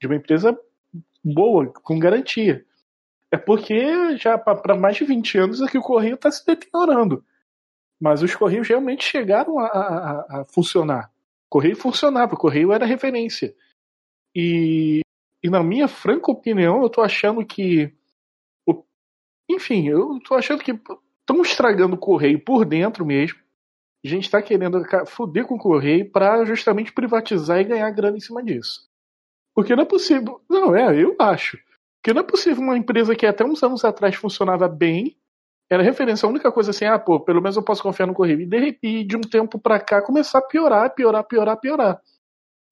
[0.02, 0.58] De uma empresa
[1.24, 2.64] boa, com garantia.
[3.32, 7.24] É porque já para mais de 20 anos é que o Correio está se deteriorando.
[8.00, 11.12] Mas os Correios realmente chegaram a, a- a funcionar.
[11.48, 13.54] O Correio funcionava, o Correio era referência.
[14.36, 15.02] E,
[15.44, 17.94] e na minha franca opinião, eu tô achando que.
[19.50, 23.40] enfim, eu tô achando que estão estragando o Correio por dentro mesmo.
[24.04, 28.22] A gente tá querendo foder com o Correio para justamente privatizar e ganhar grana em
[28.22, 28.88] cima disso.
[29.54, 30.42] Porque não é possível.
[30.50, 31.58] Não, é, eu acho.
[32.02, 35.18] Porque não é possível uma empresa que até uns anos atrás funcionava bem,
[35.70, 38.42] era referência, a única coisa assim, ah, pô, pelo menos eu posso confiar no Correio.
[38.42, 42.02] E de, repente, de um tempo pra cá começar a piorar, piorar, piorar, piorar.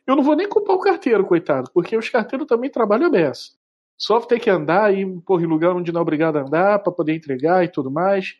[0.07, 3.51] Eu não vou nem culpar o carteiro, coitado, porque os carteiros também trabalham beça.
[3.97, 6.93] Só ter que andar e porra, em lugar onde não é obrigado a andar para
[6.93, 8.37] poder entregar e tudo mais.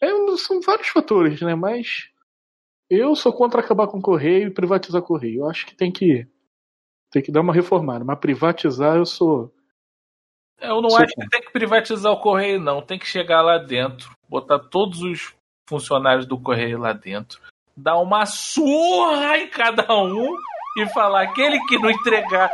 [0.00, 1.54] É, são vários fatores, né?
[1.56, 2.10] Mas
[2.88, 5.40] eu sou contra acabar com o correio e privatizar o correio.
[5.40, 6.26] Eu acho que tem que
[7.10, 9.52] tem que dar uma reformada, mas privatizar eu sou
[10.60, 11.02] Eu não Sim.
[11.02, 12.82] acho que tem que privatizar o correio, não.
[12.82, 15.34] Tem que chegar lá dentro, botar todos os
[15.66, 17.40] funcionários do correio lá dentro,
[17.76, 20.36] dar uma surra em cada um
[20.76, 22.50] e falar: aquele que não entregar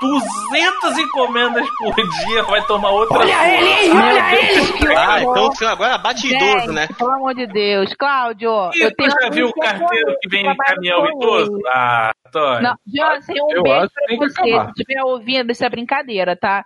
[0.00, 3.48] 200 encomendas por dia vai tomar outra Olha surra.
[3.48, 6.86] ele, olha ele, que Ah, então o senhor agora bate idoso, Gente, né?
[6.98, 7.94] Pelo amor de Deus.
[7.94, 11.58] Cláudio, Ih, eu tu tenho já viu o carteiro que vem em caminhão idoso?
[11.68, 12.62] Ah, Antônio.
[12.62, 14.42] Não, Jansen, um Eu beijo que pra que você.
[14.42, 16.64] Se estiver ouvindo, isso é brincadeira, tá?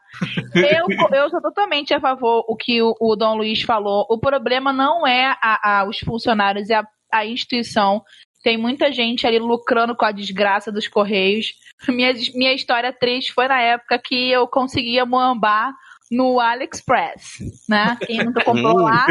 [0.54, 0.86] Eu,
[1.16, 4.04] eu sou totalmente a favor o que o, o Dom Luiz falou.
[4.10, 8.02] O problema não é a, a- os funcionários, é a, a instituição.
[8.42, 11.54] Tem muita gente ali lucrando com a desgraça dos Correios.
[11.88, 15.72] Minha, minha história triste foi na época que eu conseguia moambar
[16.10, 17.38] no AliExpress,
[17.68, 17.96] né?
[18.06, 18.82] Quem nunca comprou Hum.
[18.82, 19.06] lá.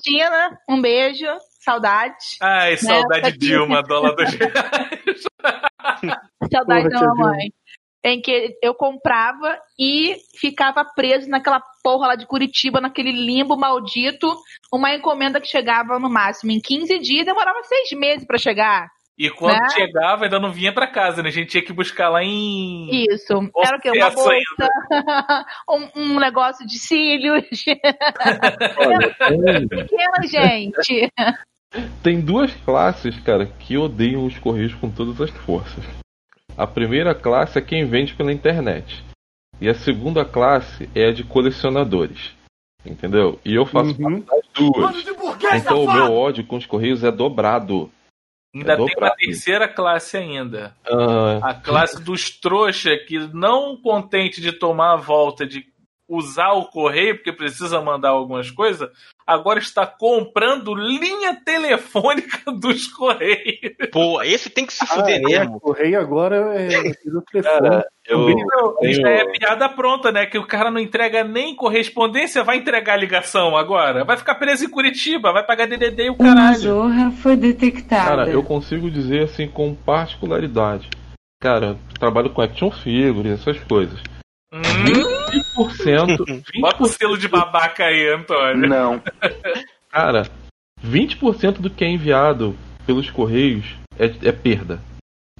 [0.00, 1.26] Tina, um beijo,
[1.58, 2.38] saudades.
[2.40, 3.36] Ai, saudade Né?
[3.36, 4.22] Dilma, dólar do
[6.50, 7.52] Saudade Porra, da mamãe.
[8.04, 14.34] Em que eu comprava e ficava preso naquela porra lá de Curitiba, naquele limbo maldito.
[14.72, 18.88] Uma encomenda que chegava no máximo em 15 dias, demorava seis meses pra chegar.
[19.18, 19.68] E quando Né?
[19.74, 21.28] chegava, ainda não vinha pra casa, né?
[21.28, 22.88] A gente tinha que buscar lá em.
[23.12, 23.34] Isso.
[23.62, 23.90] Era o quê?
[23.90, 24.30] Uma bolsa,
[25.68, 27.44] um, um negócio de cílios.
[29.68, 31.12] Pequena, gente.
[32.02, 35.84] tem duas classes, cara, que odeiam os Correios com todas as forças.
[36.60, 39.02] A primeira classe é quem vende pela internet.
[39.60, 42.32] E a segunda classe é a de colecionadores.
[42.84, 43.38] Entendeu?
[43.44, 44.22] E eu faço Uhum.
[44.22, 44.96] parte das duas.
[45.54, 47.90] Então o meu ódio com os Correios é dobrado.
[48.54, 49.14] Ainda É tem uma dobrado.
[49.16, 50.74] terceira classe ainda.
[50.86, 55.64] Ah, A classe dos trouxa que não contente de tomar a volta de
[56.10, 58.88] usar o correio, porque precisa mandar algumas coisas,
[59.24, 63.76] agora está comprando linha telefônica dos correios.
[63.92, 65.60] Pô, esse tem que se Ah, fuder é, mesmo.
[65.60, 66.66] correio agora é
[67.08, 67.60] do telefone.
[67.60, 68.28] cara, eu,
[68.82, 70.26] isso tenho- é piada pronta, né?
[70.26, 74.04] Que o cara não entrega nem correspondência, vai entregar ligação agora.
[74.04, 76.58] Vai ficar preso em Curitiba, vai pagar DDD e o Uma caralho.
[76.58, 78.16] zorra foi detectada.
[78.16, 80.88] Cara, eu consigo dizer assim com particularidade.
[81.40, 83.98] Cara, eu trabalho com action figure, essas coisas.
[84.52, 88.68] Hum, 20%, 20%, bota o selo de babaca aí, Antônio.
[88.68, 89.02] Não.
[89.90, 90.28] cara,
[90.84, 92.56] 20% do que é enviado
[92.86, 94.80] pelos correios é, é perda.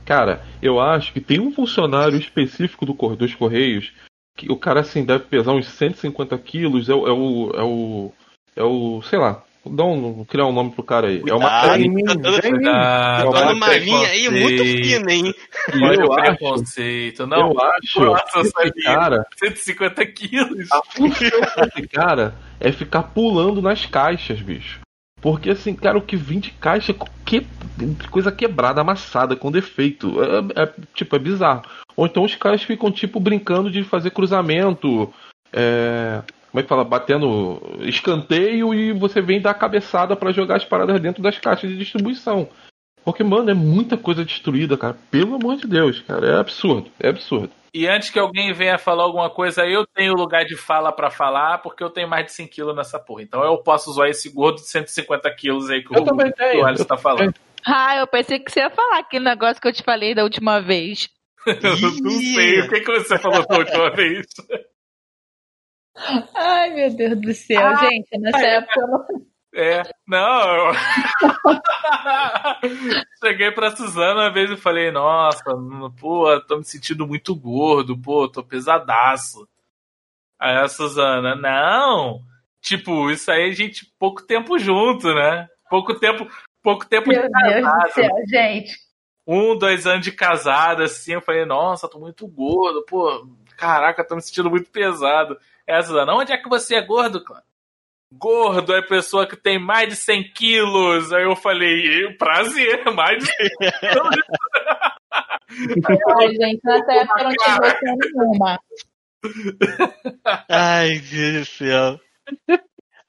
[0.04, 3.92] Cara, eu acho que tem um funcionário específico do, dos correios
[4.36, 8.12] que o cara assim deve pesar uns 150 quilos, é é o, é o,
[8.56, 11.22] é o, sei lá, dá um, criar um nome pro cara aí.
[11.26, 12.14] É uma Cuidado, técnica.
[12.14, 15.34] tá todo- Cuidado, tá olha numa o linha aí muito fina, hein?
[15.74, 17.26] Olha eu o acho, preconceito.
[17.26, 20.72] Não, eu acho Nossa, esse cara 150 quilos.
[20.72, 21.30] A função
[21.74, 24.80] desse cara é ficar pulando nas caixas, bicho.
[25.20, 26.94] Porque assim, cara, o que vem de caixa,
[27.26, 27.46] que
[28.10, 30.16] coisa quebrada, amassada, com defeito.
[30.22, 31.62] É, é, tipo, é bizarro.
[31.94, 35.12] Ou então os caras ficam, tipo, brincando de fazer cruzamento.
[35.52, 36.84] É, como é que fala?
[36.84, 41.78] Batendo escanteio e você vem dar cabeçada pra jogar as paradas dentro das caixas de
[41.78, 42.48] distribuição.
[43.04, 44.96] Porque, mano, é muita coisa destruída, cara.
[45.10, 46.26] Pelo amor de Deus, cara.
[46.26, 46.90] É absurdo.
[47.00, 47.50] É absurdo.
[47.72, 51.58] E antes que alguém venha falar alguma coisa, eu tenho lugar de fala pra falar,
[51.58, 53.22] porque eu tenho mais de 100 quilos nessa porra.
[53.22, 56.36] Então eu posso usar esse gordo de 150 quilos aí que Eu o, também que
[56.36, 56.62] tenho.
[56.62, 57.32] o Alisson tá falando.
[57.64, 60.60] Ah, eu pensei que você ia falar aquele negócio que eu te falei da última
[60.60, 61.08] vez.
[61.46, 61.54] Eu
[62.02, 62.60] não sei.
[62.60, 64.26] O que, que você falou da última vez?
[66.34, 68.54] Ai, meu Deus do céu, Ah, gente, nessa é.
[68.56, 69.06] época eu não.
[69.52, 70.68] É, não.
[70.68, 70.72] eu-
[73.22, 75.42] Cheguei pra Suzana uma vez e falei: Nossa,
[76.00, 79.48] pô, tô me sentindo muito gordo, pô, tô pesadaço.
[80.38, 82.20] Aí a Suzana: Não,
[82.60, 85.48] tipo, isso aí a gente pouco tempo junto, né?
[85.68, 86.26] Pouco tempo,
[86.62, 87.92] pouco tempo Meu de Deus do casado.
[87.92, 88.72] céu, gente.
[89.26, 94.16] Um, dois anos de casado, assim, eu falei: Nossa, tô muito gordo, pô, caraca, tô
[94.16, 95.36] me sentindo muito pesado.
[95.70, 97.44] Aí a Suzana: Onde é que você é gordo, cara?
[98.12, 101.12] Gordo é pessoa que tem mais de 100 quilos.
[101.12, 103.36] Aí eu falei, "Eu, prazer, mais de 100
[103.78, 104.16] quilos.
[106.18, 108.60] Ai, gente, nessa época eu não tinha noção nenhuma.
[110.48, 112.00] Ai, Deus do céu.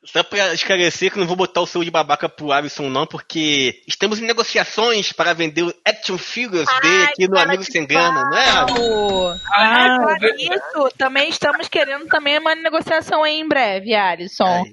[0.03, 3.83] Só pra esclarecer que não vou botar o selo de babaca pro Alisson, não, porque
[3.87, 8.37] estamos em negociações para vender o action figures dele aqui no Amigo Sem Grana, não
[8.37, 8.49] é?
[8.49, 9.39] Alisson?
[9.53, 14.63] Ah, falar nisso, também estamos querendo também uma negociação aí em breve, Alisson.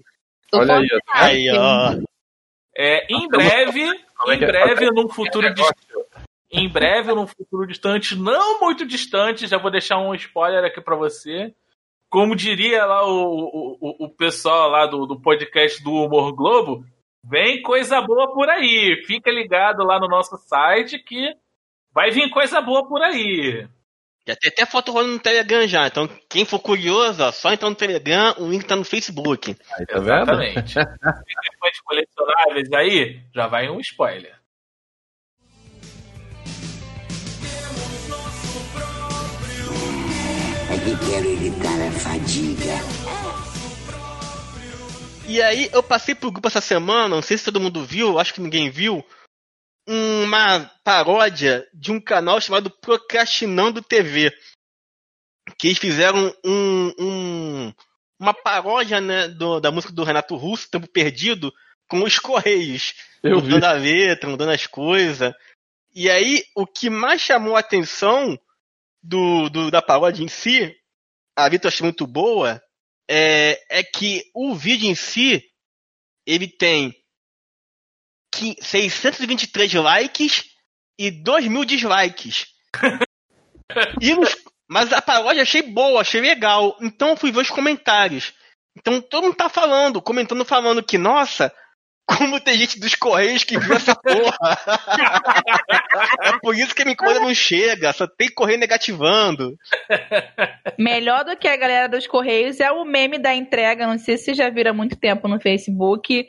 [0.50, 0.88] Tô Olha aí.
[1.12, 1.94] Aí, ó.
[2.74, 3.86] É, em breve,
[4.16, 4.46] Como é em é?
[4.46, 5.88] breve, num futuro distante.
[6.50, 10.96] Em breve, num futuro distante, não muito distante, já vou deixar um spoiler aqui pra
[10.96, 11.52] você.
[12.10, 16.84] Como diria lá o, o, o- pessoal lá do, do podcast do Humor Globo,
[17.22, 19.02] vem coisa boa por aí.
[19.06, 21.34] Fica ligado lá no nosso site que
[21.92, 23.68] vai vir coisa boa por aí.
[24.26, 25.86] Já tem até foto rolando no Telegram já.
[25.86, 29.56] Então, quem for curioso, ó, só entrar no Telegram, o link tá no Facebook.
[29.72, 30.04] Aí, tá vendo?
[30.04, 30.74] Exatamente.
[30.78, 34.37] E depois de colecionáveis aí, já vai um spoiler.
[40.70, 42.74] É que quero evitar a fadiga.
[45.26, 48.32] E aí, eu passei pro grupo essa semana, não sei se todo mundo viu, acho
[48.34, 49.04] que ninguém viu,
[49.86, 54.32] uma paródia de um canal chamado Procrastinando TV.
[55.58, 57.74] Que eles fizeram um, um-
[58.18, 61.52] uma paródia né, do- da música do Renato Russo, Tempo Perdido,
[61.88, 62.94] com os Correios.
[63.22, 63.46] Eu vi.
[63.46, 65.32] mudando a letra, mudando as coisas.
[65.94, 68.38] E aí, o que mais chamou a atenção
[69.02, 70.74] do, do- da paródia em si,
[71.36, 72.60] a Vitor achei muito boa,
[73.08, 75.42] é, é que o vídeo em si,
[76.26, 76.94] ele tem
[78.34, 80.44] qui- 623 likes
[80.98, 82.46] e 2 mil dislikes.
[84.00, 84.34] E nos-
[84.66, 86.74] mas a paródia achei boa, achei legal.
[86.80, 88.32] Então eu fui ver os comentários.
[88.76, 91.54] Então todo mundo tá falando, comentando, falando que, nossa,
[92.08, 94.38] como tem gente dos Correios que viu essa porra.
[96.22, 99.54] é por isso que a minha encomenda não chega, só tem correio negativando.
[100.78, 103.86] Melhor do que a galera dos Correios é o meme da entrega.
[103.86, 106.26] Não sei se você já viram há muito tempo no Facebook.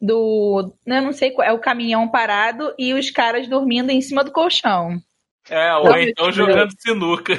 [0.00, 0.72] Do.
[0.86, 1.48] Eu não sei qual.
[1.48, 5.00] É o caminhão parado e os caras dormindo em cima do colchão.
[5.48, 7.34] É, ou então jogando sinuca.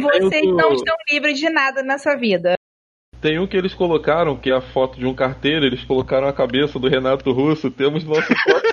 [0.00, 2.56] Vocês não estão livres de nada nessa vida.
[3.20, 6.32] Tem um que eles colocaram, que é a foto de um carteiro, eles colocaram a
[6.32, 8.66] cabeça do Renato Russo, temos nosso foto.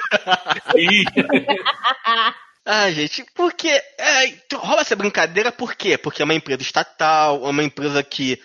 [2.65, 5.97] Ah, gente, porque é, então, rola essa brincadeira por quê?
[5.97, 8.39] Porque é uma empresa estatal, é uma empresa que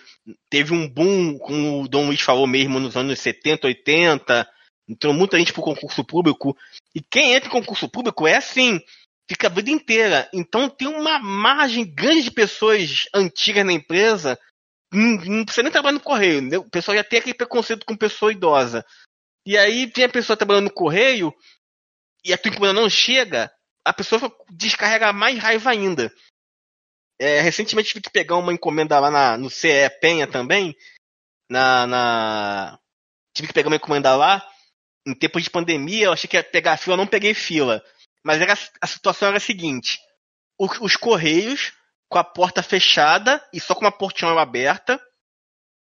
[0.49, 4.47] teve um boom, como o Dom Luiz falou mesmo, nos anos 70, 80,
[4.89, 6.55] entrou muita gente pro concurso público,
[6.93, 8.81] e quem entra em concurso público é assim,
[9.29, 10.29] fica a vida inteira.
[10.33, 14.37] Então tem uma margem grande de pessoas antigas na empresa,
[14.91, 16.61] não, precisa nem trabalhar no correio, entendeu?
[16.61, 18.85] o pessoal já tem aquele preconceito com pessoa idosa.
[19.45, 21.33] E aí vem a pessoa trabalhando no correio,
[22.25, 23.51] e a tua encomenda não chega,
[23.85, 24.21] a pessoa
[24.51, 26.13] descarrega mais raiva ainda.
[27.19, 30.75] É, recentemente tive que pegar uma encomenda lá na- no CE Penha também.
[31.49, 32.79] Na, na-
[33.33, 34.45] Tive que pegar uma encomenda lá.
[35.05, 37.83] Em tempo de pandemia, eu achei que ia pegar fila, não peguei fila.
[38.23, 39.99] Mas era, a situação era a seguinte:
[40.57, 41.73] o- os correios
[42.09, 44.99] com a porta fechada e só com uma portinhola aberta,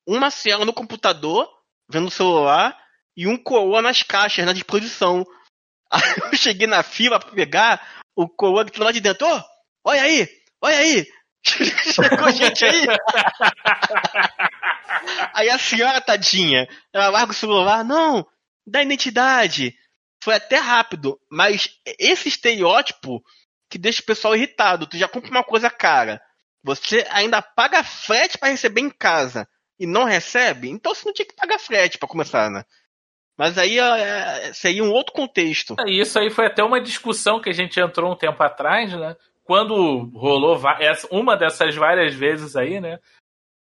[0.07, 1.49] uma cela no computador,
[1.91, 2.79] vendo o celular,
[3.17, 5.27] e um coroa nas caixas, na disposição.
[5.91, 9.43] Aí eu cheguei na fila pra pegar, o coroa que lá de dentro, ô,
[9.85, 10.29] olha aí,
[10.61, 11.07] olha aí,
[11.45, 12.87] chegou gente aí.
[15.35, 18.27] aí a senhora, tadinha, ela larga o celular, não,
[18.67, 19.77] dá identidade.
[20.23, 21.69] Foi até rápido, mas
[21.99, 23.23] esse estereótipo
[23.71, 24.87] que deixa o pessoal irritado.
[24.87, 26.21] Tu já compra uma coisa cara,
[26.63, 29.47] você ainda paga frete pra receber em casa
[29.79, 32.65] e não recebe, então você não tinha que pagar frete pra começar, né?
[33.37, 35.75] Mas aí é, seria um outro contexto.
[35.87, 39.17] E Isso aí foi até uma discussão que a gente entrou um tempo atrás, né?
[39.43, 40.59] Quando rolou
[41.11, 42.99] uma dessas várias vezes aí, né?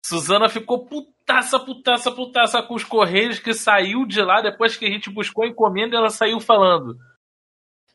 [0.06, 4.90] Suzana ficou putaça, putaça, putaça com os Correios que saiu de lá depois que a
[4.90, 6.98] gente buscou a encomenda ela saiu falando: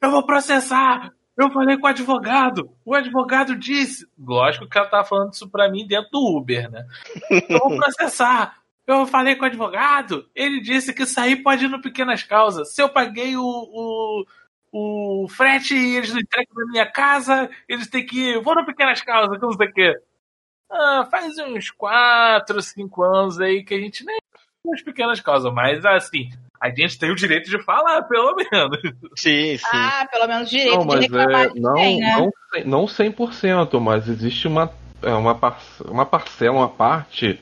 [0.02, 1.12] Eu vou processar!
[1.38, 2.76] Eu falei com o advogado!
[2.84, 4.06] O advogado disse.
[4.18, 6.84] Lógico que ela tava falando isso pra mim dentro do Uber, né?
[7.48, 8.58] Eu vou processar!
[8.84, 12.74] Eu falei com o advogado, ele disse que sair pode ir no Pequenas Causas.
[12.74, 14.24] Se eu paguei o, o,
[14.72, 18.42] o frete e eles não entregam na minha casa, eles têm que ir.
[18.42, 19.94] Vou no Pequenas Causas, não sei o quê.
[20.70, 24.18] Ah, faz uns 4, 5 anos aí que a gente nem
[24.64, 26.28] nas pequenas causas, mas assim,
[26.60, 28.78] a gente tem o direito de falar, pelo menos.
[29.16, 29.64] Sim, sim.
[29.72, 32.16] Ah, pelo menos direito Não, de mas reclamar é, de não, tem, né?
[32.16, 34.70] não, cem- não 100%, mas existe uma,
[35.02, 37.40] é, uma, par- uma parcela, uma parte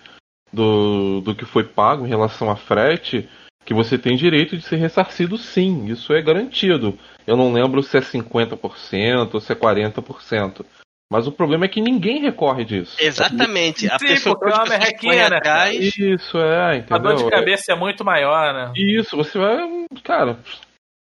[0.52, 3.28] do, do que foi pago em relação a frete
[3.64, 6.96] que você tem direito de ser ressarcido sim, isso é garantido.
[7.26, 10.64] Eu não lembro se é 50% ou se é 40%.
[11.10, 12.96] Mas o problema é que ninguém recorre disso.
[12.98, 13.88] Exatamente.
[13.88, 15.96] A Sim, pessoa porque é uma merrequinha, né, atrás.
[15.96, 17.02] Isso, é, A entendeu?
[17.02, 18.72] dor de cabeça é muito maior, né?
[18.76, 19.86] Isso, você vai.
[20.02, 20.38] Cara,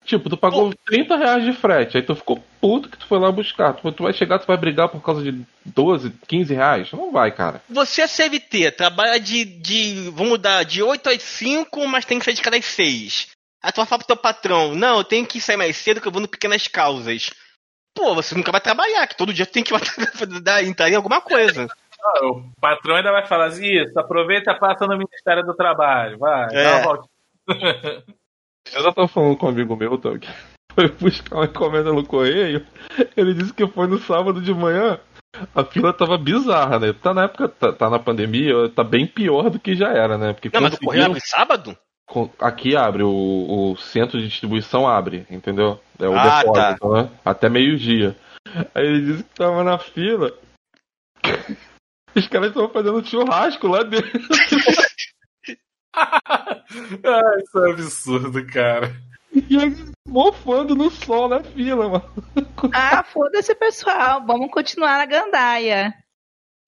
[0.03, 3.31] tipo, tu pagou 30 reais de frete, aí tu ficou puto que tu foi lá
[3.31, 3.73] buscar.
[3.73, 6.91] Tu, tu vai chegar, tu vai brigar por causa de 12, 15 reais?
[6.91, 7.61] Não vai, cara.
[7.69, 10.09] Você é CVT, trabalha de, de.
[10.15, 13.27] Vamos dar de 8 às 5, mas tem que sair de cada às 6.
[13.63, 16.07] Aí tu vai falar pro teu patrão, não, eu tenho que sair mais cedo que
[16.07, 17.29] eu vou no pequenas causas.
[17.95, 19.71] Pô, você nunca vai trabalhar, que todo dia tem que
[20.41, 21.67] dar- entrar em alguma coisa.
[22.03, 26.17] Ah, O patrão ainda vai falar assim: isso, aproveita e passa no Ministério do Trabalho.
[26.17, 26.75] Vai, dá É.
[26.77, 27.09] uma voltinha.
[28.73, 30.27] Eu já tava falando com um amigo meu, que
[30.73, 32.65] foi buscar uma encomenda no correio.
[33.17, 34.99] Ele disse que foi no sábado de manhã.
[35.55, 36.93] A fila tava bizarra, né?
[36.93, 40.33] Tá na época, tá, tá na pandemia, tá bem pior do que já era, né?
[40.33, 41.75] Porque Não, mas o correio abre sábado?
[42.39, 45.79] Aqui abre, o, o centro de distribuição abre, entendeu?
[45.99, 47.09] É o Ah, depósito, né?
[47.23, 48.15] Até meio-dia.
[48.75, 50.31] Aí ele disse que tava na fila.
[52.15, 54.11] Os caras estavam fazendo churrasco lá dentro.
[55.93, 58.95] Ah, isso é um absurdo, cara.
[59.33, 62.13] E eles mofando no sol na fila, mano.
[62.73, 64.25] Ah, foda-se, pessoal.
[64.25, 65.93] Vamos continuar na gandaia.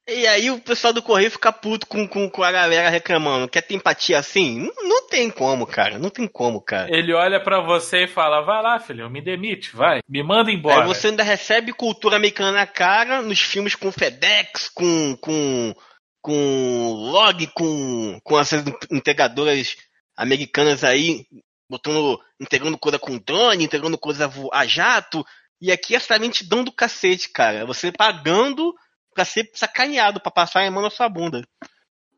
[0.07, 3.47] E aí o pessoal do correio fica puto com, com, com a galera reclamando.
[3.47, 4.59] Quer ter empatia assim?
[4.59, 5.97] Não, não tem como, cara.
[5.97, 6.93] Não tem como, cara.
[6.93, 10.01] Ele olha pra você e fala: vai lá, filho, me demite, vai.
[10.07, 10.81] Me manda embora.
[10.81, 15.73] Aí você ainda recebe cultura americana na cara nos filmes com FedEx, com com
[16.21, 19.77] com log, com com essas entregadoras
[20.17, 21.25] americanas aí
[21.69, 25.25] botando entregando coisa com drone, entregando coisa a jato.
[25.61, 27.65] E aqui é essa lentidão do cacete, cara.
[27.65, 28.73] Você pagando
[29.13, 31.43] pra ser sacaneado, pra passar a mão na sua bunda.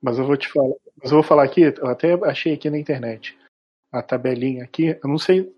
[0.02, 0.74] Mas eu vou te falar.
[0.98, 3.38] Mas eu vou falar aqui, eu até achei aqui na internet.
[3.92, 5.54] A tabelinha aqui, eu não sei.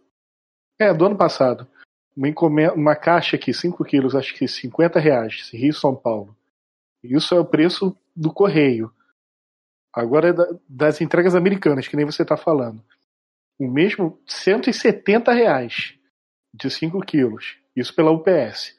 [0.79, 1.67] É, do ano passado.
[2.15, 6.35] Uma, encomenda, uma caixa aqui, 5 quilos, acho que 50 reais, Rio São Paulo.
[7.03, 8.91] Isso é o preço do correio.
[9.93, 12.83] Agora é da- das entregas americanas, que nem você está falando.
[13.59, 15.95] O mesmo 170 reais
[16.53, 17.57] de 5 quilos.
[17.75, 18.76] Isso pela UPS.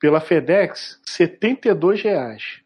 [0.00, 2.62] Pela FedEx, 72 reais.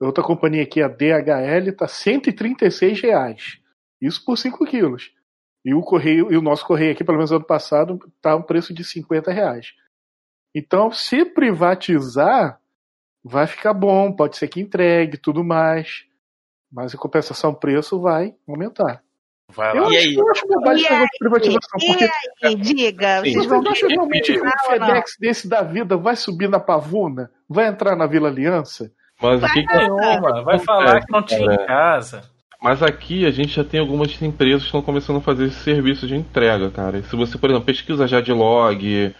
[0.00, 3.60] Outra companhia aqui, a DHL, está 136 reais.
[4.00, 5.14] Isso por 5 quilos.
[5.64, 8.74] E o correio, e o nosso correio aqui, pelo menos ano passado, está um preço
[8.74, 9.72] de 50 reais.
[10.54, 12.60] Então, se privatizar,
[13.22, 16.04] vai ficar bom, pode ser que entregue tudo mais.
[16.70, 19.02] Mas em compensação, o preço vai aumentar.
[19.54, 19.88] Vai Eu lá.
[19.88, 20.14] acho, E aí?
[20.14, 22.10] eu acho bobagem E de privatização, E porque
[22.42, 23.32] aí, diga, Sim.
[23.32, 24.52] vocês vão vocês acham realmente que um não?
[24.66, 27.30] FedEx desse da vida vai subir na pavuna?
[27.48, 28.90] Vai entrar na Vila Aliança?
[29.22, 32.22] Mas o que que Nenhuma, vai falar que não tinha em casa.
[32.60, 36.06] Mas aqui a gente já tem algumas empresas que estão começando a fazer esse serviço
[36.06, 37.02] de entrega, cara.
[37.02, 39.14] Se você, por exemplo, pesquisa já de log,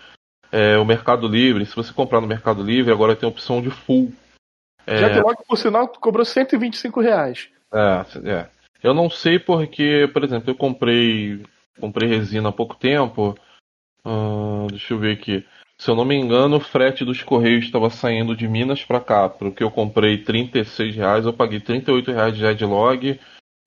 [0.51, 3.71] é, o Mercado Livre, se você comprar no Mercado Livre, agora tem a opção de
[3.71, 4.13] full.
[4.87, 7.49] É, Já que logo, por sinal, cobrou 125 reais.
[7.73, 8.47] é, é.
[8.85, 11.43] Eu não sei porque, por exemplo, eu comprei
[11.81, 13.35] comprei resina há pouco tempo.
[14.05, 15.43] Ah, deixa eu ver aqui.
[15.79, 19.27] Se eu não me engano, o frete dos correios estava saindo de Minas para cá.
[19.27, 23.19] Porque eu comprei 36 reais, eu paguei 38 reais de Adlog.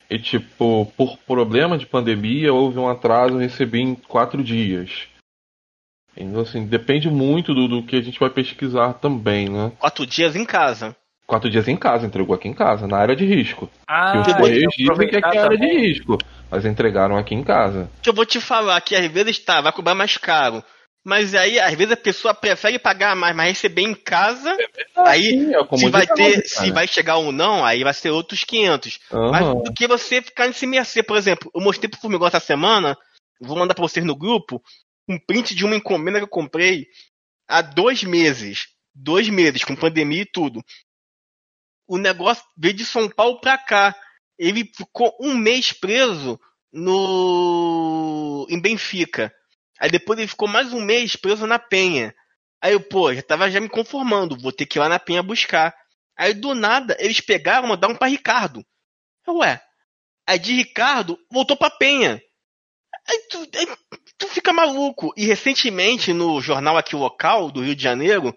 [0.07, 5.07] E tipo, por problema de pandemia, houve um atraso, eu recebi em quatro dias.
[6.15, 9.71] Então assim, depende muito do, do que a gente vai pesquisar também, né?
[9.79, 10.95] Quatro dias em casa.
[11.27, 13.69] Quatro dias em casa, entregou aqui em casa, na área de risco.
[13.85, 16.17] Ah, que os correios que dizem que aqui é área de risco.
[16.49, 17.91] Mas entregaram aqui em casa.
[18.01, 20.63] Que eu vou te falar que às vezes tá, vai cobrar mais caro.
[21.05, 24.55] Mas aí, às vezes, a pessoa prefere pagar mais, mas receber em casa.
[24.95, 26.47] aí, sim, é se vai ter, cara.
[26.47, 28.99] se vai chegar ou não, aí vai ser outros 500.
[29.11, 29.31] Aham.
[29.31, 32.97] Mas do que você ficar nesse mercê, por exemplo, eu mostrei pro Formigão essa semana,
[33.39, 34.61] vou mandar pra vocês no grupo,
[35.07, 36.87] um print de uma encomenda que eu comprei
[37.47, 38.67] há dois meses.
[38.93, 40.61] Dois meses, com pandemia e tudo.
[41.87, 43.95] O negócio veio de São Paulo pra cá.
[44.37, 46.39] Ele ficou um mês preso
[46.71, 49.33] no em Benfica.
[49.79, 52.13] Aí depois ele ficou mais um mês preso na Penha.
[52.61, 55.21] Aí eu, pô, já tava já me conformando, vou ter que ir lá na Penha
[55.21, 55.73] buscar.
[56.17, 58.65] Aí do nada, eles pegaram mandaram pra Ricardo.
[59.27, 59.61] Ué.
[60.27, 62.21] Aí de Ricardo, voltou pra Penha.
[63.07, 63.67] Aí tu, aí
[64.17, 65.13] tu fica maluco.
[65.15, 68.35] E recentemente, no jornal aqui local do Rio de Janeiro,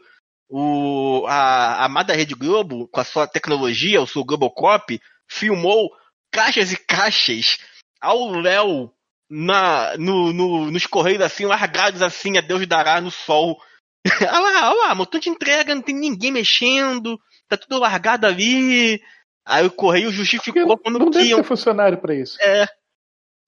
[0.51, 5.91] o, a, a amada Rede Globo, com a sua tecnologia, o seu Globocop, filmou
[6.33, 7.59] caixas e caixas
[8.01, 8.91] ao Léo
[9.31, 13.57] na, no, no, nos correios assim, largados assim, a Deus dará no sol.
[14.21, 17.17] olha lá, olha lá, montão de entrega, não tem ninguém mexendo,
[17.49, 19.01] tá tudo largado ali.
[19.47, 22.37] Aí o correio justificou falando Não que deve iam ter funcionário pra isso.
[22.43, 22.67] é.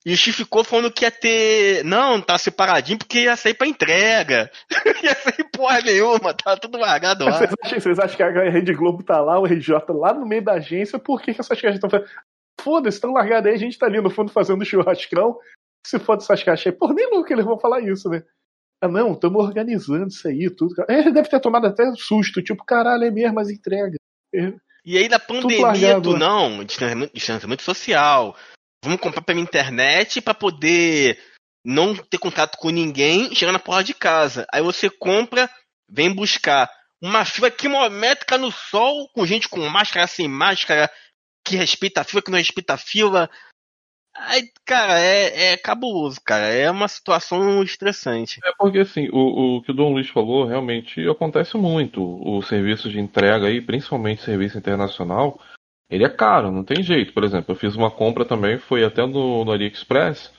[0.05, 1.85] Justificou falando que ia ter.
[1.85, 4.51] Não, tá separadinho porque ia sair pra entrega.
[5.03, 7.33] ia sair porra nenhuma, tá tudo largado lá.
[7.33, 10.43] Vocês acham, vocês acham que a Rede Globo tá lá, o RJ lá no meio
[10.43, 12.11] da agência, por que, que essas caixas estão fazendo?
[12.61, 15.39] Foda-se, estão largadas aí, a gente tá ali no fundo fazendo churrascão.
[15.87, 18.23] Se foda essas caixas aí, porra, nem louco eles vão falar isso, né?
[18.81, 20.75] Ah, não, estamos organizando isso aí, tudo.
[20.89, 23.97] É, Ele deve ter tomado até susto, tipo, caralho, é mesmo as entregas.
[24.85, 28.35] E aí na pandemia, largado, tu não, distanciamento social.
[28.83, 31.19] Vamos comprar pela internet pra poder
[31.65, 34.47] não ter contato com ninguém, chegar na porta de casa.
[34.53, 35.49] Aí você compra,
[35.89, 36.69] vem buscar.
[37.01, 40.91] Uma fila quilométrica no sol, com gente com máscara, sem máscara,
[41.45, 43.31] que respeita a fila, que não respeita a fila.
[44.15, 46.47] Aí, cara, é, é cabuloso, cara.
[46.47, 48.41] É uma situação estressante.
[48.45, 52.01] É porque assim, o, o que o Dom Luiz falou realmente acontece muito.
[52.03, 55.41] O serviço de entrega aí, principalmente serviço internacional,
[55.93, 57.13] ele é caro, não tem jeito.
[57.13, 60.33] Por exemplo, eu fiz uma compra também, foi até no, no AliExpress.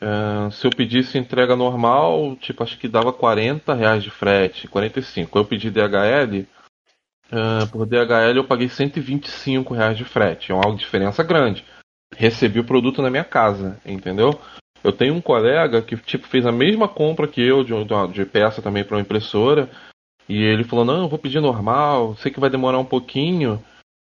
[0.00, 5.38] É, se eu pedisse entrega normal, tipo, acho que dava 40 reais de frete, 45.
[5.38, 6.44] Eu pedi DHL,
[7.30, 10.50] é, por DHL eu paguei 125 reais de frete.
[10.50, 11.64] É uma diferença grande.
[12.16, 14.40] Recebi o produto na minha casa, entendeu?
[14.82, 17.72] Eu tenho um colega que tipo fez a mesma compra que eu de,
[18.12, 19.70] de peça também para uma impressora
[20.28, 23.62] e ele falou não, eu vou pedir normal, sei que vai demorar um pouquinho,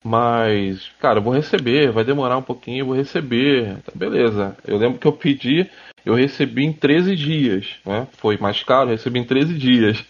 [0.05, 4.57] mas cara, eu vou receber, vai demorar um pouquinho, eu vou receber, tá, beleza?
[4.67, 5.71] Eu lembro que eu pedi,
[6.05, 8.07] eu recebi em 13 dias, né?
[8.13, 10.05] Foi mais caro, eu recebi em 13 dias.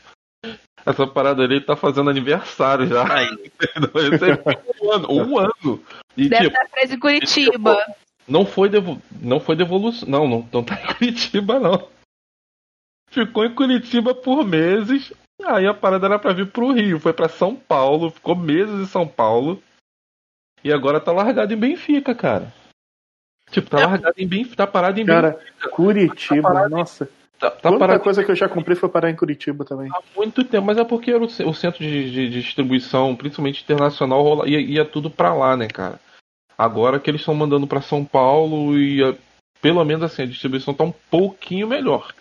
[0.84, 3.04] Essa parada ali tá fazendo aniversário já.
[3.94, 5.84] Eu recebi um ano, um ano.
[6.16, 7.94] E, Deve tipo, estar preso em Curitiba.
[8.26, 9.00] não foi, devo...
[9.20, 10.08] não foi devolução.
[10.08, 11.86] Não, não, não tá em Curitiba, não.
[13.10, 15.12] Ficou em Curitiba por meses.
[15.44, 16.98] Aí a parada era pra vir pro Rio.
[16.98, 18.10] Foi pra São Paulo.
[18.10, 19.62] Ficou meses em São Paulo.
[20.62, 22.52] E agora tá largado em Benfica, cara.
[23.50, 24.56] Tipo, tá largado em Benfica.
[24.56, 25.68] Tá parado em Cara, Benfica.
[25.70, 27.08] Curitiba, Tá parado- nossa.
[27.38, 29.90] Tá, tá Quanta coisa que eu já comprei foi parar em Curitiba também.
[29.90, 30.66] há muito tempo.
[30.66, 34.46] Mas é porque era o o centro de, de- de distribuição, principalmente internacional, rola...
[34.48, 35.98] ia, ia tudo pra lá, né, cara?
[36.58, 39.00] Agora que eles estão mandando pra São Paulo e
[39.62, 42.12] pelo menos assim, a distribuição tá um pouquinho melhor.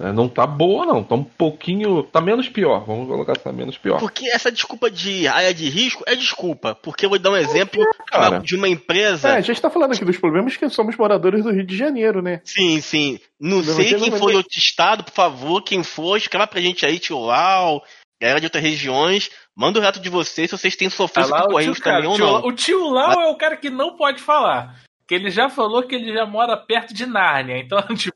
[0.00, 1.04] É, Não tá boa, não.
[1.04, 2.02] Tá um pouquinho.
[2.04, 2.84] Tá menos pior.
[2.86, 3.98] Vamos colocar assim, tá menos pior.
[3.98, 6.74] Porque essa desculpa de área de risco é desculpa.
[6.74, 8.38] Porque eu vou dar um exemplo cara?
[8.38, 9.28] de uma empresa.
[9.28, 12.22] É, a gente tá falando aqui dos problemas que somos moradores do Rio de Janeiro,
[12.22, 12.40] né?
[12.42, 13.20] Sim, sim.
[13.38, 14.38] Não Não sei quem foi ver.
[14.38, 17.82] outro estado, por favor, quem for, escreva pra gente aí, tio Lau,
[18.20, 19.30] galera de outras regiões.
[19.54, 22.14] Manda o relato de vocês, se vocês têm Tá sofrido lá com o também ou
[22.14, 22.46] o tio, não.
[22.46, 24.80] O tio Lau é o cara que não pode falar.
[25.10, 27.58] Que ele já falou que ele já mora perto de Nárnia.
[27.58, 28.14] Então, tipo,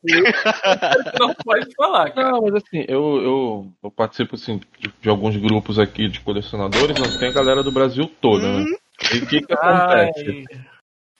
[1.18, 2.30] não pode falar, cara.
[2.30, 6.96] Não, mas assim, eu, eu, eu participo assim, de, de alguns grupos aqui de colecionadores,
[6.96, 8.64] mas tem a galera do Brasil toda, né?
[9.12, 10.44] E o que que acontece?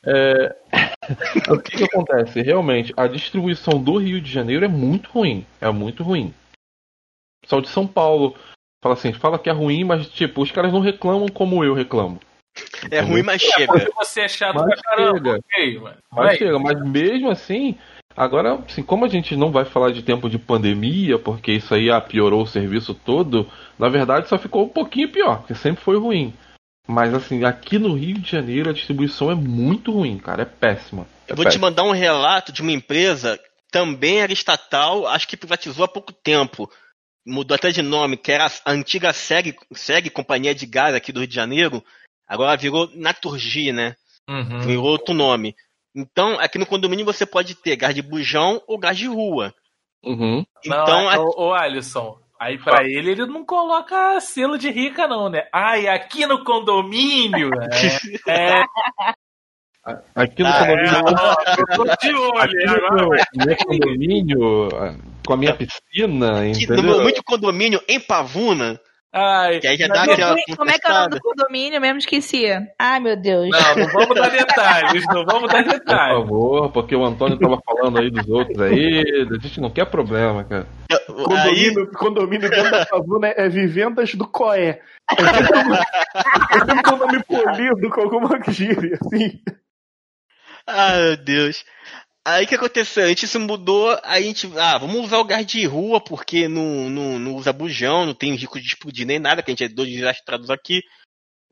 [0.07, 0.57] É,
[1.51, 2.41] o que que acontece?
[2.41, 5.45] Realmente, a distribuição do Rio de Janeiro é muito ruim.
[5.61, 6.29] É muito ruim.
[6.29, 8.37] O pessoal de São Paulo
[8.81, 12.21] fala assim, fala que é ruim, mas tipo, os caras não reclamam como eu reclamo.
[12.91, 13.91] É ruim, mas É, chega.
[13.97, 15.19] você é chato Mas pra caramba.
[15.19, 15.41] chega.
[15.55, 15.97] ok, mano.
[16.13, 16.37] Mas Vai.
[16.39, 17.77] chega, mas mesmo assim,
[18.17, 21.91] agora, assim, como a gente não vai falar de tempo de pandemia, porque isso aí
[21.91, 25.99] ah, piorou o serviço todo, na verdade só ficou um pouquinho pior, porque sempre foi
[25.99, 26.33] ruim.
[26.87, 31.07] Mas assim, aqui no Rio de Janeiro a distribuição é muito ruim, cara, é péssima.
[31.27, 31.69] É Eu vou te péssima.
[31.71, 33.41] mandar um relato de uma empresa,
[33.73, 36.71] também era estatal, acho que privatizou há pouco tempo.
[37.27, 41.21] Mudou até de nome, que era a antiga SEG, SEG Companhia de Gás aqui do
[41.21, 41.83] Rio de Janeiro.
[42.27, 43.95] Agora virou Naturgy, né?
[44.29, 44.61] Uhum.
[44.61, 45.55] Virou outro nome.
[45.95, 49.55] Então, aqui no condomínio você pode ter gás de bujão ou gás de rua.
[50.05, 50.45] Uhum.
[50.67, 54.71] Não, Então, é- a- ô, ô, Alisson, aí pra ele ele não coloca selo de
[54.71, 55.47] rica, não, né?
[55.53, 57.51] Ai, aqui no condomínio.
[58.27, 58.29] É.
[58.63, 58.65] é
[60.15, 64.97] Aqui no Ah, condomínio, é, eu tô de olho, aqui no condomínio, ah,
[65.27, 67.03] com a minha piscina, que no meu entendeu?
[67.03, 68.81] muito condomínio em Pavuna,
[69.17, 71.81] Ai, que aí já dá aquela Como é que é o nome do condomínio?
[71.81, 72.47] Mesmo esqueci.
[72.77, 73.49] Ai, meu Deus.
[73.49, 76.19] Não, não vamos dar detalhes, não vamos dar Por detalhes.
[76.19, 80.43] favor, porque o Antônio tava falando aí dos outros aí, a gente não quer problema,
[80.43, 80.67] cara.
[80.91, 84.81] Aí, Condomínio, condomínio dentro da Pavuna é Vivendas do Coé.
[86.17, 89.41] É um nome polido com alguma gíria, assim.
[90.67, 91.65] Ai, meu Deus.
[92.27, 93.05] Aí o que aconteceu?
[93.05, 94.51] A gente se mudou, a gente.
[94.59, 98.35] Ah, vamos usar o gás de rua, porque não, não, não usa bujão, não tem
[98.35, 100.83] risco de explodir nem nada, que a gente é dois desastrados aqui.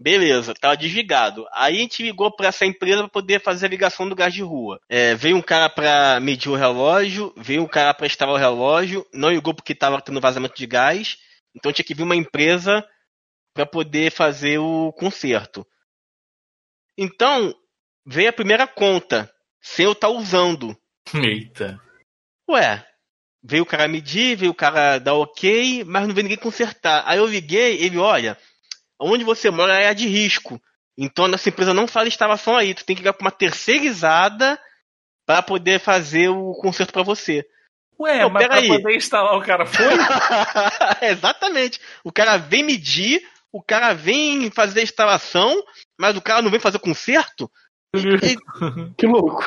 [0.00, 1.46] Beleza, tava desligado.
[1.52, 4.42] Aí a gente ligou pra essa empresa pra poder fazer a ligação do gás de
[4.42, 4.80] rua.
[4.88, 9.06] É, veio um cara pra medir o relógio, veio um cara pra instalar o relógio,
[9.12, 11.18] não ligou porque tava tendo vazamento de gás,
[11.54, 12.84] então tinha que vir uma empresa
[13.54, 15.64] pra poder fazer o conserto.
[16.98, 17.54] Então,
[18.04, 19.30] veio a primeira conta,
[19.62, 20.76] sem eu estar usando.
[21.14, 21.80] Eita.
[22.50, 22.84] Ué,
[23.42, 27.02] veio o cara medir, veio o cara dar ok, mas não veio ninguém consertar.
[27.06, 28.36] Aí eu liguei, ele, olha,
[29.00, 30.60] onde você mora é a de risco.
[30.98, 34.60] Então nossa empresa não faz instalação aí, tu tem que ligar pra uma terceirizada
[35.24, 37.46] para poder fazer o conserto para você.
[37.98, 38.68] Ué, Não, mas pra peraí.
[38.68, 39.86] poder instalar o cara foi?
[41.08, 41.80] Exatamente.
[42.04, 43.22] O cara vem medir,
[43.52, 45.62] o cara vem fazer a instalação,
[45.98, 47.50] mas o cara não vem fazer conserto?
[48.96, 49.44] Que louco.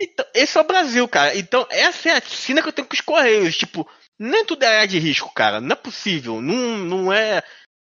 [0.00, 1.36] Então, esse é o Brasil, cara.
[1.36, 3.56] Então, essa é a sina que eu tenho com os Correios.
[3.56, 3.88] Tipo,
[4.18, 5.60] nem tudo é área de risco, cara.
[5.60, 6.40] Não é possível.
[6.40, 7.42] Não, não é.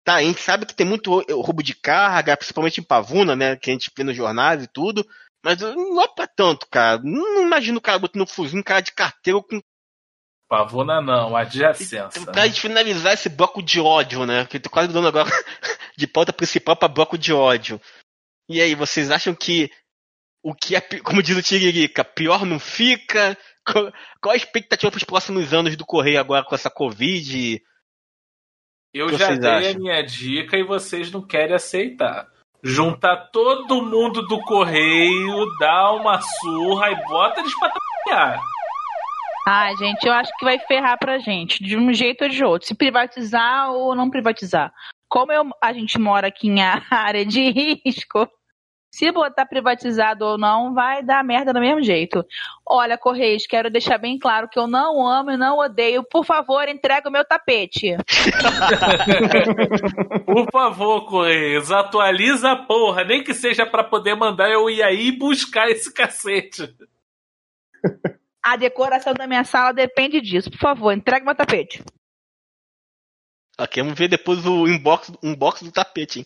[0.06, 3.56] Tá, a gente sabe que tem muito roubo de carga, principalmente em Pavuna, né?
[3.56, 5.06] Que a gente vê nos jornais e tudo.
[5.44, 7.02] Mas não é pra tanto, cara.
[7.04, 9.60] Não, imagino o cara botando um fuzil no cara de carteiro com
[10.48, 12.10] Pavuna não, adjacência.
[12.32, 14.46] pra gente finalizar esse bloco de ódio, né?
[14.46, 15.28] Que eu tô quase dando agora
[15.98, 17.82] de pauta principal pra bloco de ódio.
[18.50, 19.70] E aí, vocês acham que
[20.44, 23.38] o que é, como diz o Tiririca, pior não fica?
[23.66, 27.62] Qual, a expectativa pros próximos anos do Correio agora com essa Covid?
[28.94, 29.82] Eu já dei a acham?
[29.82, 32.28] minha dica e vocês não querem aceitar.
[32.62, 37.74] Juntar todo mundo do correio, dá uma surra e bota eles pra
[38.06, 38.42] trabalhar.
[39.46, 42.68] Ai, gente, eu acho que vai ferrar pra gente, de um jeito ou de outro.
[42.68, 44.72] Se privatizar ou não privatizar.
[45.14, 46.60] Como eu- a gente mora aqui em
[46.90, 48.28] área de risco,
[48.92, 52.26] se botar privatizado ou não, vai dar merda do mesmo jeito.
[52.68, 56.04] Olha, Correios, quero deixar bem claro que eu não amo e não odeio.
[56.04, 57.96] Por favor, entrega o meu tapete.
[60.26, 63.04] Por favor, Correios, atualiza a porra.
[63.04, 66.74] Nem que seja pra poder mandar eu ir aí buscar esse cacete.
[68.44, 70.50] A decoração da minha sala depende disso.
[70.50, 71.84] Por favor, entrega o meu tapete.
[73.58, 76.26] Ok, vamos ver depois o inbox, unbox do tapete, hein?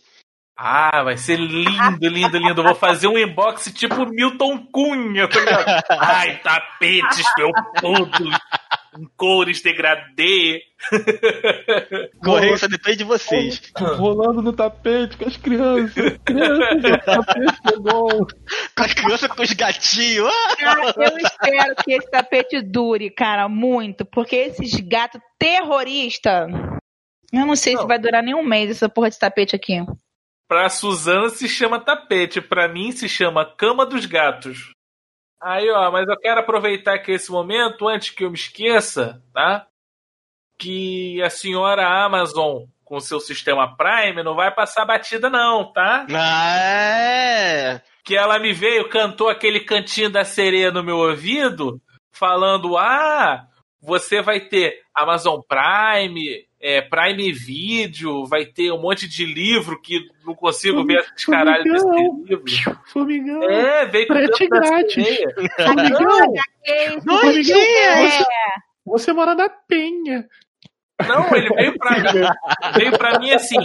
[0.59, 2.63] Ah, vai ser lindo, lindo, lindo.
[2.63, 5.83] Vou fazer um inbox tipo Milton Cunha, tá ligado?
[5.99, 8.39] Ai, tapetes felpudos,
[8.97, 10.63] em cores degradê.
[12.23, 13.61] Correio só depende de vocês.
[13.77, 16.17] Rolando no tapete com as crianças.
[16.25, 18.27] Crianças no tapete pegou.
[18.75, 20.33] Com as crianças com os gatinhos.
[20.57, 24.03] Cara, eu espero que esse tapete dure, cara, muito.
[24.05, 26.49] Porque esses gatos terroristas.
[27.31, 29.83] Eu não sei se vai durar nem um mês essa porra de tapete aqui.
[30.47, 34.71] Pra Suzana se chama tapete, pra mim se chama cama dos gatos.
[35.41, 39.67] Aí, ó, mas eu quero aproveitar aqui esse momento, antes que eu me esqueça, tá?
[40.57, 46.07] Que a senhora Amazon, com seu sistema Prime, não vai passar batida, não, tá?
[46.09, 51.79] Ah, Que ela me veio, cantou aquele cantinho da sereia no meu ouvido,
[52.11, 53.47] falando: Ah,
[53.81, 59.99] você vai ter Amazon Prime, é, Prime Video, vai ter um monte de livro que
[60.25, 62.79] não consigo ver esses caralhos desse livro.
[62.87, 63.43] Formigão.
[63.43, 65.17] É, veio com Frete grátis.
[65.55, 66.33] Formigão.
[67.03, 68.13] Dois Formigão, dias.
[68.15, 68.25] Você,
[68.85, 70.27] você mora na Penha.
[71.07, 72.27] Não, ele veio pra mim,
[72.75, 73.57] veio pra mim assim,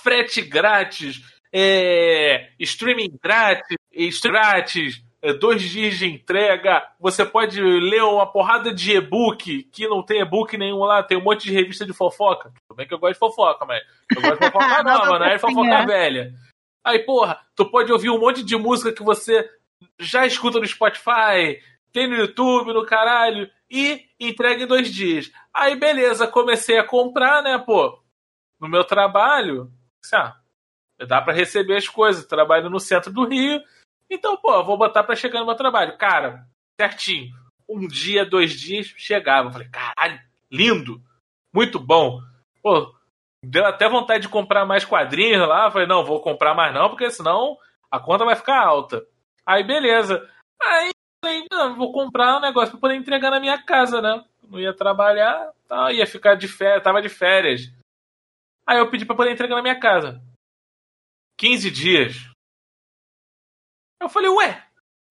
[0.00, 1.20] frete grátis,
[1.52, 3.76] é, streaming grátis,
[4.22, 5.02] grátis,
[5.38, 10.56] dois dias de entrega, você pode ler uma porrada de e-book, que não tem e-book
[10.56, 12.52] nenhum lá, tem um monte de revista de fofoca.
[12.66, 13.82] Tudo bem que eu gosto de fofoca, mas
[14.16, 15.76] eu gosto de fofoca nova, não é fofoquinha.
[15.76, 16.34] fofoca velha.
[16.82, 19.48] Aí, porra, tu pode ouvir um monte de música que você
[19.98, 21.60] já escuta no Spotify,
[21.92, 25.30] tem no YouTube, no caralho, e entrega em dois dias.
[25.52, 28.02] Aí, beleza, comecei a comprar, né, pô,
[28.58, 29.70] no meu trabalho,
[30.02, 30.36] assim, ah,
[31.06, 33.60] dá pra receber as coisas, trabalho no centro do Rio,
[34.10, 35.96] então, pô, vou botar pra chegar no meu trabalho.
[35.96, 36.46] Cara,
[36.80, 37.32] certinho,
[37.68, 39.48] um dia, dois dias, chegava.
[39.48, 40.20] Eu falei, caralho,
[40.50, 41.00] lindo,
[41.54, 42.20] muito bom.
[42.62, 42.94] Pô,
[43.44, 45.66] deu até vontade de comprar mais quadrinhos lá.
[45.66, 47.56] Eu falei, não, vou comprar mais não, porque senão
[47.90, 49.06] a conta vai ficar alta.
[49.46, 50.28] Aí, beleza.
[50.60, 50.90] Aí,
[51.24, 54.24] falei, não, vou comprar um negócio pra poder entregar na minha casa, né?
[54.48, 55.52] Não ia trabalhar,
[55.92, 57.72] ia ficar de férias, tava de férias.
[58.66, 60.20] Aí eu pedi pra poder entregar na minha casa.
[61.38, 62.29] 15 dias.
[64.00, 64.62] Eu falei, ué,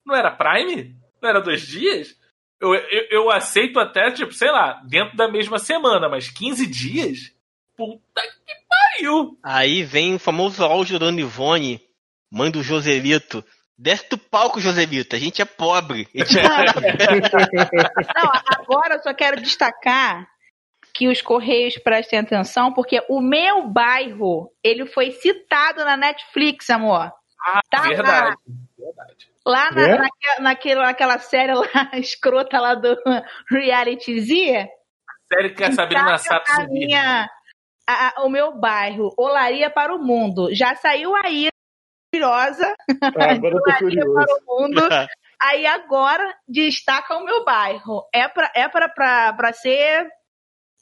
[0.06, 0.96] não era Prime?
[1.22, 2.16] Não era dois dias?
[2.60, 7.32] Eu, eu, eu aceito até, tipo, sei lá, dentro da mesma semana, mas 15 dias?
[7.78, 9.38] Puta que pariu!
[9.44, 11.82] Aí vem o famoso áudio da Ivone,
[12.30, 13.44] mãe do Joselito.
[13.78, 15.16] Desce do palco, Joselito.
[15.16, 16.10] A gente é pobre.
[16.14, 16.36] A gente
[18.14, 20.28] Não, agora eu só quero destacar
[20.94, 27.10] que os Correios prestem atenção, porque o meu bairro, ele foi citado na Netflix, amor.
[27.42, 28.36] Ah, Tá verdade.
[28.36, 28.36] Lá
[29.46, 29.98] na, É?
[29.98, 31.64] naquela, naquela, naquela série lá,
[31.96, 32.96] escrota lá do
[33.50, 34.70] Reality Z,
[35.32, 37.30] Sério que a Sabrina Sato a minha,
[37.88, 40.50] a- a- o meu bairro, Olaria para o Mundo.
[40.56, 41.50] Já saiu aí,
[42.12, 42.74] curiosa.
[43.02, 44.14] Ah, agora eu tô Olaria curioso.
[44.14, 44.82] para o mundo.
[45.42, 48.06] Aí agora destaca o meu bairro.
[48.14, 50.06] É pra, é pra, pra, pra ser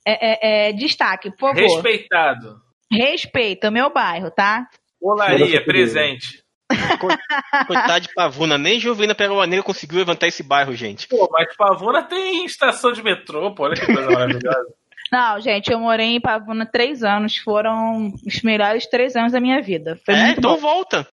[0.03, 1.61] é, é, é, destaque, por favor.
[1.61, 2.60] Respeitado.
[2.91, 4.65] Respeita o meu bairro, tá?
[4.99, 6.44] Olaria, presente.
[7.68, 8.58] Coitado de Pavuna.
[8.58, 11.08] Nem Jovina Peruaneira conseguiu levantar esse bairro, gente.
[11.08, 14.66] Pô, mas Pavuna tem estação de metrô, pô, olha que coisa maravilhosa.
[15.10, 17.38] Não, gente, eu morei em Pavuna três anos.
[17.38, 19.98] Foram os melhores três anos da minha vida.
[20.06, 20.60] Foi É, muito então bom.
[20.62, 21.08] volta.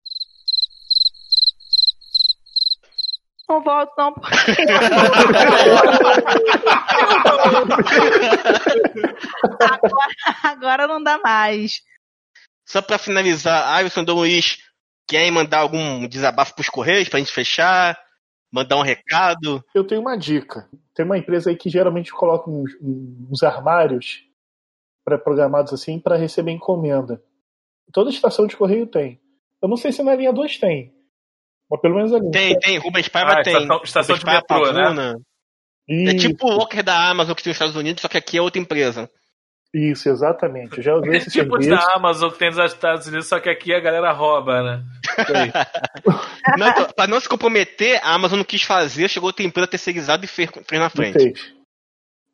[3.49, 4.13] Não volto, não.
[9.59, 10.13] agora,
[10.43, 11.81] agora não dá mais.
[12.65, 14.57] Só pra finalizar, Alisson Dom Luiz,
[15.11, 17.99] querem mandar algum desabafo pros Correios pra gente fechar?
[18.49, 19.63] Mandar um recado?
[19.75, 20.69] Eu tenho uma dica.
[20.95, 24.23] Tem uma empresa aí que geralmente coloca uns, uns armários
[25.05, 27.21] pré-programados assim para receber encomenda.
[27.91, 29.19] Toda estação de correio tem.
[29.61, 30.93] Eu não sei se na linha 2 tem.
[31.69, 32.29] Mas pelo menos ali.
[32.31, 32.77] Tem, tem.
[32.77, 33.53] Rubens Paiva Ah, tem.
[33.53, 34.83] estação- estação de metrô, né?
[34.83, 35.15] Pavuna.
[35.89, 38.37] É Isso, tipo o Walker da Amazon que tem nos Estados Unidos, só que aqui
[38.37, 39.09] é outra empresa.
[39.73, 40.77] Isso, exatamente.
[40.77, 41.69] Eu já usei esse tipo serviço.
[41.69, 44.83] da Amazon que tem nos Estados Unidos, só que aqui a galera rouba, né?
[46.57, 50.27] Não, pra não se comprometer, a Amazon não quis fazer, chegou outra empresa terceirizada e
[50.27, 51.13] fez, fez na E frente.
[51.19, 51.53] fez.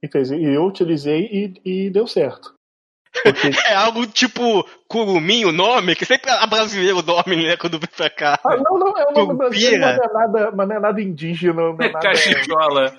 [0.03, 0.31] E fez.
[0.31, 1.21] E eu utilizei
[1.65, 2.53] e, e deu certo.
[3.23, 7.89] Porque, É algo tipo Curumim, o nome, que sempre a brasileiro dorme, né, quando vem
[7.95, 8.39] pra cá.
[8.43, 11.01] ah, não, não, é o nome brasileiro, mas não é nada, mas não é nada
[11.01, 11.53] indígena.
[11.53, 12.95] Não é nada, Cachichola.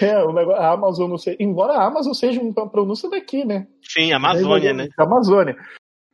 [0.00, 1.36] É, o negócio, a Amazon não sei.
[1.40, 3.66] Embora a Amazon seja uma pronúncia daqui, né?
[3.82, 4.88] Sim, Amazônia, né?
[4.96, 5.56] Da Amazônia.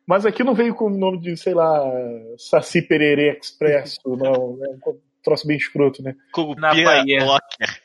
[0.06, 1.82] Mas aqui não veio com o nome de, sei lá,
[2.38, 4.58] Saci Pererê Expresso, não.
[4.64, 6.14] É um troço bem escroto, né?
[6.32, 7.24] Curupira.
[7.24, 7.82] Locker.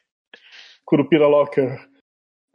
[0.85, 1.79] Curupira Locker.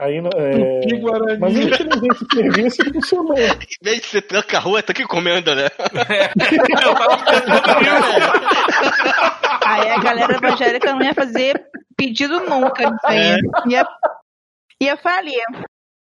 [0.00, 0.80] Aí, não- é...
[0.80, 1.38] Tupi Guarani.
[1.40, 3.36] Mas eu utilizei esse serviço e funcionou.
[3.36, 5.64] Em vez de você tranca a rua, tá que encomenda, né?
[6.38, 6.94] Nisso.
[9.80, 12.84] Aí a galera evangélica não ia fazer pedido nunca.
[12.84, 13.40] Isso aí.
[13.68, 13.86] Ia,
[14.80, 15.42] ia falir.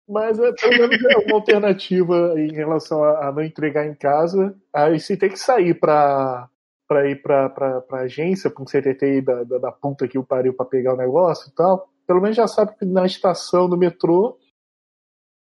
[0.08, 4.56] Mas é, pelo menos é uma alternativa em relação a, a não entregar em casa.
[4.72, 6.48] Aí se tem que sair pra,
[6.88, 10.18] pra ir pra, pra, pra agência, pra um CTT aí da, da, da puta que
[10.18, 13.68] o pariu pra pegar o negócio e tal, pelo menos já sabe que na estação
[13.68, 14.38] do metrô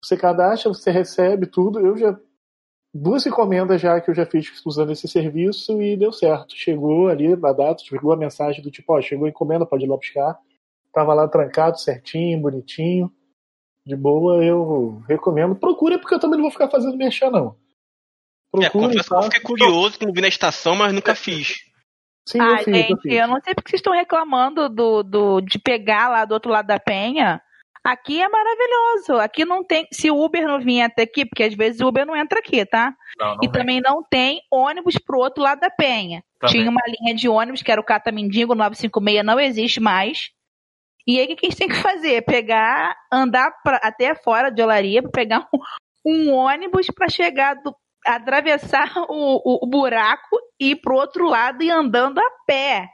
[0.03, 1.79] você cadastra, você recebe tudo.
[1.79, 2.17] Eu já.
[2.97, 6.55] Duas encomendas já que eu já fiz usando esse serviço e deu certo.
[6.55, 9.89] Chegou ali na data, chegou a mensagem do tipo, ó, chegou a encomenda, pode ir
[9.89, 10.39] lá buscar.
[10.93, 13.11] Tava lá trancado, certinho, bonitinho
[13.85, 15.55] de boa, eu recomendo.
[15.55, 17.55] Procure, porque eu também não vou ficar fazendo merchan, não.
[18.55, 19.23] É, Procure, confesso que eu tá?
[19.23, 21.55] fiquei curioso quando vi na estação, mas nunca fiz.
[22.27, 23.13] Sim, ah, eu fiz, eu gente, fiz.
[23.13, 26.65] eu não sei porque vocês estão reclamando do, do, de pegar lá do outro lado
[26.65, 27.41] da penha.
[27.85, 29.21] Aqui é maravilhoso.
[29.21, 29.87] Aqui não tem.
[29.93, 32.65] Se o Uber não vinha até aqui, porque às vezes o Uber não entra aqui,
[32.65, 32.95] tá?
[33.15, 33.51] Não, não e vem.
[33.51, 36.23] também não tem ônibus pro outro lado da penha.
[36.39, 36.55] Também.
[36.55, 40.31] Tinha uma linha de ônibus que era o Cata Mendigo 956, não existe mais.
[41.05, 42.23] E aí o que a gente tem que fazer?
[42.23, 45.59] Pegar, andar pra, até fora de Olaria para pegar um,
[46.03, 47.71] um ônibus para chegar do,
[48.03, 52.89] atravessar o, o, o buraco e ir pro outro lado e andando a pé.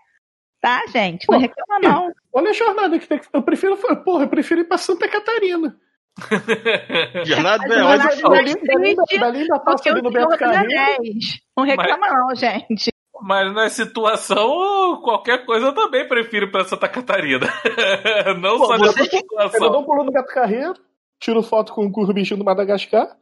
[0.62, 1.26] Tá, gente?
[1.28, 2.14] Não Pô, reclama, não.
[2.32, 3.28] Olha a jornada que tem que.
[3.34, 3.76] Eu prefiro,
[4.06, 5.76] porra, eu prefiro ir pra Santa Catarina.
[7.26, 11.02] Jornada Mas é é Dali, ainda passa ali o no Beto anda Carreiro.
[11.02, 11.40] 10.
[11.58, 12.92] Não reclama, não, gente.
[13.22, 17.46] Mas na situação, qualquer coisa eu também prefiro ir pra Santa Catarina.
[18.42, 19.80] Não Pô, só nessa Eu dou situação.
[19.80, 20.74] um pulo no Beto Carreiro,
[21.20, 23.16] tiro foto com, o bichinho do Madagascar,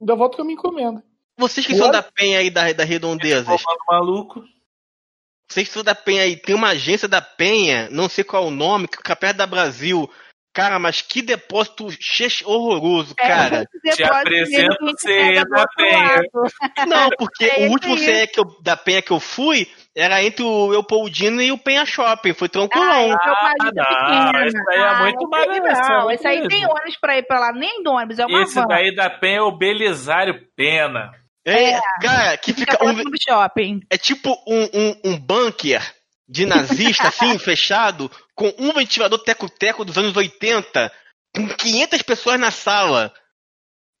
[0.00, 1.02] ainda volto com a minha encomenda.
[1.36, 3.60] Vocês que são da Penha aí da, da Redondezas,
[3.90, 4.44] maluco.
[5.48, 8.50] Vocês são da Penha aí, tem uma agência da Penha, não sei qual é o
[8.50, 10.10] nome, que fica perto da Brasil.
[10.54, 11.86] Cara, mas que depósito
[12.44, 13.64] horroroso, cara.
[13.86, 16.22] É, Te apresento pega do da Penha.
[16.88, 17.96] Não, porque É o último.
[17.96, 21.86] CE que eu- da Penha que eu fui era entre o Leopoldino e o Penha
[21.86, 22.32] Shopping.
[22.34, 23.06] Foi Ah, tranquilão.
[23.06, 26.48] esse é Ah, não, esse aí é Ah, muito é Não, muito esse aí mesmo.
[26.48, 28.66] tem ônibus pra ir pra lá, nem do ônibus, é uma Esse van.
[28.66, 31.12] daí da Penha é o Belisário Pena.
[31.48, 33.80] É, cara, que Fica fica um, shopping.
[33.90, 35.82] é tipo um, um, um bunker
[36.28, 40.92] de nazista, assim, fechado, com um ventilador teco-teco dos anos 80,
[41.34, 43.12] com 500 pessoas na sala.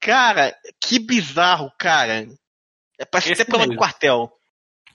[0.00, 2.26] Cara, que bizarro, cara.
[2.98, 3.80] É parece Esse até prova de mesmo.
[3.80, 4.32] quartel.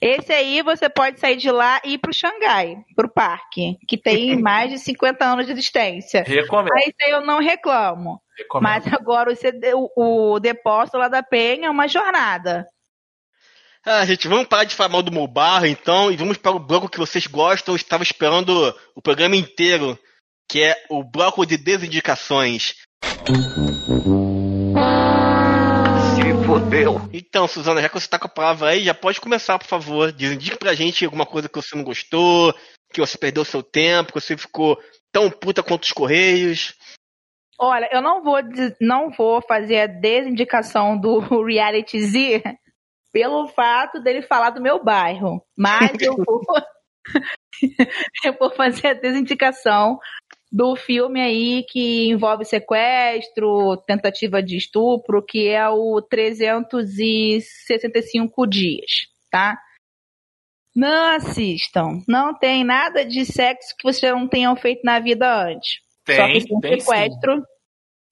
[0.00, 4.36] Esse aí você pode sair de lá e ir pro Xangai, pro parque, que tem
[4.40, 6.22] mais de 50 anos de existência.
[6.22, 6.72] Recomendo.
[6.74, 8.20] Aí eu não reclamo.
[8.36, 8.70] Recomendo.
[8.70, 12.66] Mas agora o, CD o, o depósito lá da Penha é uma jornada.
[13.86, 16.88] Ah, gente, vamos parar de falar mal do Mobarro, então, e vamos para o bloco
[16.88, 17.74] que vocês gostam.
[17.74, 19.98] Eu estava esperando o programa inteiro,
[20.50, 22.76] que é o bloco de desindicações.
[26.14, 27.10] Se fodeu.
[27.12, 30.10] Então, Suzana, já que você tá com a palavra aí, já pode começar, por favor.
[30.10, 32.54] Desindique pra gente alguma coisa que você não gostou,
[32.90, 34.78] que você perdeu seu tempo, que você ficou
[35.12, 36.72] tão puta quanto os Correios.
[37.58, 38.38] Olha, eu não vou,
[38.80, 42.42] não vou fazer a desindicação do Reality Z
[43.12, 45.40] pelo fato dele falar do meu bairro.
[45.56, 46.40] Mas eu vou,
[48.24, 49.98] eu vou fazer a desindicação
[50.50, 59.56] do filme aí que envolve sequestro, tentativa de estupro, que é o 365 dias, tá?
[60.74, 62.02] Não assistam.
[62.08, 65.78] Não tem nada de sexo que vocês não tenham feito na vida antes.
[66.08, 66.86] Só que Tem, sem tem sim.
[66.86, 67.44] sequestro.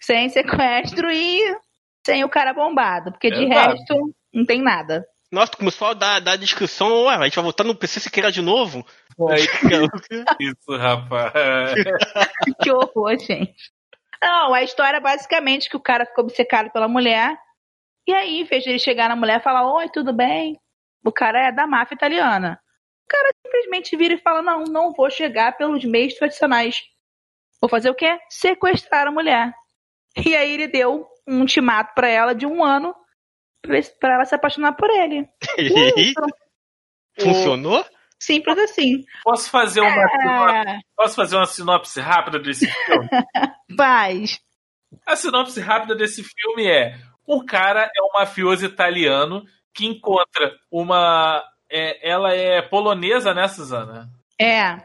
[0.01, 1.56] Sem sequestro e
[2.05, 3.12] sem o cara bombado.
[3.12, 3.77] Porque de Exato.
[3.77, 5.06] resto, não tem nada.
[5.31, 8.31] Nossa, começou a dar, dar a descrição, ué, a gente vai voltar no PC Siqueira
[8.31, 8.85] de novo?
[10.39, 11.32] Isso, rapaz.
[12.62, 13.55] que horror, gente.
[14.23, 17.36] Não, a história é basicamente que o cara ficou obcecado pela mulher.
[18.06, 20.60] E aí, em vez de ele chegar na mulher e falar, oi, tudo bem?
[21.05, 22.60] O cara é da máfia italiana.
[23.05, 26.82] O cara simplesmente vira e fala, não, não vou chegar pelos meios tradicionais.
[27.62, 28.18] Vou fazer o quê?
[28.28, 29.52] Sequestrar a mulher.
[30.26, 32.93] E aí ele deu um ultimato pra ela de um ano
[33.62, 35.26] pra pra ela se apaixonar por ele.
[37.20, 37.84] Funcionou?
[38.18, 39.05] Simples assim.
[39.24, 40.09] Posso fazer uma, É.
[40.09, 43.09] sinopse, posso fazer uma sinopse rápida desse filme?
[43.76, 44.39] Faz.
[45.06, 49.44] A sinopse rápida desse filme é: um cara é um mafioso italiano
[49.74, 51.43] que encontra uma.
[51.70, 54.09] é, ela é polonesa, né, Suzana?
[54.40, 54.76] É.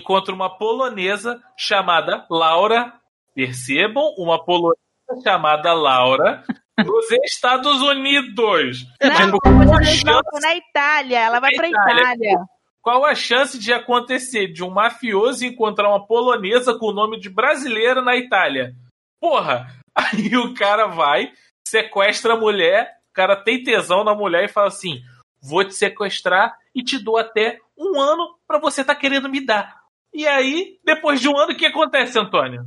[0.00, 2.92] Encontra uma polonesa chamada Laura.
[3.34, 4.80] Percebam, uma polonesa
[5.22, 6.42] chamada Laura
[6.78, 8.84] nos Estados Unidos.
[9.00, 9.38] Não, Tipo,
[9.84, 11.18] chance na Itália.
[11.20, 12.00] Ela vai pra Itália.
[12.00, 12.38] Itália.
[12.82, 17.28] Qual a chance de acontecer de um mafioso encontrar uma polonesa com o nome de
[17.28, 18.74] brasileira na Itália?
[19.20, 19.66] Porra!
[19.94, 21.30] Aí o cara vai,
[21.66, 25.02] sequestra a mulher, o cara tem tesão na mulher e fala assim:
[25.42, 29.79] vou te sequestrar e te dou até um ano pra você tá querendo me dar.
[30.12, 32.64] E aí, depois de um ano, o que acontece, Antônio?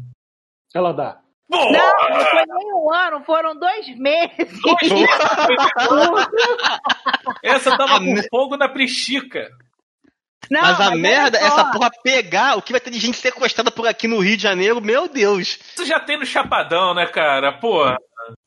[0.74, 1.20] Ela dá.
[1.50, 4.38] Não, não foi nem um ano, foram dois meses.
[7.44, 9.50] Essa tava com fogo na prechica.
[10.50, 13.18] Não, mas a mas merda é essa porra pegar o que vai ter de gente
[13.18, 15.60] sequestrada por aqui no Rio de Janeiro, meu Deus.
[15.76, 17.54] Isso já tem no Chapadão, né, cara?
[17.60, 17.98] Porra.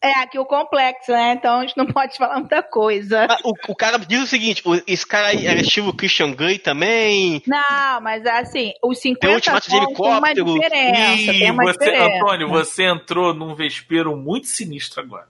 [0.03, 1.33] É, aqui o complexo, né?
[1.33, 3.27] Então a gente não pode falar muita coisa.
[3.29, 6.59] Ah, O, o cara diz o seguinte: o- esse cara aí era estilo Christian Grey
[6.59, 7.43] também.
[7.47, 10.55] Não, mas assim, os 50 Tem ultimato de tons tem uma helicóptero.
[10.61, 11.33] diferença.
[11.33, 12.17] Ih, tem uma você, diferença.
[12.17, 15.29] Antônio, você entrou num vespeiro muito sinistro agora.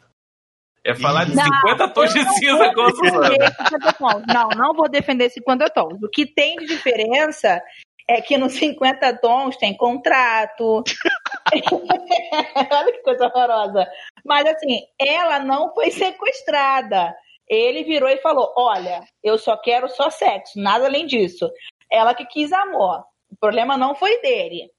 [0.84, 3.28] É falar de Não, 50 tons de cinza com a Suzana.
[3.30, 4.22] defender 50 tons.
[4.28, 6.00] Não, não vou defender 50 tons.
[6.00, 7.60] O que tem de diferença
[8.08, 10.84] é que nos 50 tons tem contrato.
[12.72, 13.86] Olha que coisa horrorosa.
[14.24, 17.14] Mas assim, ela não foi sequestrada.
[17.48, 21.50] Ele virou e falou: Olha, eu só quero só sexo, nada além disso.
[21.90, 23.04] Ela que quis amor.
[23.30, 24.70] O problema não foi dele.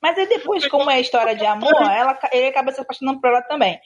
[0.00, 3.42] Mas aí depois, como é história de amor, ela, ele acaba se apaixonando por ela
[3.42, 3.80] também.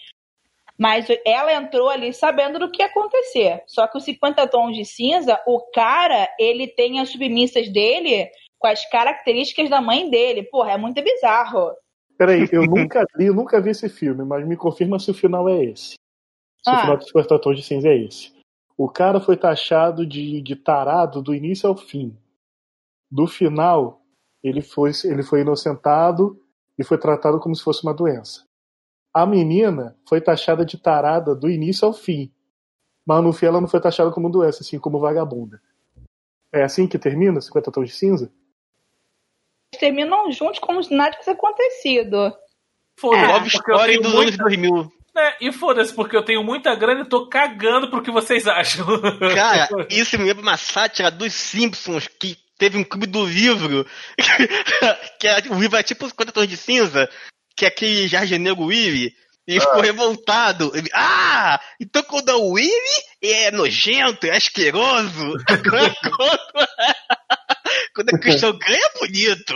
[0.78, 3.62] Mas ela entrou ali sabendo do que ia acontecer.
[3.66, 8.66] Só que os 50 tons de cinza, o cara, ele tem as submissas dele com
[8.68, 10.44] as características da mãe dele.
[10.44, 11.72] Porra, é muito bizarro.
[12.16, 15.48] Peraí, eu nunca li, eu nunca vi esse filme, mas me confirma se o final
[15.48, 15.94] é esse.
[16.62, 16.80] Se o Ah.
[16.82, 18.32] final dos 50 tons de cinza é esse.
[18.76, 22.16] O cara foi taxado de, de tarado do início ao fim.
[23.10, 24.02] Do final,
[24.42, 26.38] ele foi, ele foi inocentado
[26.78, 28.44] e foi tratado como se fosse uma doença.
[29.12, 32.30] A menina foi taxada de tarada do início ao fim.
[33.06, 35.60] Mas no fim ela não foi taxada como doença, assim como vagabunda.
[36.52, 38.32] É assim que termina 50 tons de cinza?
[39.78, 42.32] Terminam juntos como se nada tivesse acontecido.
[42.98, 44.92] Foda-se, Love porque eu Story tenho dos muita- anos 2000.
[45.16, 48.86] É, e foda-se, porque eu tenho muita grana e tô cagando pro que vocês acham.
[49.34, 53.84] Cara, isso me lembra uma sátira dos Simpsons que teve um clube do livro.
[55.18, 57.08] que é, o livro é tipo 50 tons de cinza,
[57.56, 59.12] que é aquele jardineiro Willy.
[59.50, 60.70] E ele ficou revoltado.
[60.76, 61.60] Ele, ah!
[61.80, 62.70] Então quando é o Willy,
[63.20, 65.32] é nojento, é asqueroso.
[65.68, 65.98] quando,
[67.92, 69.54] quando é Christian Grey é bonito.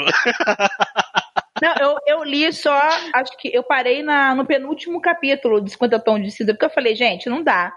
[1.63, 2.77] Não, eu, eu li só,
[3.15, 6.71] acho que eu parei na, no penúltimo capítulo de 50 tons de cinza, porque eu
[6.71, 7.73] falei, gente, não dá.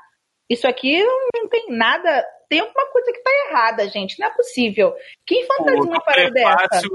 [0.49, 1.03] Isso aqui
[1.35, 2.26] não tem nada.
[2.49, 4.19] Tem alguma coisa que tá errada, gente.
[4.19, 4.95] Não é possível.
[5.23, 6.57] Quem fantasia uma parada dessa?
[6.57, 6.89] prefácio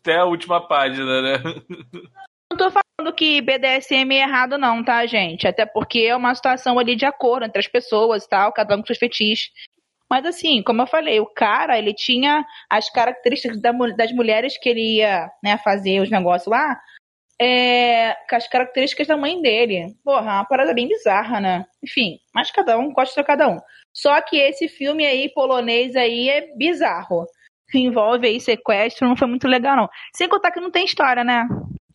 [0.00, 1.42] até a última página, né?
[2.52, 5.48] Não tô falando que BDSM é errado, não, tá, gente?
[5.48, 8.80] Até porque é uma situação ali de acordo entre as pessoas e tal, cada um
[8.80, 9.50] com seus fetiches.
[10.08, 13.58] Mas assim, como eu falei, o cara, ele tinha as características
[13.96, 16.78] das mulheres que ele ia né, fazer os negócios lá,
[17.40, 19.94] é, com as características da mãe dele.
[20.04, 21.64] Porra, é uma parada bem bizarra, né?
[21.82, 23.58] Enfim, mas cada um gosta de cada um.
[23.94, 27.24] Só que esse filme aí, polonês aí, é bizarro.
[27.74, 29.88] Envolve aí sequestro, não foi muito legal, não.
[30.14, 31.48] Sem contar que não tem história, né?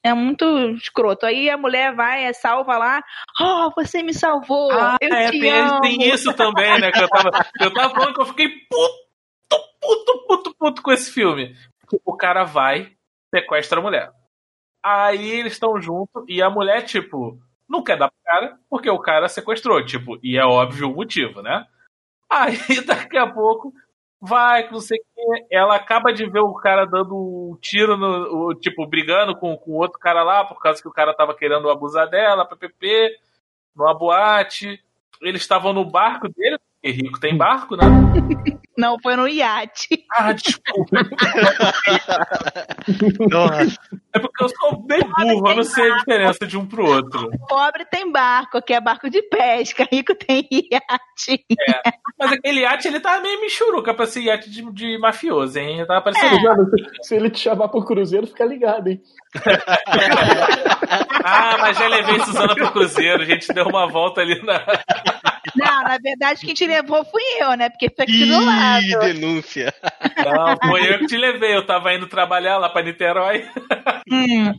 [0.07, 1.25] É muito escroto.
[1.25, 3.03] Aí a mulher vai, é salva lá.
[3.39, 4.71] Oh, você me salvou.
[4.71, 5.81] Ah, eu é, te tem, amo.
[5.81, 6.91] tem isso também, né?
[6.91, 7.29] Que eu tava,
[7.59, 11.53] eu tava falando que eu fiquei puto, puto, puto, puto com esse filme.
[12.05, 12.93] O cara vai,
[13.35, 14.11] sequestra a mulher.
[14.81, 18.99] Aí eles estão juntos e a mulher, tipo, não quer dar pro cara porque o
[18.99, 21.65] cara sequestrou, tipo, e é óbvio o motivo, né?
[22.31, 22.57] Aí
[22.87, 23.73] daqui a pouco
[24.19, 28.49] vai, não sei o que, ela acaba de ver o cara dando um tiro no,
[28.49, 31.69] o, tipo, brigando com o outro cara lá, por causa que o cara tava querendo
[31.69, 33.17] abusar dela, ppp,
[33.75, 34.83] numa boate.
[35.21, 37.83] Eles estavam no barco dele, Porque rico tem barco, né?
[38.77, 40.05] Não, foi no iate.
[40.13, 40.97] Ah, desculpa.
[44.13, 47.29] É porque eu sou bem burro, eu não sei a diferença de um pro outro.
[47.47, 49.87] Pobre tem barco, que é barco de pesca.
[49.91, 51.45] Rico tem iate.
[51.69, 51.91] É.
[52.17, 55.85] Mas aquele iate, ele tava meio michuruca pra ser iate de, de mafioso, hein?
[55.85, 56.35] Tava parecendo.
[56.35, 57.03] É.
[57.03, 59.01] Se ele te chamar pro cruzeiro, fica ligado, hein?
[61.23, 64.65] Ah, mas já levei Suzana pro Cruzeiro, a gente deu uma volta ali na.
[65.57, 67.69] Não, na verdade, quem te levou fui eu, né?
[67.69, 68.83] Porque foi aqui do lado.
[68.83, 69.73] Ih, denúncia.
[70.25, 73.49] Não, foi eu que te levei, eu tava indo trabalhar lá pra Niterói.
[74.11, 74.53] Hum.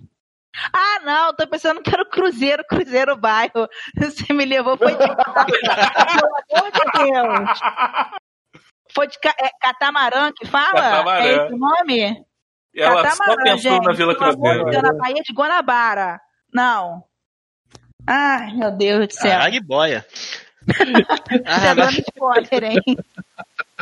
[0.73, 3.69] Ah, não, tô pensando que era o Cruzeiro, Cruzeiro Bairro.
[3.97, 4.99] Você me levou, foi de.
[4.99, 5.09] Pelo
[6.53, 7.61] amor de Deus.
[8.95, 10.73] Foi de ca- é, catamarã que fala?
[10.81, 11.25] Catamarã.
[11.25, 12.25] É esse o nome?
[12.75, 14.65] Ela só pensou na Vila Cruzeiro.
[14.83, 16.21] Na Bahia de Guanabara.
[16.53, 17.05] Não.
[18.07, 19.31] Ai, meu Deus do céu.
[19.33, 20.07] Caralho, boia.
[21.45, 22.83] Ah, mas spoiler, hein?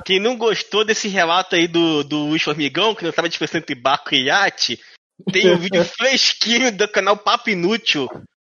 [0.04, 3.74] quem não gostou desse relato aí do, do Luiz Formigão, que não tava diferença entre
[3.74, 4.80] barco e iate,
[5.32, 8.08] tem um vídeo fresquinho do canal Papo Inútil.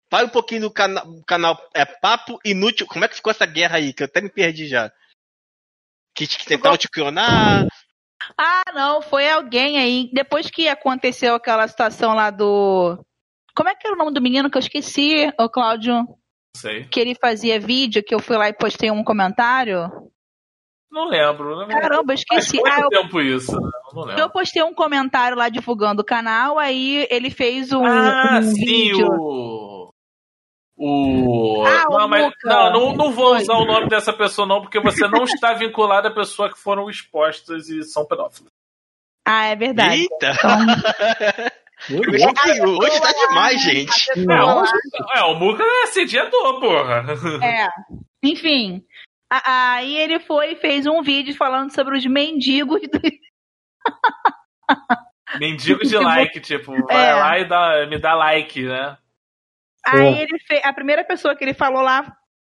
[0.10, 2.88] Para um pouquinho do cana canal é, Papo Inútil.
[2.88, 3.94] Como é que ficou essa guerra aí?
[3.94, 4.92] Que eu até me perdi já.
[6.16, 7.68] Que, que tentaram te clonar.
[8.38, 10.10] Ah, não, foi alguém aí.
[10.14, 12.98] Depois que aconteceu aquela situação lá do.
[13.56, 16.08] Como é que era o nome do menino que eu esqueci, ô Cláudio?
[16.62, 16.86] Sei.
[16.86, 19.90] Que ele fazia vídeo, que eu fui lá e postei um comentário.
[20.92, 21.52] Não lembro.
[21.52, 21.80] Não lembro.
[21.82, 22.60] Caramba, eu esqueci.
[22.62, 23.70] Faz Ah, eu, tempo isso, né?
[23.90, 24.22] Eu não lembro.
[24.24, 28.66] eu postei um comentário lá divulgando o canal, aí ele fez um, Ah, um sim,
[28.66, 29.08] vídeo.
[29.12, 29.92] o.
[30.80, 31.64] O.
[31.66, 32.38] Ah, o não, mas, Luca.
[32.50, 36.08] não, não, não vou usar o nome dessa pessoa, não, porque você não está vinculado
[36.08, 38.52] a pessoas que foram expostas e são pedófilos.
[39.28, 40.02] Ah, é verdade.
[40.02, 40.34] Eita!
[41.38, 44.12] Meu Achei que hoje tá demais, gente.
[44.12, 44.64] É, o,
[45.16, 47.06] é, o Muca é assediador, porra.
[47.44, 47.68] É.
[48.24, 48.84] Enfim.
[49.32, 53.00] a- Aí ele foi e fez um vídeo falando sobre os mendigos do
[55.40, 57.14] Mendigo de like, tipo, vai É.
[57.14, 58.98] lá e dá, me dá like, né?
[59.86, 60.64] Aí ele fez.
[60.66, 62.06] A primeira pessoa que ele falou lá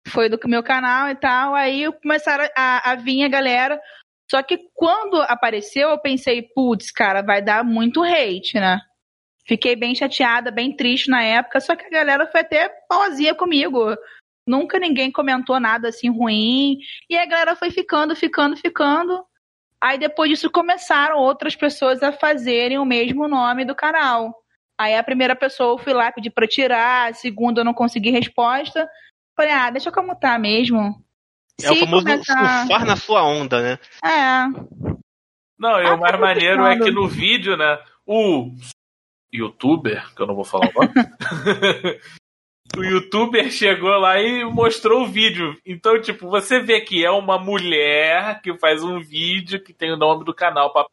[0.08, 1.54] foi do meu canal e tal.
[1.54, 3.80] Aí começaram a, a vir a galera.
[4.30, 8.78] Só que quando apareceu, eu pensei, putz, cara, vai dar muito hate, né?
[9.48, 13.96] Fiquei bem chateada, bem triste na época, só que a galera foi até pauzinha comigo.
[14.46, 16.78] Nunca ninguém comentou nada assim ruim.
[17.08, 19.24] E a galera foi ficando, ficando, ficando.
[19.80, 24.34] Aí depois disso começaram outras pessoas a fazerem o mesmo nome do canal.
[24.78, 28.10] Aí a primeira pessoa eu fui lá pedir pra tirar, a segunda eu não consegui
[28.10, 28.88] resposta.
[29.36, 30.94] Falei, ah, deixa eu comutar mesmo.
[31.62, 33.78] É o Se famoso começar- surfar na sua onda, né?
[34.04, 34.44] É.
[35.58, 38.52] Não, e Ah, o mais tá maneiro é que no vídeo, né, o
[39.32, 40.92] youtuber, que eu não vou falar o nome,
[42.76, 45.56] o youtuber chegou lá e mostrou o vídeo.
[45.64, 49.96] Então, tipo, você vê que é uma mulher que faz um vídeo que tem o
[49.96, 50.90] nome do canal Papo.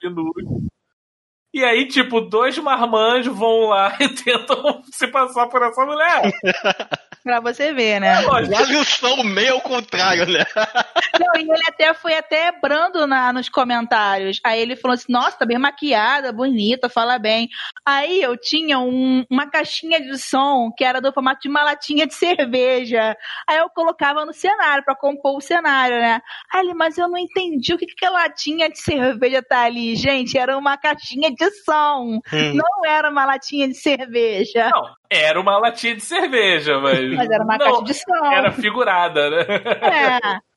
[1.54, 6.34] E aí, tipo, dois marmanjos vão lá e tentam se passar por essa mulher.
[7.26, 8.22] Pra você ver, né?
[8.24, 10.46] Quase o som meio ao contrário, né?
[11.20, 14.40] Não, e ele até foi até brando na, nos comentários.
[14.44, 17.50] Aí ele falou assim: nossa, tá bem maquiada, bonita, fala bem.
[17.84, 22.06] Aí eu tinha um- uma caixinha de som que era do formato de uma latinha
[22.06, 23.18] de cerveja.
[23.48, 26.22] Aí eu colocava no cenário pra compor o cenário, né?
[26.54, 29.96] Aí ele, mas eu não entendi o que, que a latinha de cerveja tá ali.
[29.96, 32.20] Gente, era uma caixinha de som.
[32.32, 32.54] Hum.
[32.54, 34.70] Não era uma latinha de cerveja.
[34.70, 37.14] Não, era uma latinha de cerveja, mas.
[37.14, 38.26] Mas era uma não, caixa de som.
[38.34, 39.42] Era figurada, né?
[39.42, 40.40] É.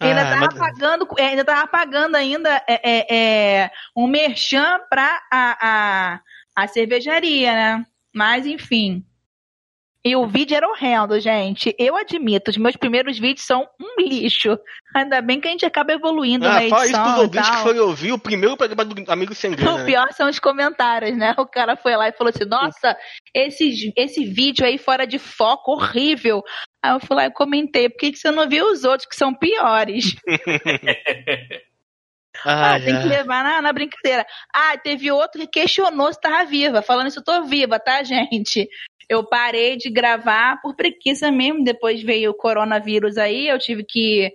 [0.00, 3.16] Ainda Ah, tava mas- pagando, é, ainda tava pagando ainda é, é,
[3.64, 6.20] é, um merchan pra a, a,
[6.56, 7.86] a cervejaria, né?
[8.12, 9.04] Mas enfim.
[10.04, 11.74] E o vídeo era horrendo, gente.
[11.78, 14.58] Eu admito, os meus primeiros vídeos são um lixo.
[14.96, 17.56] Ainda bem que a gente acaba evoluindo Ah, na fala isso edição pros ouvintes que
[17.58, 19.74] foram ouvir o primeiro programa do Amigo Sem Grana.
[19.74, 19.84] O né?
[19.84, 21.34] pior são os comentários, né?
[21.38, 22.96] O cara foi lá e falou assim: Nossa,
[23.32, 26.42] esse, esse vídeo aí fora de foco, horrível.
[26.84, 29.14] Aí eu fui lá e comentei: Por que, que você não viu os outros que
[29.14, 30.16] são piores?
[32.44, 34.26] Ah, Ah, tem que levar na, na brincadeira.
[34.52, 36.82] Ah, teve outro que questionou se tava viva.
[36.82, 38.68] Falando isso, eu tô viva, tá, gente?
[39.08, 41.64] Eu parei de gravar por preguiça mesmo.
[41.64, 44.32] Depois veio o coronavírus aí, eu tive que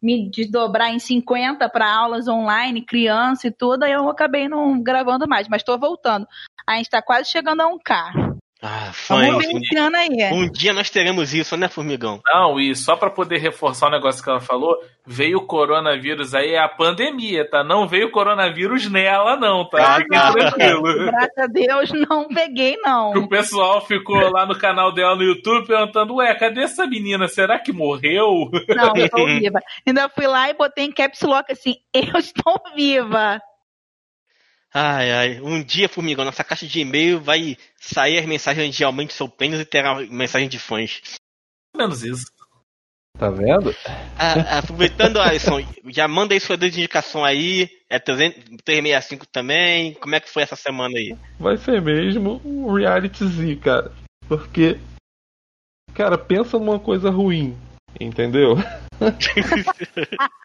[0.00, 5.28] me desdobrar em 50 para aulas online, criança e tudo, aí eu acabei não gravando
[5.28, 6.26] mais, mas tô voltando.
[6.66, 8.37] A gente tá quase chegando a um K.
[8.60, 9.20] Ah, fãs.
[9.38, 10.32] ver Um, ano aí.
[10.32, 12.20] um dia nós teremos isso, né, Formigão?
[12.26, 14.76] Não, e só pra poder reforçar o negócio que ela falou,
[15.06, 17.62] veio o coronavírus aí, é a pandemia, tá?
[17.62, 19.96] Não veio o coronavírus nela, não, tá?
[19.96, 20.32] Ah, não.
[20.32, 20.94] tranquilos.
[21.06, 23.12] Graças a Deus não peguei, não.
[23.12, 27.28] O pessoal ficou lá no canal dela no YouTube perguntando: Ué, cadê essa menina?
[27.28, 28.50] Será que morreu?
[28.68, 29.60] Não, eu estou viva.
[29.86, 33.40] Ainda fui lá e botei em caps lock assim, eu estou viva.
[34.80, 35.40] Ai, ai.
[35.40, 39.58] Um dia, Formigão, nossa caixa de e-mail vai sair as mensagens de aumente seu pênis
[39.58, 41.00] e terá mensagem de fãs.
[41.76, 42.26] Menos isso.
[43.18, 43.74] Tá vendo?
[44.16, 47.68] Ah, aproveitando, Alisson, já manda aí sua indicação aí.
[47.90, 49.94] É 300 365 também.
[49.94, 51.16] Como é que foi essa semana aí?
[51.40, 53.90] Vai ser mesmo um reality Z, cara.
[54.28, 54.78] Porque,
[55.92, 57.58] cara, pensa numa coisa ruim,
[57.98, 58.54] entendeu?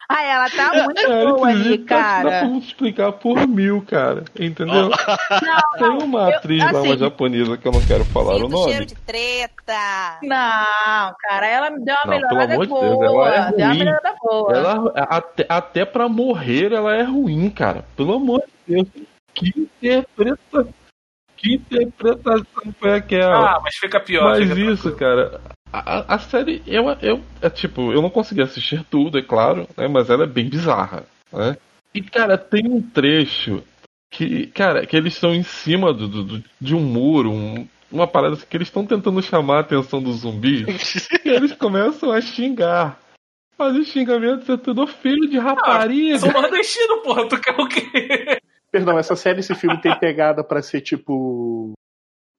[0.10, 2.30] Ah, ela tá muito Reality boa ali, Dá cara.
[2.30, 4.24] pra multiplicar por mil, cara.
[4.40, 4.92] Entendeu?
[5.78, 8.86] Tem uma eu- atriz lá, uma assim- japonesa, que eu não quero falar o nome.
[9.06, 10.20] treta.
[10.22, 13.28] Não, cara, ela me deu uma Não, pelo melhorada amor de Deus, boa.
[13.30, 13.78] ela é deu uma ruim.
[13.80, 14.54] melhorada boa.
[14.56, 17.84] Ela, até, até pra morrer, ela é ruim, cara.
[17.96, 18.88] Pelo amor de Deus.
[19.34, 20.74] Que interpretação.
[21.38, 23.56] Que interpretação foi aquela?
[23.56, 24.30] Ah, mas fica pior.
[24.38, 25.42] Mas fica isso, cara.
[25.74, 29.88] A, a série, eu, eu, é tipo, eu não consegui assistir tudo, é claro, né?
[29.88, 31.58] Mas ela é bem bizarra, né?
[31.96, 33.64] E, cara, tem um trecho
[34.12, 38.36] que, cara, que eles estão em cima do, do- de um muro, um- uma parada
[38.36, 40.62] assim, que eles estão tentando chamar a atenção dos zumbis,
[41.26, 43.00] e eles começam a xingar.
[43.58, 46.20] Mas os xingamentos é tudo filho de rapariga.
[46.20, 47.28] Sou nordestino, porra.
[47.30, 48.40] Tu quer o quê?
[48.72, 51.72] Perdão, essa série, esse filme tem pegada pra ser tipo.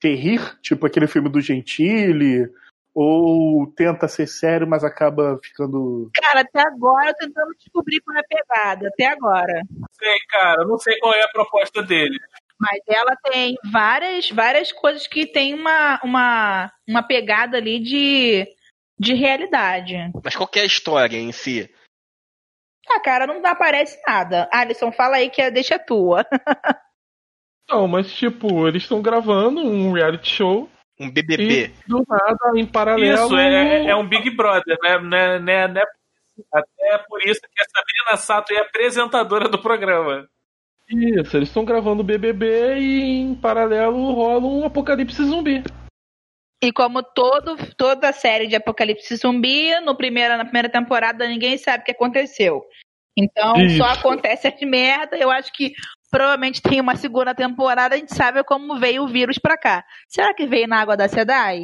[0.01, 2.48] Terrir, tipo aquele filme do Gentili,
[2.94, 6.10] ou tenta ser sério, mas acaba ficando.
[6.14, 8.88] Cara, até agora eu tô tentando descobrir qual é a pegada.
[8.88, 9.62] Até agora.
[9.70, 10.64] Não sei, cara.
[10.64, 12.18] Não sei qual é a proposta dele.
[12.60, 18.46] Mas ela tem várias, várias coisas que tem uma, uma, uma pegada ali de,
[18.98, 19.94] de realidade.
[20.22, 21.68] Mas qual que é a história em si?
[22.88, 24.48] Ah, cara, não aparece nada.
[24.52, 26.24] Alisson, fala aí que a deixa tua.
[27.68, 30.68] Não, mas tipo, eles estão gravando um reality show.
[30.98, 31.64] Um BBB.
[31.64, 33.26] E do nada, em paralelo.
[33.26, 34.98] Isso, é, é um Big Brother, né?
[34.98, 35.82] né, né, né?
[36.52, 40.28] Até por isso que a Sabrina Sato é apresentadora do programa.
[40.88, 45.62] Isso, eles estão gravando o BBB e em paralelo rola um apocalipse zumbi.
[46.62, 51.82] E como todo, toda série de Apocalipse Zumbi, no primeira, na primeira temporada ninguém sabe
[51.82, 52.64] o que aconteceu.
[53.16, 53.76] Então Isso.
[53.76, 55.16] só acontece as merda.
[55.16, 55.72] Eu acho que
[56.14, 59.84] provavelmente tem uma segunda temporada, a gente sabe como veio o vírus pra cá.
[60.08, 61.62] Será que veio na água da SEDAI?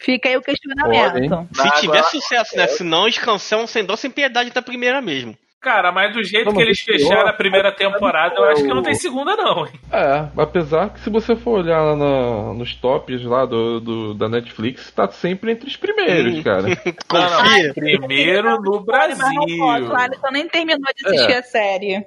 [0.00, 1.46] Fica aí o questionamento.
[1.54, 2.66] Se tiver sucesso, né?
[2.66, 5.36] Senão eles cancelam sem dó, sem piedade da primeira mesmo.
[5.60, 8.82] Cara, mas do jeito Não, que eles fecharam a primeira temporada, eu acho que não
[8.82, 9.66] tem segunda, não.
[9.66, 9.72] hein?
[9.90, 14.28] É, apesar que se você for olhar lá na- nos tops lá do, do- da
[14.28, 16.42] Netflix, tá sempre entre os primeiros, Hum.
[16.42, 16.62] cara.
[17.12, 19.88] Não, não, primeiro no Mas não posso, Brasil.
[19.90, 21.38] o Alisson nem terminou de assistir É.
[21.38, 22.06] a série.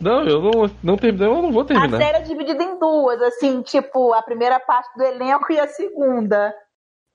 [0.00, 1.98] Não, eu não, não terminei, eu não vou A terminar.
[1.98, 6.54] série é dividida em duas, assim, tipo, a primeira parte do elenco e a segunda.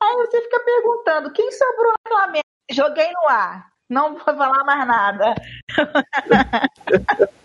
[0.01, 2.41] Aí você fica perguntando, quem sobrou naquela merda?
[2.71, 3.67] Joguei no ar.
[3.89, 5.35] Não vou falar mais nada.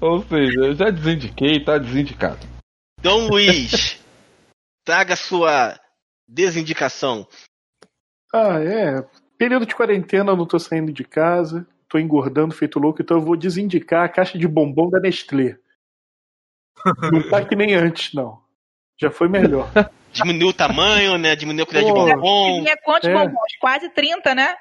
[0.00, 2.46] Ou seja, eu já desindiquei, tá desindicado.
[3.00, 4.02] Dom Luiz,
[4.84, 5.78] traga sua
[6.26, 7.26] desindicação.
[8.32, 9.02] Ah, é.
[9.36, 13.22] Período de quarentena, eu não tô saindo de casa, tô engordando feito louco, então eu
[13.24, 15.56] vou desindicar a caixa de bombom da Nestlé.
[17.10, 18.40] Não tá que nem antes, não.
[19.00, 19.70] Já foi melhor.
[20.12, 21.36] Diminuiu o tamanho, né?
[21.36, 22.62] Diminuiu a quantidade de bombom.
[22.62, 23.12] Vinha quantos É.
[23.14, 23.56] bombons?
[23.60, 24.56] Quase 30, né?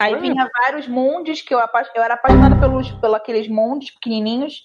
[0.00, 4.62] Aí vinha vários mundos, que eu, apa- eu era apaixonada pelos, pelos aqueles mundos pequenininhos,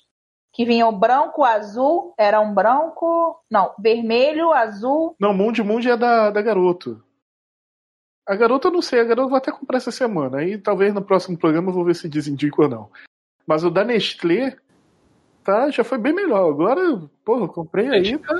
[0.51, 5.91] que vinha o branco, o azul, era um branco, não, vermelho, azul, Não, Mundi Mundi
[5.91, 7.03] é da, da garoto.
[8.27, 10.39] A garota eu não sei, a garota eu vou até comprar essa semana.
[10.39, 12.89] Aí talvez no próximo programa eu vou ver se desindico ou não.
[13.45, 14.57] Mas o da Nestlé
[15.43, 16.49] tá, já foi bem melhor.
[16.49, 16.81] Agora,
[17.23, 18.35] porra, comprei aí, tá.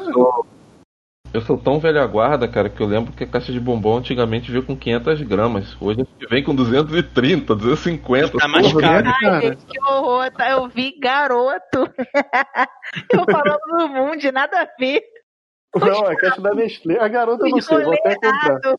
[1.34, 4.51] Eu sou tão velha guarda, cara, que eu lembro que a caixa de bombom antigamente
[4.51, 5.77] veio com 500 gramas.
[5.80, 8.38] Hoje vem com 230, 250.
[8.38, 9.14] Tá mais porra, caro.
[9.23, 10.51] Ai, gente, que horror, tá?
[10.51, 11.61] Eu vi garoto.
[13.11, 15.01] eu falando do mundo, nada a ver.
[15.76, 16.97] Não, a caixa da Nestlé.
[16.99, 18.77] A garota eu não sei, vou até comprar.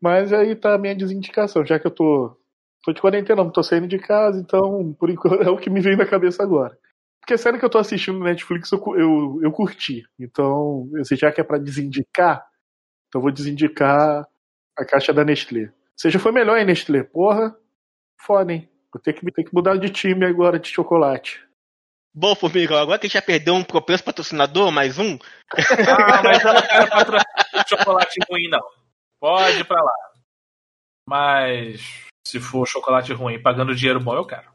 [0.00, 2.36] Mas aí tá a minha desindicação, já que eu tô,
[2.82, 5.80] tô de quarentena, não tô saindo de casa, então por enquanto é o que me
[5.80, 6.76] veio na cabeça agora.
[7.20, 10.02] Porque a série que eu tô assistindo no Netflix eu, eu, eu curti.
[10.18, 12.42] Então, esse já que é pra desindicar,
[13.08, 14.26] então eu vou desindicar
[14.76, 15.70] a caixa da Nestlé.
[15.94, 17.02] Seja foi melhor, hein, Nestlé?
[17.02, 17.54] Porra,
[18.18, 18.68] foda, hein?
[18.92, 21.46] Vou ter que, ter que mudar de time agora de chocolate.
[22.12, 25.16] Bom, Formiga, agora que a gente já perdeu um propenso patrocinador, mais um.
[25.54, 28.79] Ah, mas eu não quero patrocinar chocolate ruim, não.
[29.20, 29.92] Pode ir pra lá.
[31.08, 31.80] Mas
[32.26, 34.48] se for chocolate ruim pagando dinheiro bom, eu quero.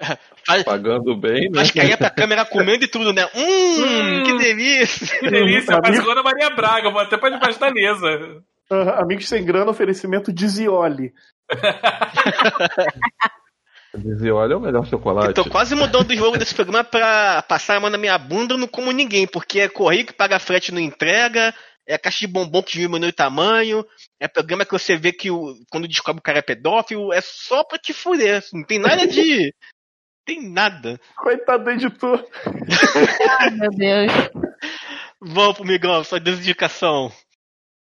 [0.44, 1.54] Faz, Pagando bem, né?
[1.54, 3.24] faz cair pra câmera comendo e tudo, né?
[3.32, 5.20] Hum, que delícia!
[5.20, 8.42] Que delícia, faz igual a Maria Braga, vou até pra debaixo da mesa.
[8.68, 11.12] Ah, amigos sem grana, oferecimento de Zioli.
[13.94, 15.28] Dizer, olha, é o melhor chocolate.
[15.28, 18.54] Eu tô quase mudando o jogo desse programa pra passar a mão na minha bunda,
[18.54, 21.54] eu não como ninguém, porque é correio que paga frete não entrega,
[21.86, 23.84] é caixa de bombom que diminui o tamanho,
[24.20, 27.64] é programa que você vê que o, quando descobre o cara é pedófilo, é só
[27.64, 29.52] pra te fuder, não tem nada de.
[30.24, 31.00] tem nada.
[31.16, 32.24] Coitado do editor.
[33.40, 34.12] Ai, meu Deus.
[35.20, 37.12] Vamos pro Migão, sua desindicação.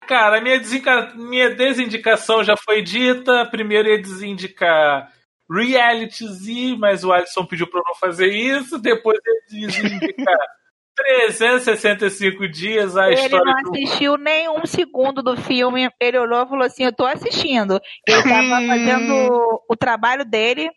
[0.07, 3.45] Cara, minha, desinca- minha desindicação já foi dita.
[3.49, 5.11] Primeiro ia desindicar
[5.49, 8.77] reality Z, mas o Alisson pediu pra eu não fazer isso.
[8.79, 9.19] Depois
[9.51, 10.35] ia desindicar
[11.03, 15.89] 365 dias a Ele história não do assistiu nem um segundo do filme.
[15.99, 17.79] Ele olhou e falou assim: Eu tô assistindo.
[18.07, 20.69] Ele tava fazendo o trabalho dele.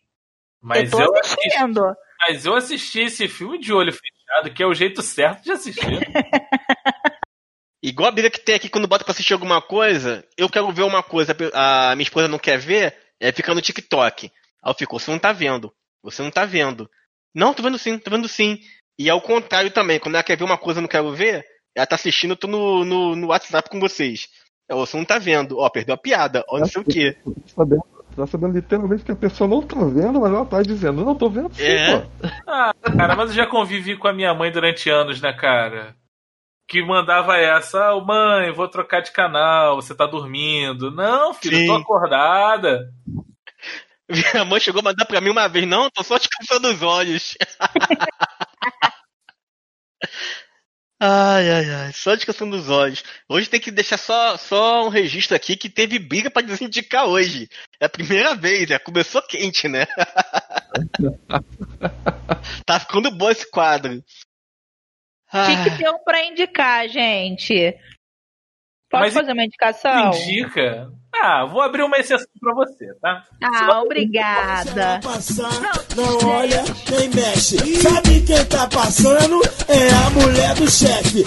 [0.60, 1.82] Mas eu tô eu assisti, assistindo.
[2.20, 5.82] mas eu assisti esse filme de olho fechado, que é o jeito certo de assistir.
[7.82, 10.84] Igual a briga que tem aqui quando bota pra assistir alguma coisa, eu quero ver
[10.84, 14.32] uma coisa, a minha esposa não quer ver, é ficar no TikTok.
[14.62, 15.70] Aí eu fico, você não tá vendo,
[16.02, 16.90] você não tá vendo.
[17.34, 18.58] Não, tô vendo sim, tô vendo sim.
[18.98, 21.44] E ao contrário também, quando ela quer ver uma coisa e eu não quero ver,
[21.74, 24.28] ela tá assistindo, eu tô no, no, no WhatsApp com vocês.
[24.68, 27.16] Eu, você não tá vendo, ó, perdeu a piada, ó, não sei o quê.
[27.24, 27.82] Tá sabendo,
[28.16, 31.28] tá sabendo literalmente que a pessoa não tá vendo, mas ela tá dizendo, não tô
[31.28, 32.00] vendo sim, É.
[32.00, 32.06] pô.
[32.46, 35.96] Ah, cara, mas eu já convivi com a minha mãe durante anos, né, cara?
[36.66, 40.90] Que mandava essa, ah, mãe, vou trocar de canal, você tá dormindo.
[40.90, 41.66] Não, filho, Sim.
[41.66, 42.90] tô acordada.
[44.08, 47.36] Minha mãe chegou a mandar pra mim uma vez, não, tô só descansando os olhos.
[51.00, 53.02] ai, ai, ai, só descansando os olhos.
[53.28, 57.48] Hoje tem que deixar só, só um registro aqui que teve briga pra desindicar hoje.
[57.80, 59.86] É a primeira vez, já começou quente, né?
[62.66, 64.02] tá ficando bom esse quadro.
[65.30, 67.72] Tinha que ter um pra indicar, gente.
[68.88, 70.12] Posso Mas fazer uma indicação?
[70.12, 70.92] Indica.
[71.22, 73.22] Ah, vou abrir uma exceção pra você, tá?
[73.42, 75.00] Ah, obrigada.
[75.96, 77.56] Não olha nem mexe.
[77.80, 79.40] Sabe quem tá passando?
[79.68, 81.24] É a mulher do chefe.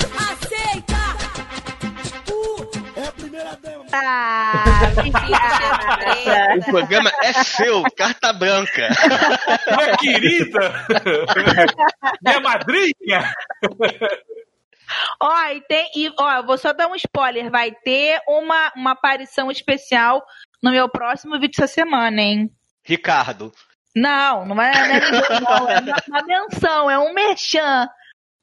[3.93, 6.57] Ah, obrigada.
[6.57, 8.89] O programa é seu, carta branca.
[9.75, 10.85] Minha querida!
[12.21, 13.33] Minha madrinha!
[15.21, 15.89] Ó, e tem.
[15.95, 17.49] E, ó, eu vou só dar um spoiler.
[17.51, 20.23] Vai ter uma, uma aparição especial
[20.61, 22.49] no meu próximo vídeo essa semana, hein?
[22.83, 23.51] Ricardo.
[23.95, 27.87] Não, não é, não é, não, é uma, uma menção, é um merchan.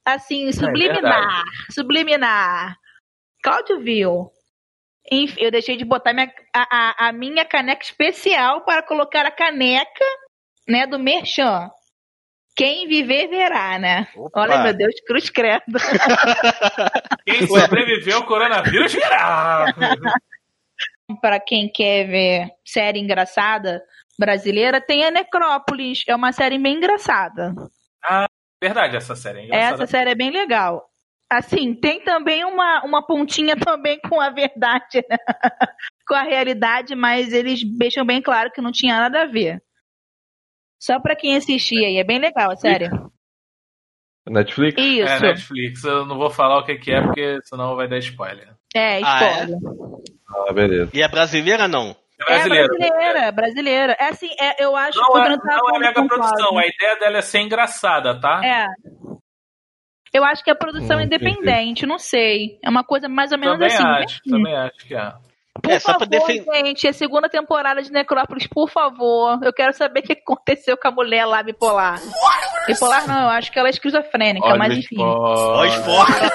[0.04, 1.44] Assim, subliminar.
[1.70, 2.76] subliminar.
[3.42, 4.30] Cláudio viu.
[5.10, 9.30] Enfim, eu deixei de botar minha, a, a, a minha caneca especial para colocar a
[9.30, 10.04] caneca
[10.68, 11.70] né, do merchan.
[12.56, 14.06] Quem viver verá, né?
[14.34, 15.64] Olha, meu Deus, cruz credo.
[17.26, 19.66] Quem sobreviveu ao coronavírus virá!
[21.20, 23.82] Para quem quer ver série engraçada
[24.18, 26.02] brasileira, tem a Necrópolis.
[26.08, 27.54] É uma série bem engraçada.
[28.02, 28.26] Ah,
[28.62, 29.74] verdade, essa série é engraçada.
[29.82, 30.88] Essa série é bem legal.
[31.30, 35.16] Assim, tem também uma, uma pontinha também com a verdade, né?
[36.06, 39.62] com a realidade, mas eles deixam bem claro que não tinha nada a ver.
[40.84, 42.90] Só pra quem assistir aí, é bem legal, a série.
[44.28, 44.78] Netflix?
[44.82, 45.14] Isso.
[45.14, 48.54] É Netflix, eu não vou falar o que que é, porque senão vai dar spoiler.
[48.74, 49.44] É, Ah, é?
[49.44, 49.58] spoiler.
[50.28, 50.90] Ah, beleza.
[50.92, 51.96] E é brasileira não?
[52.20, 52.74] É brasileiro.
[52.74, 53.96] É brasileira, brasileira.
[53.98, 57.16] É assim, é, eu acho Não que é, não é mega produção, a ideia dela
[57.16, 58.42] é ser engraçada, tá?
[58.44, 58.66] É.
[60.12, 62.58] Eu acho que é produção Hum, independente, não sei.
[62.62, 63.84] É uma coisa mais ou menos Também assim.
[63.84, 65.12] acho, bem- também acho que é.
[65.62, 66.66] Por É, só pra favor, defender.
[66.66, 69.38] gente, a segunda temporada de Necrópolis, por favor.
[69.42, 72.00] Eu quero saber o que aconteceu com a mulher lá bipolar.
[72.66, 74.96] Bipolar não, eu acho que ela é esquizofrênica, Olha mas o enfim.
[74.98, 76.32] Ó, spoiler.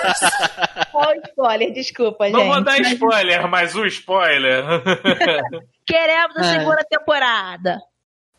[0.93, 2.53] Olha o spoiler, desculpa, Não gente.
[2.53, 4.63] vou dar spoiler, mas o spoiler.
[5.85, 6.43] Queremos a É.
[6.59, 7.77] segunda temporada.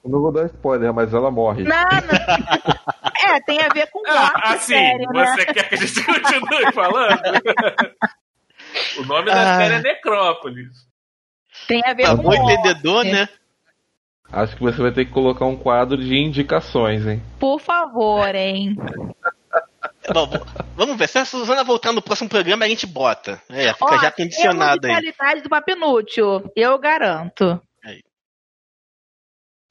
[0.02, 1.62] Eu não vou dar spoiler, mas ela morre.
[1.62, 3.34] Não, não.
[3.34, 5.26] É, tem a ver com morte, Ah, assim, sério, né?
[5.26, 7.20] você quer que a gente continue falando?
[8.98, 9.56] o nome da Ah.
[9.58, 10.68] série é Necrópolis.
[11.66, 13.28] Tem a ver Pra com bom entendedor, né?
[14.32, 17.20] Acho que você vai ter que colocar um quadro de indicações, hein?
[17.38, 18.76] Por favor, hein?
[20.14, 20.28] Bom,
[20.76, 21.08] vamos ver.
[21.08, 23.40] Se a Suzana voltar no próximo programa, a gente bota.
[23.48, 24.94] É, fica Ó, já condicionado aí.
[24.94, 27.60] de qualidade do Papinútil, eu garanto.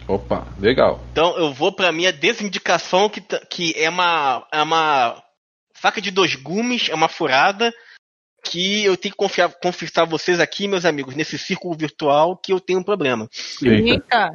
[0.08, 1.00] Opa, legal.
[1.12, 5.22] Então eu vou pra minha desindicação, que, que é, uma, é uma
[5.74, 7.72] faca de dois gumes, é uma furada,
[8.46, 12.52] que eu tenho que confiar, confessar a vocês aqui, meus amigos, nesse círculo virtual, que
[12.54, 13.28] eu tenho um problema.
[13.64, 14.32] Eita.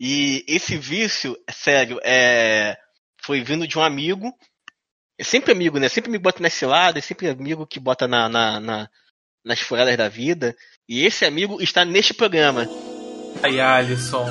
[0.00, 2.76] E esse vício, é sério, é,
[3.22, 4.32] foi vindo de um amigo.
[5.18, 5.88] É sempre amigo, né?
[5.88, 8.88] Sempre amigo bota na cilada, é sempre amigo que bota na, na- na-
[9.44, 10.56] nas furadas da vida.
[10.88, 12.66] E esse amigo está neste programa.
[13.42, 14.26] Aí, Alisson,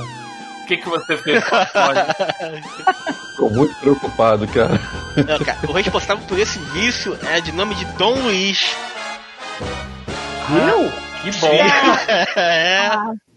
[0.64, 1.66] o que, que você fez com a?
[3.36, 4.80] Tô muito preocupado, cara.
[5.28, 8.76] Não, cara, o responsável por esse vício é de nome de Dom Luiz.
[10.50, 10.92] Eu?
[11.22, 11.48] Que bom.
[12.40, 12.92] é.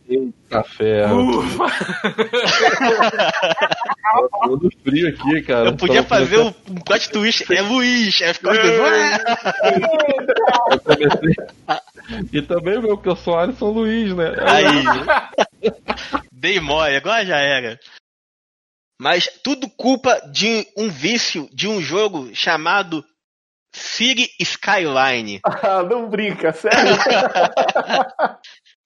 [0.09, 1.43] Eita ferro.
[3.27, 5.69] Tá todo frio aqui, cara.
[5.71, 8.23] Eu podia fazer um, um plot twist, é Luiz.
[8.23, 9.19] Aí ficou as pessoas,
[10.73, 11.37] Eu comecei-
[12.33, 14.33] E também, meu, que eu sou Alisson Luiz, né?
[14.39, 15.73] Aí.
[16.33, 17.79] Dei mole, agora já era.
[19.01, 23.05] Mas tudo culpa de um vício de um jogo chamado
[23.75, 25.41] City Skyline.
[25.45, 26.97] Ah, não brinca, sério.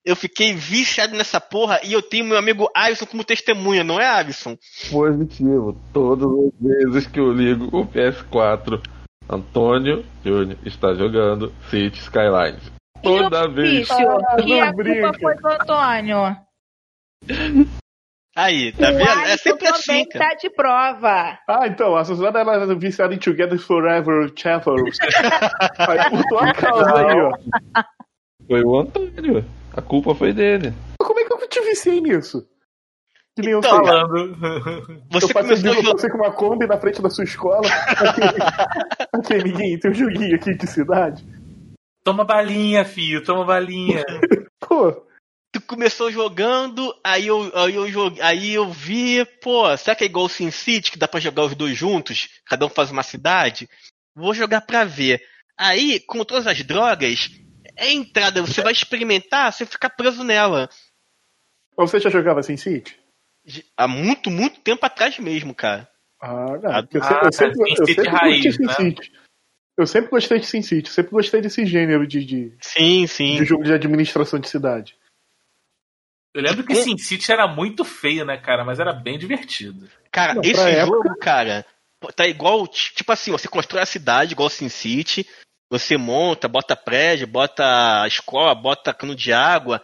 [0.04, 4.06] Eu fiquei viciado nessa porra e eu tenho meu amigo Alisson como testemunha, não é,
[4.06, 4.56] Alisson?
[4.90, 5.78] Positivo.
[5.92, 8.80] Todas as vezes que eu ligo o PS4,
[9.28, 12.72] Antônio Júnior está jogando City Skylines.
[13.02, 13.88] Toda vez.
[13.88, 13.96] Vício,
[14.44, 15.12] que a brinca.
[15.12, 16.36] culpa foi do Antônio.
[18.36, 19.02] Aí, tá o vendo?
[19.02, 20.30] É Alisson sempre assim, cara.
[20.30, 21.38] tá de prova.
[21.46, 24.76] Ah, então, a Suzana ela é viciada em Together Forever Chapel.
[25.78, 27.32] Aí por tua causa aí, ó.
[28.46, 29.44] Foi o Antônio.
[29.76, 30.72] A culpa foi dele.
[30.98, 32.46] Como é que eu te viciei nisso?
[33.36, 33.86] Que nem eu Então, sei.
[33.86, 34.36] Falando.
[35.10, 35.92] Você eu passei, começou a eu jogar.
[35.92, 37.66] passei com uma Kombi na frente da sua escola.
[39.14, 41.24] Aqui, amiguinho, tem um joguinho aqui de cidade.
[42.04, 44.04] Toma balinha, filho, toma balinha.
[44.60, 45.06] Pô,
[45.52, 50.06] Tu começou jogando, aí eu, aí eu joguei, aí eu vi, pô, será que é
[50.06, 52.28] igual o Sin City, que dá pra jogar os dois juntos?
[52.46, 53.68] Cada um faz uma cidade?
[54.14, 55.20] Vou jogar pra ver.
[55.58, 57.28] Aí, como todas as drogas,
[57.80, 60.68] é entrada, você vai experimentar, você fica preso nela.
[61.76, 62.98] você já jogava Sin City?
[63.76, 65.90] Há muito, muito tempo atrás mesmo, cara.
[66.20, 66.70] Ah, não.
[66.70, 68.74] Ah, porque eu, sempre- eu sempre, Sin eu sempre raiz, gostei de Sin né?
[68.74, 69.12] City.
[69.78, 73.36] Eu sempre gostei de Sin City, sempre gostei desse gênero de, de, Sim, sim.
[73.36, 74.94] de jogo de administração de cidade.
[76.34, 78.64] Eu lembro que Sin City era muito feio, né, cara?
[78.64, 79.88] Mas era bem divertido.
[80.12, 81.66] Cara, Não, esse jogo, época- cara,
[82.14, 85.26] tá igual, tipo assim, você constrói a cidade igual Sin City,
[85.70, 89.80] você monta, bota prédio, bota escola, bota cano de água,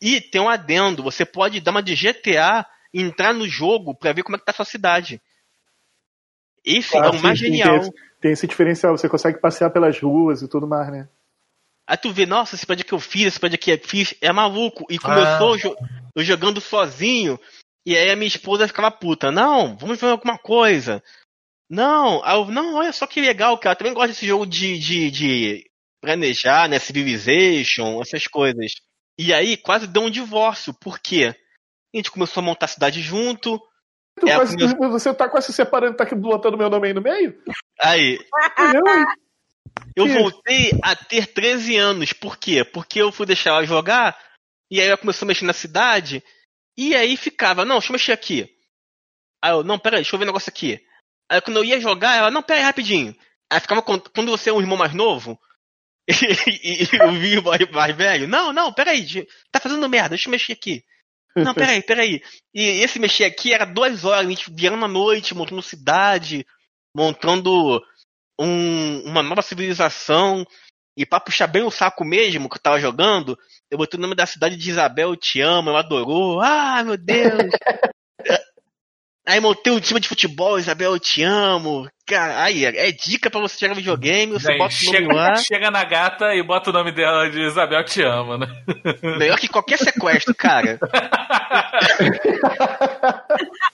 [0.00, 4.12] e tem um adendo, você pode dar uma de GTA e entrar no jogo pra
[4.12, 5.22] ver como é que tá a sua cidade.
[6.64, 7.70] Esse é Ah, o sim, mais sim, genial.
[7.70, 11.08] Tem esse, tem esse diferencial, você consegue passear pelas ruas e tudo mais, né?
[11.86, 14.32] Aí tu vê, nossa, esse prédio que eu fiz, esse prédio que eu fiz, é
[14.32, 14.84] maluco.
[14.90, 15.88] E começou Ah.
[16.14, 17.38] eu jogando sozinho,
[17.86, 21.02] e aí a minha esposa ficava puta, não, vamos ver alguma coisa.
[21.70, 23.74] Não, aí eu, não, olha só que legal, cara.
[23.74, 25.70] Eu também gosto desse jogo de, de, de
[26.00, 26.78] planejar, né?
[26.78, 28.72] Civilization, essas coisas.
[29.18, 31.34] E aí quase deu um divórcio, por quê?
[31.94, 33.60] A gente começou a montar a cidade junto.
[34.20, 34.56] Quase-
[34.90, 37.40] Você tá quase se separando, tá aqui botando meu nome aí no meio?
[37.80, 38.18] Aí,
[39.94, 42.12] Eu, voltei a ter 13 anos.
[42.12, 42.64] Por quê?
[42.64, 44.18] Porque eu fui deixar ela jogar,
[44.70, 46.22] e aí ela começou a mexer na cidade,
[46.76, 48.48] e aí ficava, não, deixa eu mexer aqui.
[49.42, 50.80] Aí eu, não, peraí, deixa eu ver um negócio aqui.
[51.30, 53.14] Aí quando eu ia jogar, ela, não, peraí, rapidinho.
[53.50, 55.38] Aí ficava, quando você é um irmão mais novo,
[56.08, 60.52] e, o mais, mais velho, não, não, peraí, de- tá fazendo merda, deixa eu mexer
[60.52, 60.82] aqui.
[61.36, 62.22] Não, peraí, peraí.
[62.54, 66.46] E esse mexer aqui era duas horas, a gente virando à noite, montando cidade,
[66.96, 67.80] montando
[68.40, 70.46] um- uma nova civilização.
[70.96, 73.38] E pra puxar bem o saco mesmo que eu tava jogando,
[73.70, 76.40] eu botei o nome da cidade de Isabel, te amo, ela adorou.
[76.40, 77.50] Ah, meu Deus!
[79.28, 81.86] Aí montei um time de futebol, Isabel, eu te amo.
[82.06, 85.34] Cara, aí, é dica pra você jogar videogame, você Aí, bota o nome lá.
[85.36, 88.46] chega, chega na gata e bota o nome dela de Isabel Te Ama, né?
[89.18, 90.78] Melhor que qualquer sequestro, cara.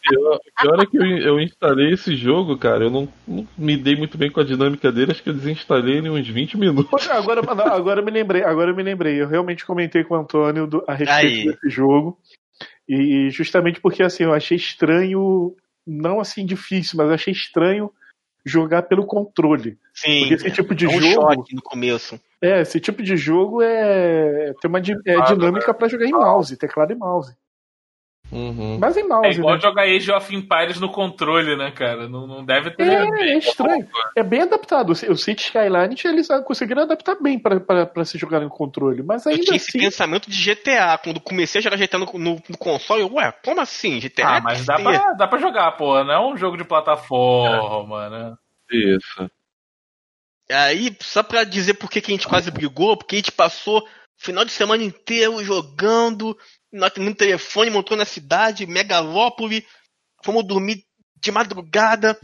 [0.06, 2.84] Pior, pior é que eu, eu instalei esse jogo, cara.
[2.84, 5.12] Eu não, não me dei muito bem com a dinâmica dele.
[5.12, 6.90] Acho que eu desinstalei ele em uns 20 minutos.
[6.90, 9.20] Poxa, Agora, não, agora eu me lembrei, agora eu me lembrei.
[9.22, 11.44] Eu realmente comentei com o Antônio do- a respeito Aí.
[11.46, 12.18] desse jogo.
[12.88, 15.56] E justamente porque assim, eu achei estranho,
[15.86, 17.90] não assim difícil, mas achei estranho
[18.44, 19.78] jogar pelo controle.
[19.94, 20.20] Sim.
[20.20, 21.34] Porque esse tipo de é um jogo.
[21.34, 22.20] choque no começo.
[22.42, 26.92] É, esse tipo de jogo é tem uma é dinâmica pra jogar em mouse, teclado
[26.92, 27.34] e mouse.
[28.34, 28.78] Uhum.
[28.80, 29.60] Mas em É mouse, igual né?
[29.60, 32.08] jogar Age of Empires no controle, né, cara?
[32.08, 32.82] Não, não deve ter.
[32.82, 33.04] É,
[33.34, 33.88] é estranho.
[34.16, 34.90] É bem adaptado.
[34.90, 39.04] O City Skyline eles conseguiram adaptar bem pra, pra, pra se jogar no controle.
[39.04, 39.78] Mas Eu ainda tinha esse assim.
[39.78, 40.98] pensamento de GTA.
[40.98, 44.00] Quando comecei a jogar GTA no, no- no console, eu, ué, como assim?
[44.00, 44.26] GTA?
[44.26, 46.02] Ah, mas dá pra, dá pra jogar, pô.
[46.02, 48.34] Não é um jogo de plataforma, né?
[48.72, 49.30] Isso.
[50.50, 53.78] Aí, só pra dizer por que, que a gente quase brigou, porque a gente passou
[53.80, 53.84] o
[54.16, 56.36] final de semana inteiro jogando,
[56.74, 59.64] no no telefone, montou na cidade, megalópole,
[60.24, 60.84] fomos dormir
[61.16, 62.18] de madrugada.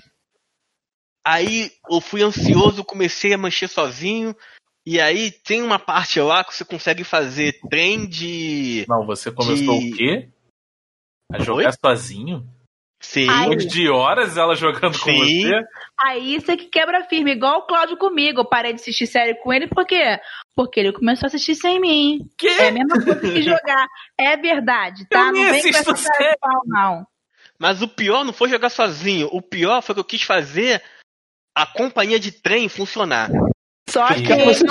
[1.24, 4.34] Aí eu fui ansioso, comecei a mexer sozinho.
[4.84, 8.84] E aí tem uma parte lá que você consegue fazer trem de.
[8.88, 10.28] Não, você começou de- o quê?
[11.32, 12.44] A jogar sozinho?
[13.00, 13.26] Sim.
[13.26, 15.44] Depois de horas ela jogando com Sim.
[15.48, 15.64] você?
[15.98, 18.40] Aí isso é que quebra firme, igual o Cláudio comigo.
[18.40, 20.20] Eu parei de assistir série com ele, por quê?
[20.54, 22.18] Porque ele começou a assistir sem mim.
[22.36, 22.48] Que?
[22.48, 23.86] É a mesma coisa que jogar.
[24.18, 25.28] É verdade, tá?
[25.28, 27.06] Eu não vem com essa de pau, não.
[27.58, 29.28] Mas o pior não foi jogar sozinho.
[29.32, 30.82] O pior foi que eu quis fazer
[31.54, 33.30] a companhia de trem funcionar.
[33.88, 34.64] Só Cara, você,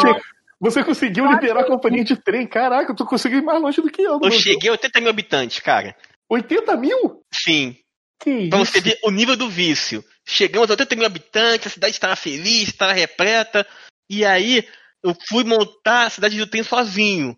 [0.59, 2.47] você conseguiu liberar a companhia de trem.
[2.47, 4.19] Caraca, tu conseguiu ir mais longe do que eu.
[4.21, 5.95] Eu cheguei a 80 mil habitantes, cara.
[6.29, 7.23] 80 mil?
[7.31, 7.75] Sim.
[8.19, 8.71] Que Pra isso?
[8.73, 10.03] você ver o nível do vício.
[10.27, 13.65] Chegamos a 80 mil habitantes, a cidade estava feliz, estava repleta.
[14.09, 14.67] E aí
[15.03, 17.37] eu fui montar a cidade do trem sozinho.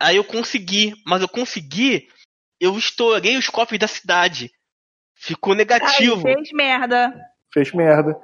[0.00, 2.08] Aí eu consegui, mas eu consegui,
[2.60, 4.50] eu estourei os cofres da cidade.
[5.14, 6.26] Ficou negativo.
[6.28, 7.12] Aí fez merda.
[7.52, 8.14] Fez merda.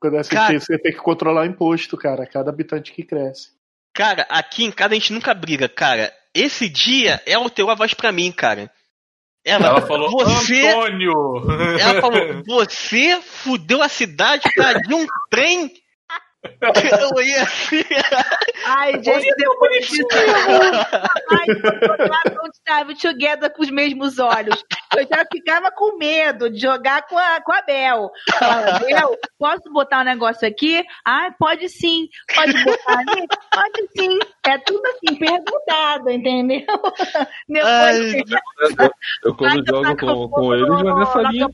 [0.00, 2.26] Quando assistir, Cara- você tem que controlar o imposto, cara.
[2.26, 3.52] Cada habitante que cresce.
[3.94, 6.12] Cara, aqui em casa a gente nunca briga, cara.
[6.34, 8.70] Esse dia ela alterou a voz pra mim, cara.
[9.46, 11.12] Ela, Ela falou, você, Antônio!
[11.78, 15.72] Ela falou, você fudeu a cidade pra de um trem?
[16.60, 17.84] Eu ia assim.
[18.66, 20.06] Ai, gente, depois disso.
[21.30, 21.46] Ai,
[22.34, 24.62] não estava together com os mesmos olhos.
[24.96, 28.10] Eu já ficava com medo de jogar com a, com a Bel.
[28.38, 30.82] Falava, Bel, posso botar um negócio aqui?
[31.04, 32.08] Ai, pode sim.
[32.34, 33.26] Pode botar ali?
[33.52, 34.18] Pode sim.
[34.46, 36.66] É tudo assim, perguntado, entendeu?
[37.48, 38.24] Depois.
[39.24, 41.48] Eu quando jogo com, com eles, vai nessa linha.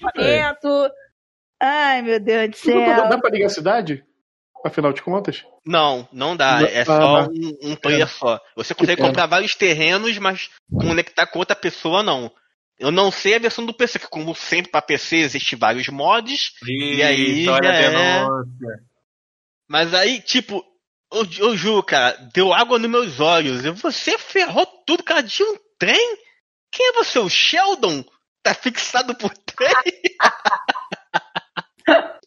[1.60, 3.08] Ai, meu Deus do Dá, céu.
[3.08, 4.04] dá pra ligar a cidade?
[4.64, 5.44] Afinal de contas?
[5.66, 6.60] Não, não dá.
[6.60, 7.32] Não- É ah, só não.
[7.32, 8.40] um, um player só.
[8.56, 9.08] Você consegue pena.
[9.08, 12.30] comprar vários terrenos, mas conectar com outra pessoa, não.
[12.78, 16.52] Eu não sei a versão do PC, que como sempre para PC existe vários mods.
[16.66, 18.26] e aí olha já é...
[19.68, 20.64] Mas aí, tipo,
[21.12, 23.62] eu, eu juro, cara, deu água nos meus olhos.
[23.80, 26.18] Você ferrou tudo, cara, de um trem?
[26.70, 27.18] Quem é você?
[27.18, 28.04] O Sheldon?
[28.42, 29.72] Tá fixado por trem?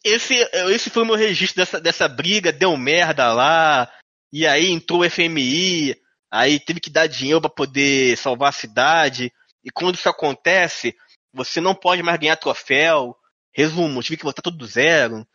[0.06, 0.34] esse,
[0.70, 3.90] esse foi o meu registro dessa, dessa briga, deu merda lá.
[4.32, 5.96] E aí entrou o FMI,
[6.30, 9.32] aí teve que dar dinheiro pra poder salvar a cidade.
[9.64, 10.94] E quando isso acontece,
[11.32, 13.16] você não pode mais ganhar troféu.
[13.54, 15.26] Resumo, tive que voltar tudo do zero.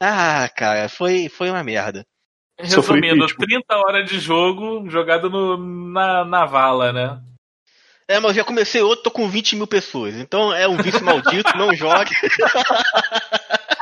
[0.00, 2.06] Ah, cara, foi, foi uma merda.
[2.58, 5.56] Resumindo, 30 horas de jogo jogado no,
[5.92, 7.20] na, na vala, né?
[8.06, 10.16] É, mas eu já comecei outro, tô com 20 mil pessoas.
[10.16, 12.10] Então é um vício maldito, não jogue.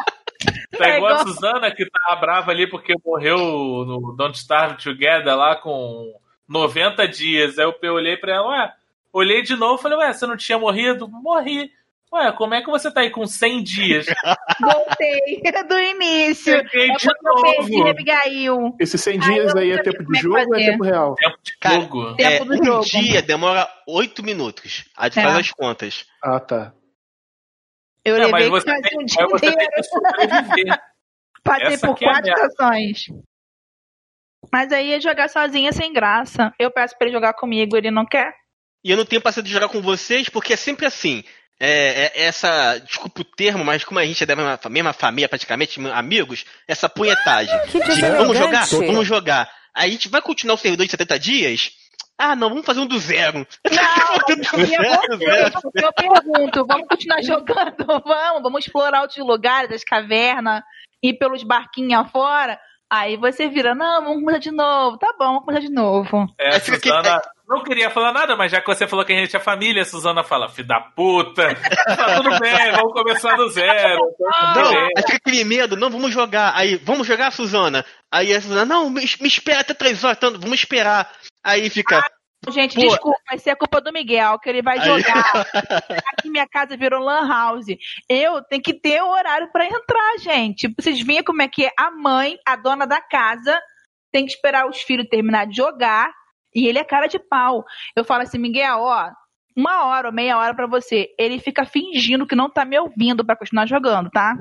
[0.79, 5.37] Tá É igual a Suzana que tá brava ali porque morreu no Don't Starve Together
[5.37, 6.13] lá com
[6.49, 7.59] 90 dias.
[7.59, 8.73] Aí eu olhei pra ela, ué,
[9.13, 11.09] olhei de novo e falei, ué, você não tinha morrido?
[11.09, 11.71] Morri.
[12.11, 14.07] Ué, como é que você tá aí com 100 dias?
[14.59, 16.55] Voltei do início.
[16.55, 17.43] Cheguei É de eu novo.
[17.43, 18.77] perdi, Abigail.
[18.81, 21.15] Esses 100 dias aí é tempo de é que jogo ou é tempo real?
[21.17, 22.15] Tempo de Cara, jogo.
[22.19, 22.85] É, Tempo do um jogo.
[22.87, 24.87] dia demora 8 minutos.
[24.97, 25.23] Aí tu É.
[25.23, 26.07] faz as contas.
[26.25, 26.73] Ah, tá.
[28.09, 30.79] Eu Não, mas levei você quase um dia inteiro.
[31.45, 32.47] Passei Essa por é quatro merda.
[32.47, 33.05] estações.
[34.53, 36.53] Mas aí ia jogar sozinha sem graça.
[36.59, 38.33] Eu peço pra ele jogar comigo, ele não quer.
[38.85, 41.25] E eu não tenho paciência de jogar com vocês, porque é sempre assim.
[41.61, 45.29] É, é- essa, desculpa o termo, mas como a gente é da mesma, mesma família,
[45.29, 47.53] praticamente, amigos, essa punhetagem.
[47.67, 48.67] Que de, vamos jogar?
[48.67, 49.51] Vamos jogar.
[49.75, 51.71] Aí a gente vai continuar o servidor de 70 dias?
[52.19, 53.47] Ah, não, vamos fazer um do zero.
[53.71, 57.87] Não, e é você, eu pergunto, vamos continuar jogando?
[58.05, 60.63] Vamos, vamos explorar outros lugares, as cavernas,
[61.01, 62.59] ir pelos barquinhos afora.
[62.91, 64.99] Aí você vira, não, vamos começar de novo.
[64.99, 66.27] Tá bom, vamos começar de novo.
[66.39, 69.35] É, a Suzana não queria falar nada, mas já que você falou que a gente
[69.35, 71.55] é família, a Suzana fala, filho da puta,
[71.87, 73.99] tá tudo bem, vamos começar do zero.
[74.19, 76.53] tá Não, bem." aí fica aquele medo, não, vamos jogar.
[76.55, 77.85] Aí, vamos jogar, Suzana?
[78.13, 81.11] Aí a Suzana, não, me, me espera até três horas, então, vamos esperar.
[81.43, 82.03] Aí fica.
[82.51, 82.83] Gente, Pô.
[82.83, 85.33] desculpa, vai ser a culpa do Miguel, que ele vai Aí- jogar.
[86.13, 87.67] Aqui minha casa virou lan house.
[88.09, 90.73] Eu tenho que ter o horário pra entrar, gente.
[90.79, 93.59] Vocês veem como é que é a mãe, a dona da casa,
[94.13, 96.13] tem que esperar os filhos terminar de jogar
[96.55, 97.65] e ele é cara de pau.
[97.97, 99.11] Eu falo assim, Miguel, ó,
[99.57, 101.09] uma hora ou meia hora pra você.
[101.19, 104.37] Ele fica fingindo que não tá me ouvindo pra continuar jogando, tá?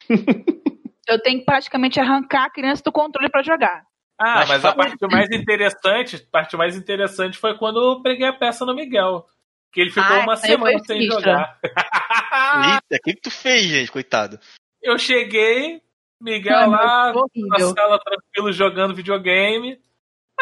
[1.08, 3.82] eu tenho que praticamente arrancar a criança do controle pra jogar.
[4.18, 8.32] Ah, mas, a parte mais interessante, a parte mais interessante foi quando eu peguei a
[8.34, 9.24] peça no Miguel.
[9.72, 11.20] Que ele ficou Ah, uma foi semana sem sinistra.
[11.20, 11.58] jogar.
[12.82, 14.38] Eita, o que, que tu fez, gente, coitado?
[14.82, 15.80] Eu cheguei,
[16.20, 19.80] Miguel Mano, lá na sala tranquilo jogando videogame.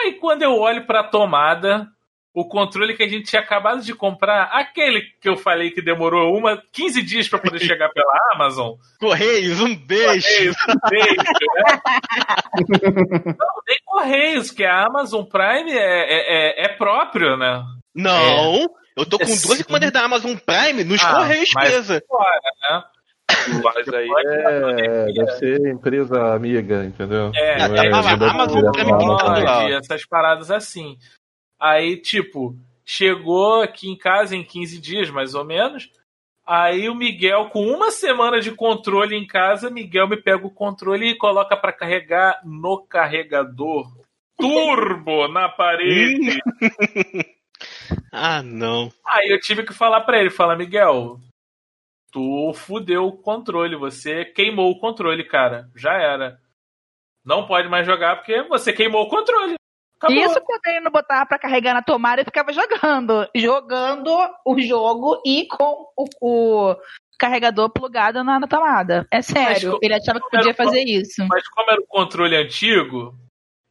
[0.04, 1.86] Aí quando eu olho pra tomada,
[2.34, 6.36] o controle que a gente tinha acabado de comprar, aquele que eu falei que demorou
[6.36, 8.74] uma 15 dias pra poder chegar pela Amazon.
[9.00, 10.26] Correios, um beijo.
[10.26, 11.80] Correios, um beijo, né?
[13.38, 17.62] Não, nem Correios, que a Amazon Prime é, é, é- é próprio, né?
[17.94, 18.66] Não,
[18.96, 22.02] eu tô com É 12 encomendas da Amazon Prime nos Ah, Correios, mas beleza.
[22.08, 22.82] fora, né?
[23.62, 27.30] Mas aí é, deve ser empresa amiga, entendeu?
[27.34, 28.72] É, é, não a Amazon lá.
[28.72, 30.96] Pode, essas paradas assim.
[31.60, 35.90] Aí, tipo, chegou aqui em casa em 15 dias, mais ou menos.
[36.46, 41.10] Aí o Miguel, com uma semana de controle em casa, Miguel me pega o controle
[41.10, 43.86] e coloca pra carregar no carregador
[44.38, 46.38] turbo na parede.
[48.12, 48.90] Ah, não.
[49.04, 51.18] Aí eu tive que falar pra ele, falar, Miguel,
[52.12, 55.70] tu fudeu o controle, você queimou o controle, cara.
[55.74, 56.40] Já era.
[57.24, 59.54] Não pode mais jogar porque você queimou o controle.
[60.00, 60.16] Acabou.
[60.16, 63.28] Isso quando ele não botava pra carregar na tomada e ficava jogando.
[63.34, 64.10] Jogando
[64.46, 66.76] o jogo e com o, o
[67.18, 69.06] carregador plugado na, na tomada.
[69.12, 71.26] É sério, Mas ele achava que podia o fazer isso.
[71.28, 73.18] Mas como era o controle antigo,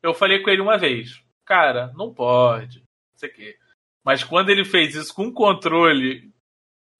[0.03, 1.23] eu falei com ele uma vez.
[1.45, 2.79] Cara, não pode.
[2.79, 3.57] Não sei o quê.
[4.03, 6.29] Mas quando ele fez isso com o controle,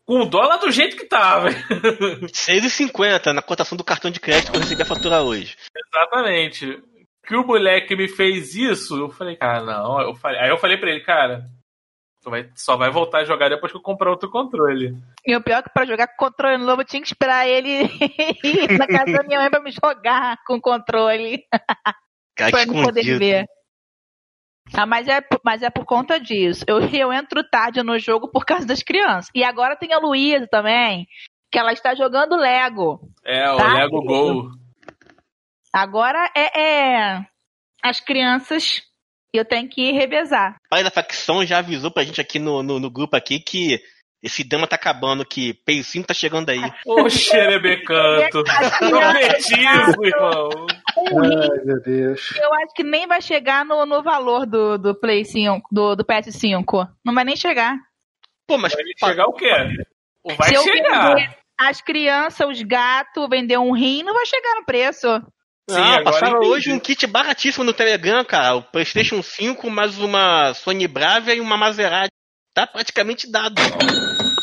[0.07, 1.49] com o dólar do jeito que tava.
[1.49, 5.57] 6,50 na cotação do cartão de crédito que eu recebi a fatura hoje.
[5.75, 6.81] Exatamente.
[7.25, 9.99] Que o moleque me fez isso, eu falei, cara, não.
[10.01, 11.43] Eu falei, aí eu falei pra ele, cara,
[12.23, 14.95] tu vai, só vai voltar a jogar depois que eu comprar outro controle.
[15.25, 17.83] E o pior é que pra jogar com controle novo eu tinha que esperar ele
[18.43, 21.43] ir na casa da minha mãe pra me jogar com controle.
[22.33, 23.45] Cara, pra me poder ver.
[24.73, 26.63] Ah, mas é, por- mas é por conta disso.
[26.67, 29.29] Eu, eu entro tarde no jogo por causa das crianças.
[29.33, 31.07] E agora tem a Luísa também,
[31.51, 32.99] que ela está jogando Lego.
[33.25, 33.73] É, o Tá?
[33.73, 34.49] Lego Gol.
[35.73, 37.25] Agora é, é
[37.83, 38.81] as crianças
[39.33, 40.55] eu tenho que revezar.
[40.65, 43.79] O pai da facção já avisou pra gente aqui no, no, no grupo aqui que
[44.21, 46.59] esse drama tá acabando, que Peicinho tá chegando aí.
[46.85, 48.43] Ô, xerebecanto.
[48.79, 50.49] Profetizo, irmão.
[50.97, 52.35] Ai, meu Deus.
[52.35, 56.03] Eu acho que nem vai chegar no, no valor do, do Play 5, do, do
[56.03, 56.89] PS5.
[57.05, 57.77] Não vai nem chegar.
[58.47, 59.51] Pô, mas Vai chegar o quê?
[60.37, 61.37] Vai Se chegar.
[61.59, 65.07] as crianças, os gatos, vender um rim, não vai chegar no preço.
[65.69, 66.47] Sim, ah, passaram entendi.
[66.49, 68.55] hoje um kit baratíssimo no Telegram, cara.
[68.55, 72.16] O PlayStation 5 mais uma Sony Bravia e uma Maserati.
[72.57, 73.61] Tá praticamente dado.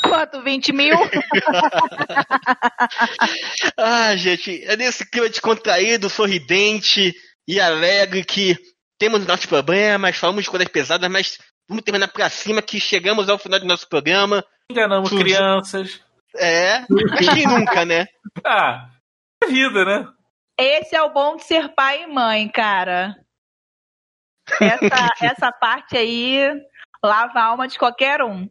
[0.08, 0.40] Quanto?
[0.40, 0.94] 20 mil?
[3.76, 7.12] ah, gente, é nesse clima descontraído, sorridente
[7.48, 8.56] e alegre que
[8.96, 13.36] temos nossos problemas, falamos de coisas pesadas, mas vamos terminar pra cima que chegamos ao
[13.36, 14.44] final do nosso programa.
[14.70, 16.00] Enganamos crianças.
[16.36, 18.06] É, mas quem nunca, né?
[18.46, 18.90] Ah,
[19.42, 20.06] é vida, né?
[20.56, 23.16] Esse é o bom de ser pai e mãe, cara.
[24.60, 26.48] Essa, essa parte aí
[27.04, 28.48] lava a alma de qualquer um.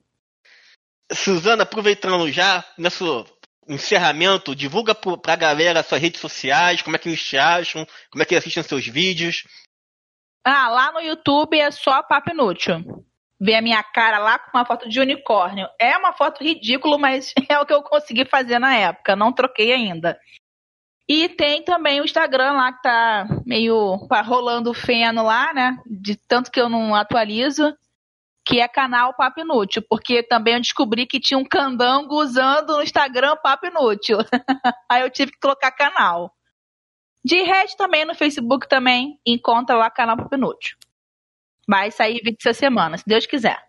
[1.12, 3.26] Suzana, aproveitando já, nosso
[3.68, 8.22] encerramento, divulga pro, pra galera suas redes sociais, como é que eles te acham, como
[8.22, 9.46] é que eles assistem seus vídeos.
[10.46, 13.06] Ah, lá no YouTube é só papo inútil.
[13.40, 15.68] Vê a minha cara lá com uma foto de unicórnio.
[15.80, 19.16] É uma foto ridícula, mas é o que eu consegui fazer na época.
[19.16, 20.20] Não troquei ainda.
[21.08, 25.78] E tem também o Instagram lá que tá meio pá, rolando feno lá, né?
[25.86, 27.76] De tanto que eu não atualizo.
[28.46, 29.82] Que é canal Papo Inútil.
[29.90, 34.18] Porque também eu descobri que tinha um candango usando no Instagram Papo Inútil.
[34.90, 36.34] Aí eu tive que colocar canal.
[37.24, 40.78] De resto, também no Facebook também encontra lá canal Papo Inútil.
[41.68, 43.66] Vai sair vídeo essa semana, se Deus quiser.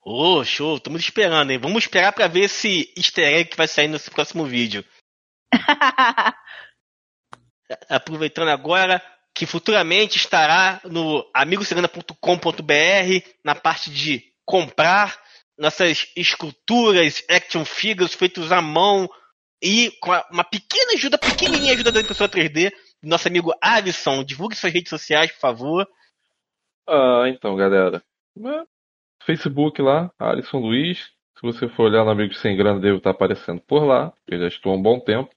[0.00, 1.58] Ô, show, estamos esperando, hein?
[1.58, 4.84] Vamos esperar pra ver esse easter egg que vai sair nesse próximo vídeo.
[7.90, 9.02] Aproveitando agora
[9.38, 15.16] que futuramente estará no amigosegunda.com.br na parte de comprar
[15.56, 19.08] nossas esculturas, action figures feitos à mão
[19.62, 24.24] e com uma pequena ajuda, pequenininha ajuda da impressora 3D do nosso amigo Alisson.
[24.24, 25.88] Divulgue suas redes sociais, por favor.
[26.88, 28.02] Ah, então, galera.
[28.44, 28.64] É,
[29.24, 30.98] Facebook lá, Alisson Luiz.
[31.38, 34.12] Se você for olhar no Amigos Sem Grana, deve estar aparecendo por lá.
[34.26, 35.30] Eu já estou há um bom tempo.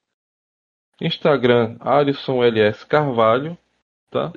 [1.00, 3.56] Instagram, Alisson LS Carvalho.
[4.12, 4.32] Tá?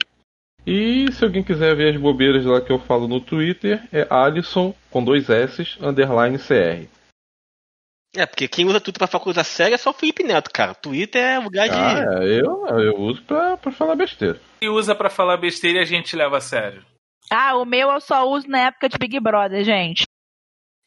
[0.66, 4.74] E se alguém quiser ver as bobeiras lá que eu falo no Twitter, é Alisson
[4.90, 6.88] com dois S, underline CR.
[8.16, 10.72] É, porque quem usa Twitter pra falar coisa séria é só o Felipe Neto, cara.
[10.72, 11.74] Twitter é lugar de.
[11.74, 14.40] Ah, é, eu, eu uso pra, pra falar besteira.
[14.62, 16.84] E usa pra falar besteira e a gente leva a sério.
[17.28, 20.04] Ah, o meu eu só uso na época de Big Brother, gente.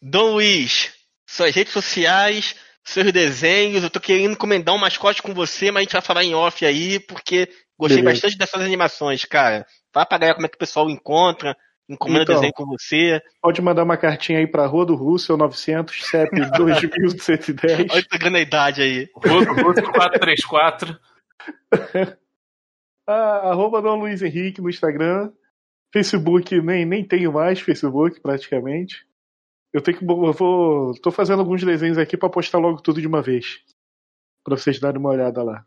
[0.02, 0.94] Dom Luiz,
[1.28, 3.84] suas redes sociais, seus desenhos.
[3.84, 6.66] Eu tô querendo encomendar um mascote com você, mas a gente vai falar em off
[6.66, 8.22] aí, porque gostei Beleza.
[8.22, 9.66] bastante dessas animações, cara.
[9.94, 11.56] Fala pra galera como é que o pessoal encontra,
[11.90, 12.36] encomenda Então.
[12.36, 13.22] desenho com você.
[13.42, 17.92] Pode mandar uma cartinha aí pra Rua do Russell 900 CEP 2110.
[17.92, 19.10] Olha pegando a idade aí.
[19.16, 20.98] Outro 434.
[23.10, 25.32] Ah, arroba Dom Luiz Henrique no Instagram.
[25.94, 29.06] Facebook, nem, nem tenho mais Facebook, praticamente.
[29.72, 30.04] Eu tenho que.
[30.04, 30.94] Eu vou.
[31.02, 33.60] tô fazendo alguns desenhos aqui pra postar logo tudo de uma vez.
[34.44, 35.66] Pra vocês darem uma olhada lá.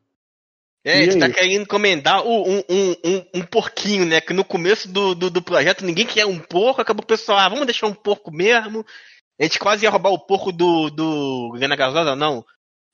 [0.84, 4.20] É, a E gente tá querendo encomendar o- um, um, um, um porquinho, né?
[4.20, 7.48] Que no começo do, do, do projeto ninguém queria um porco, acabou o pessoal, ah,
[7.48, 8.84] vamos deixar um porco mesmo.
[9.38, 12.44] A gente quase ia roubar o porco do, do Gana Gasosa, não.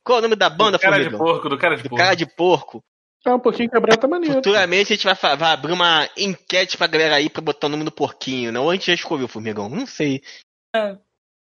[0.05, 2.05] Qual é o nome da banda, Do cara de porco, do cara de Do porco.
[2.05, 2.85] cara de porco.
[3.25, 4.35] Ah, um pouquinho quebrado tá maneiro.
[4.37, 7.83] Futuramente a gente vai, vai abrir uma enquete pra galera aí pra botar o nome
[7.83, 8.61] do porquinho, né?
[8.61, 9.69] Ou a gente já escolheu, Formigão?
[9.69, 10.23] Não sei.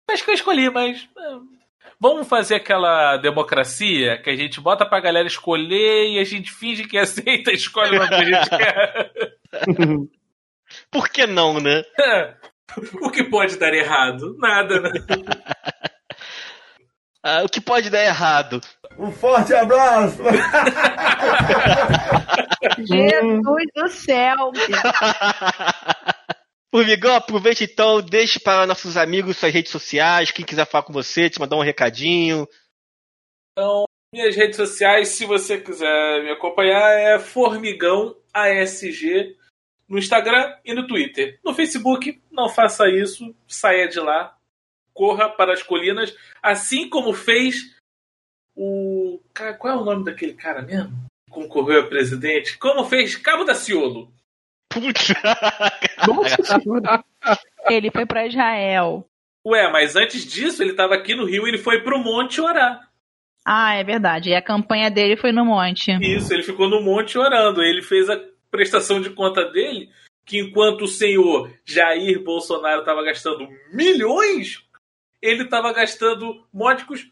[0.10, 1.08] Acho que eu escolhi, mas.
[2.04, 6.84] Vamos fazer aquela democracia que a gente bota pra galera escolher e a gente finge
[6.84, 9.12] que aceita e escolhe nome que a gente quer.
[10.92, 11.82] Por que não, né?
[13.02, 14.36] o que pode dar errado?
[14.38, 14.92] Nada, né?
[17.26, 18.60] Ah, o que pode dar errado?
[19.00, 20.22] Um forte abraço!
[22.80, 24.52] Jesus do céu.
[26.74, 31.30] Formigão, aproveite então, deixe para nossos amigos suas redes sociais, quem quiser falar com você,
[31.30, 32.48] te mandar um recadinho.
[33.52, 39.38] Então, minhas redes sociais, se você quiser me acompanhar, é Formigão ASG
[39.88, 41.40] no Instagram e no Twitter.
[41.46, 44.36] No Facebook, não faça isso, saia de lá,
[44.96, 47.78] corra para as colinas, assim como fez
[48.56, 49.22] o.
[49.32, 50.92] Cara, qual é o nome daquele cara mesmo?
[51.30, 52.58] Concorreu a presidente?
[52.58, 54.12] Como fez Cabo da Ciolo.
[54.74, 55.14] Putz!
[57.70, 59.08] Ele foi pra Israel.
[59.46, 62.90] Ué, mas antes disso, ele estava aqui no Rio e ele foi pro Monte orar.
[63.46, 64.30] Ah, é verdade.
[64.30, 65.92] E a campanha dele foi no monte.
[66.02, 67.62] Isso, ele ficou no monte orando.
[67.62, 68.18] Ele fez a
[68.50, 69.90] prestação de conta dele
[70.26, 74.64] que enquanto o senhor Jair Bolsonaro estava gastando milhões,
[75.22, 77.10] ele estava gastando módicos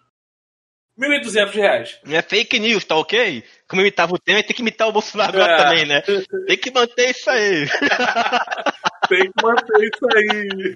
[1.02, 2.00] 1.200 reais.
[2.06, 3.44] Não é fake news, tá ok?
[3.68, 5.58] Como imitava o Temer, tem que imitar o Bolsonaro agora É.
[5.64, 6.02] também, né?
[6.48, 7.66] Tem que manter isso aí.
[9.10, 10.76] Tem que manter isso aí.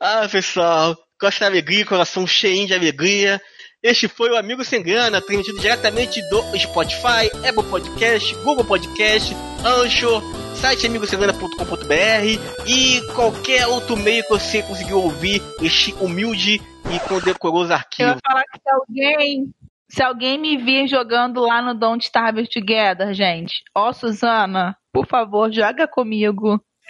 [0.02, 3.42] Ah, pessoal, gosto da alegria, coração cheinho de alegria.
[3.84, 9.34] Este foi o Amigo Sem Grana, transmitido diretamente do Spotify, Apple Podcast, Google Podcast,
[9.66, 10.22] Anchor,
[10.56, 16.62] site amigosemgrana.com.br e qualquer outro meio que você conseguiu ouvir este humilde
[16.92, 18.10] e condecoroso Eu arquivo.
[18.10, 19.54] ia falar que se alguém,
[19.90, 25.52] se alguém me vir jogando lá no Don't Starve Together, gente, ó, Suzana, por favor,
[25.52, 26.62] joga comigo.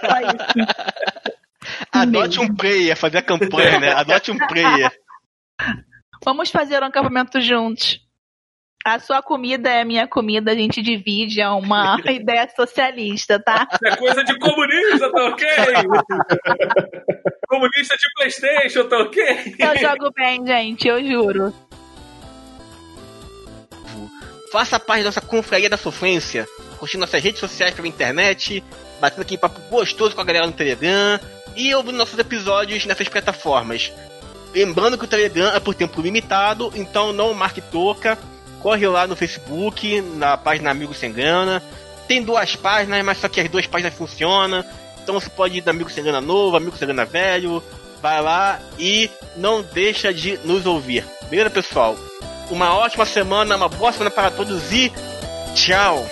[0.00, 0.68] Só isso.
[1.92, 3.92] Adote um player, fazer a campanha, né?
[3.92, 4.90] Adote um player.
[6.24, 8.00] Vamos fazer um acampamento juntos.
[8.84, 13.68] A sua comida é a minha comida, a gente divide, é uma ideia socialista, tá?
[13.70, 15.46] Isso é coisa de comunista, tá ok?
[17.46, 19.54] comunista de Playstation, tá ok?
[19.58, 21.52] Eu jogo bem, gente, eu juro.
[24.50, 28.64] Faça parte da nossa confraria da sofrência, curtindo nossas redes sociais pela internet,
[28.98, 31.20] batendo aqui papo gostoso com a galera no Telegram
[31.54, 33.92] e ouvindo nossos episódios nessas plataformas.
[34.54, 38.18] Lembrando que o Telegram é por tempo limitado, então não marque toca.
[38.60, 41.62] Corre lá no Facebook, na página Amigo Sem Grana.
[42.06, 44.64] Tem duas páginas, mas só que as duas páginas funcionam.
[45.02, 47.62] Então você pode ir no Amigo Sem Grana Novo, Amigo Sem Grana Velho.
[48.02, 51.04] Vai lá e não deixa de nos ouvir.
[51.28, 51.96] Beleza, pessoal?
[52.50, 54.92] Uma ótima semana, uma boa semana para todos e
[55.54, 56.04] tchau!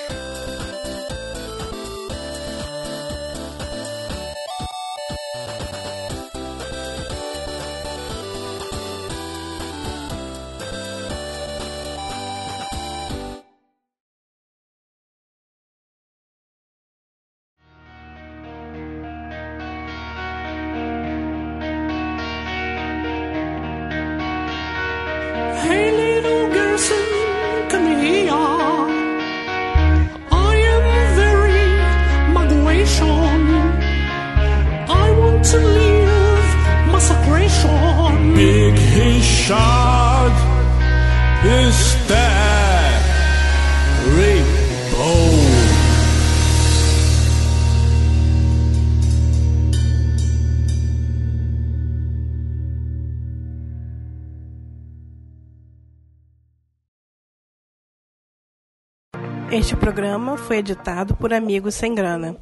[59.59, 62.37] Este programa foi editado por Amigos Sem Grana.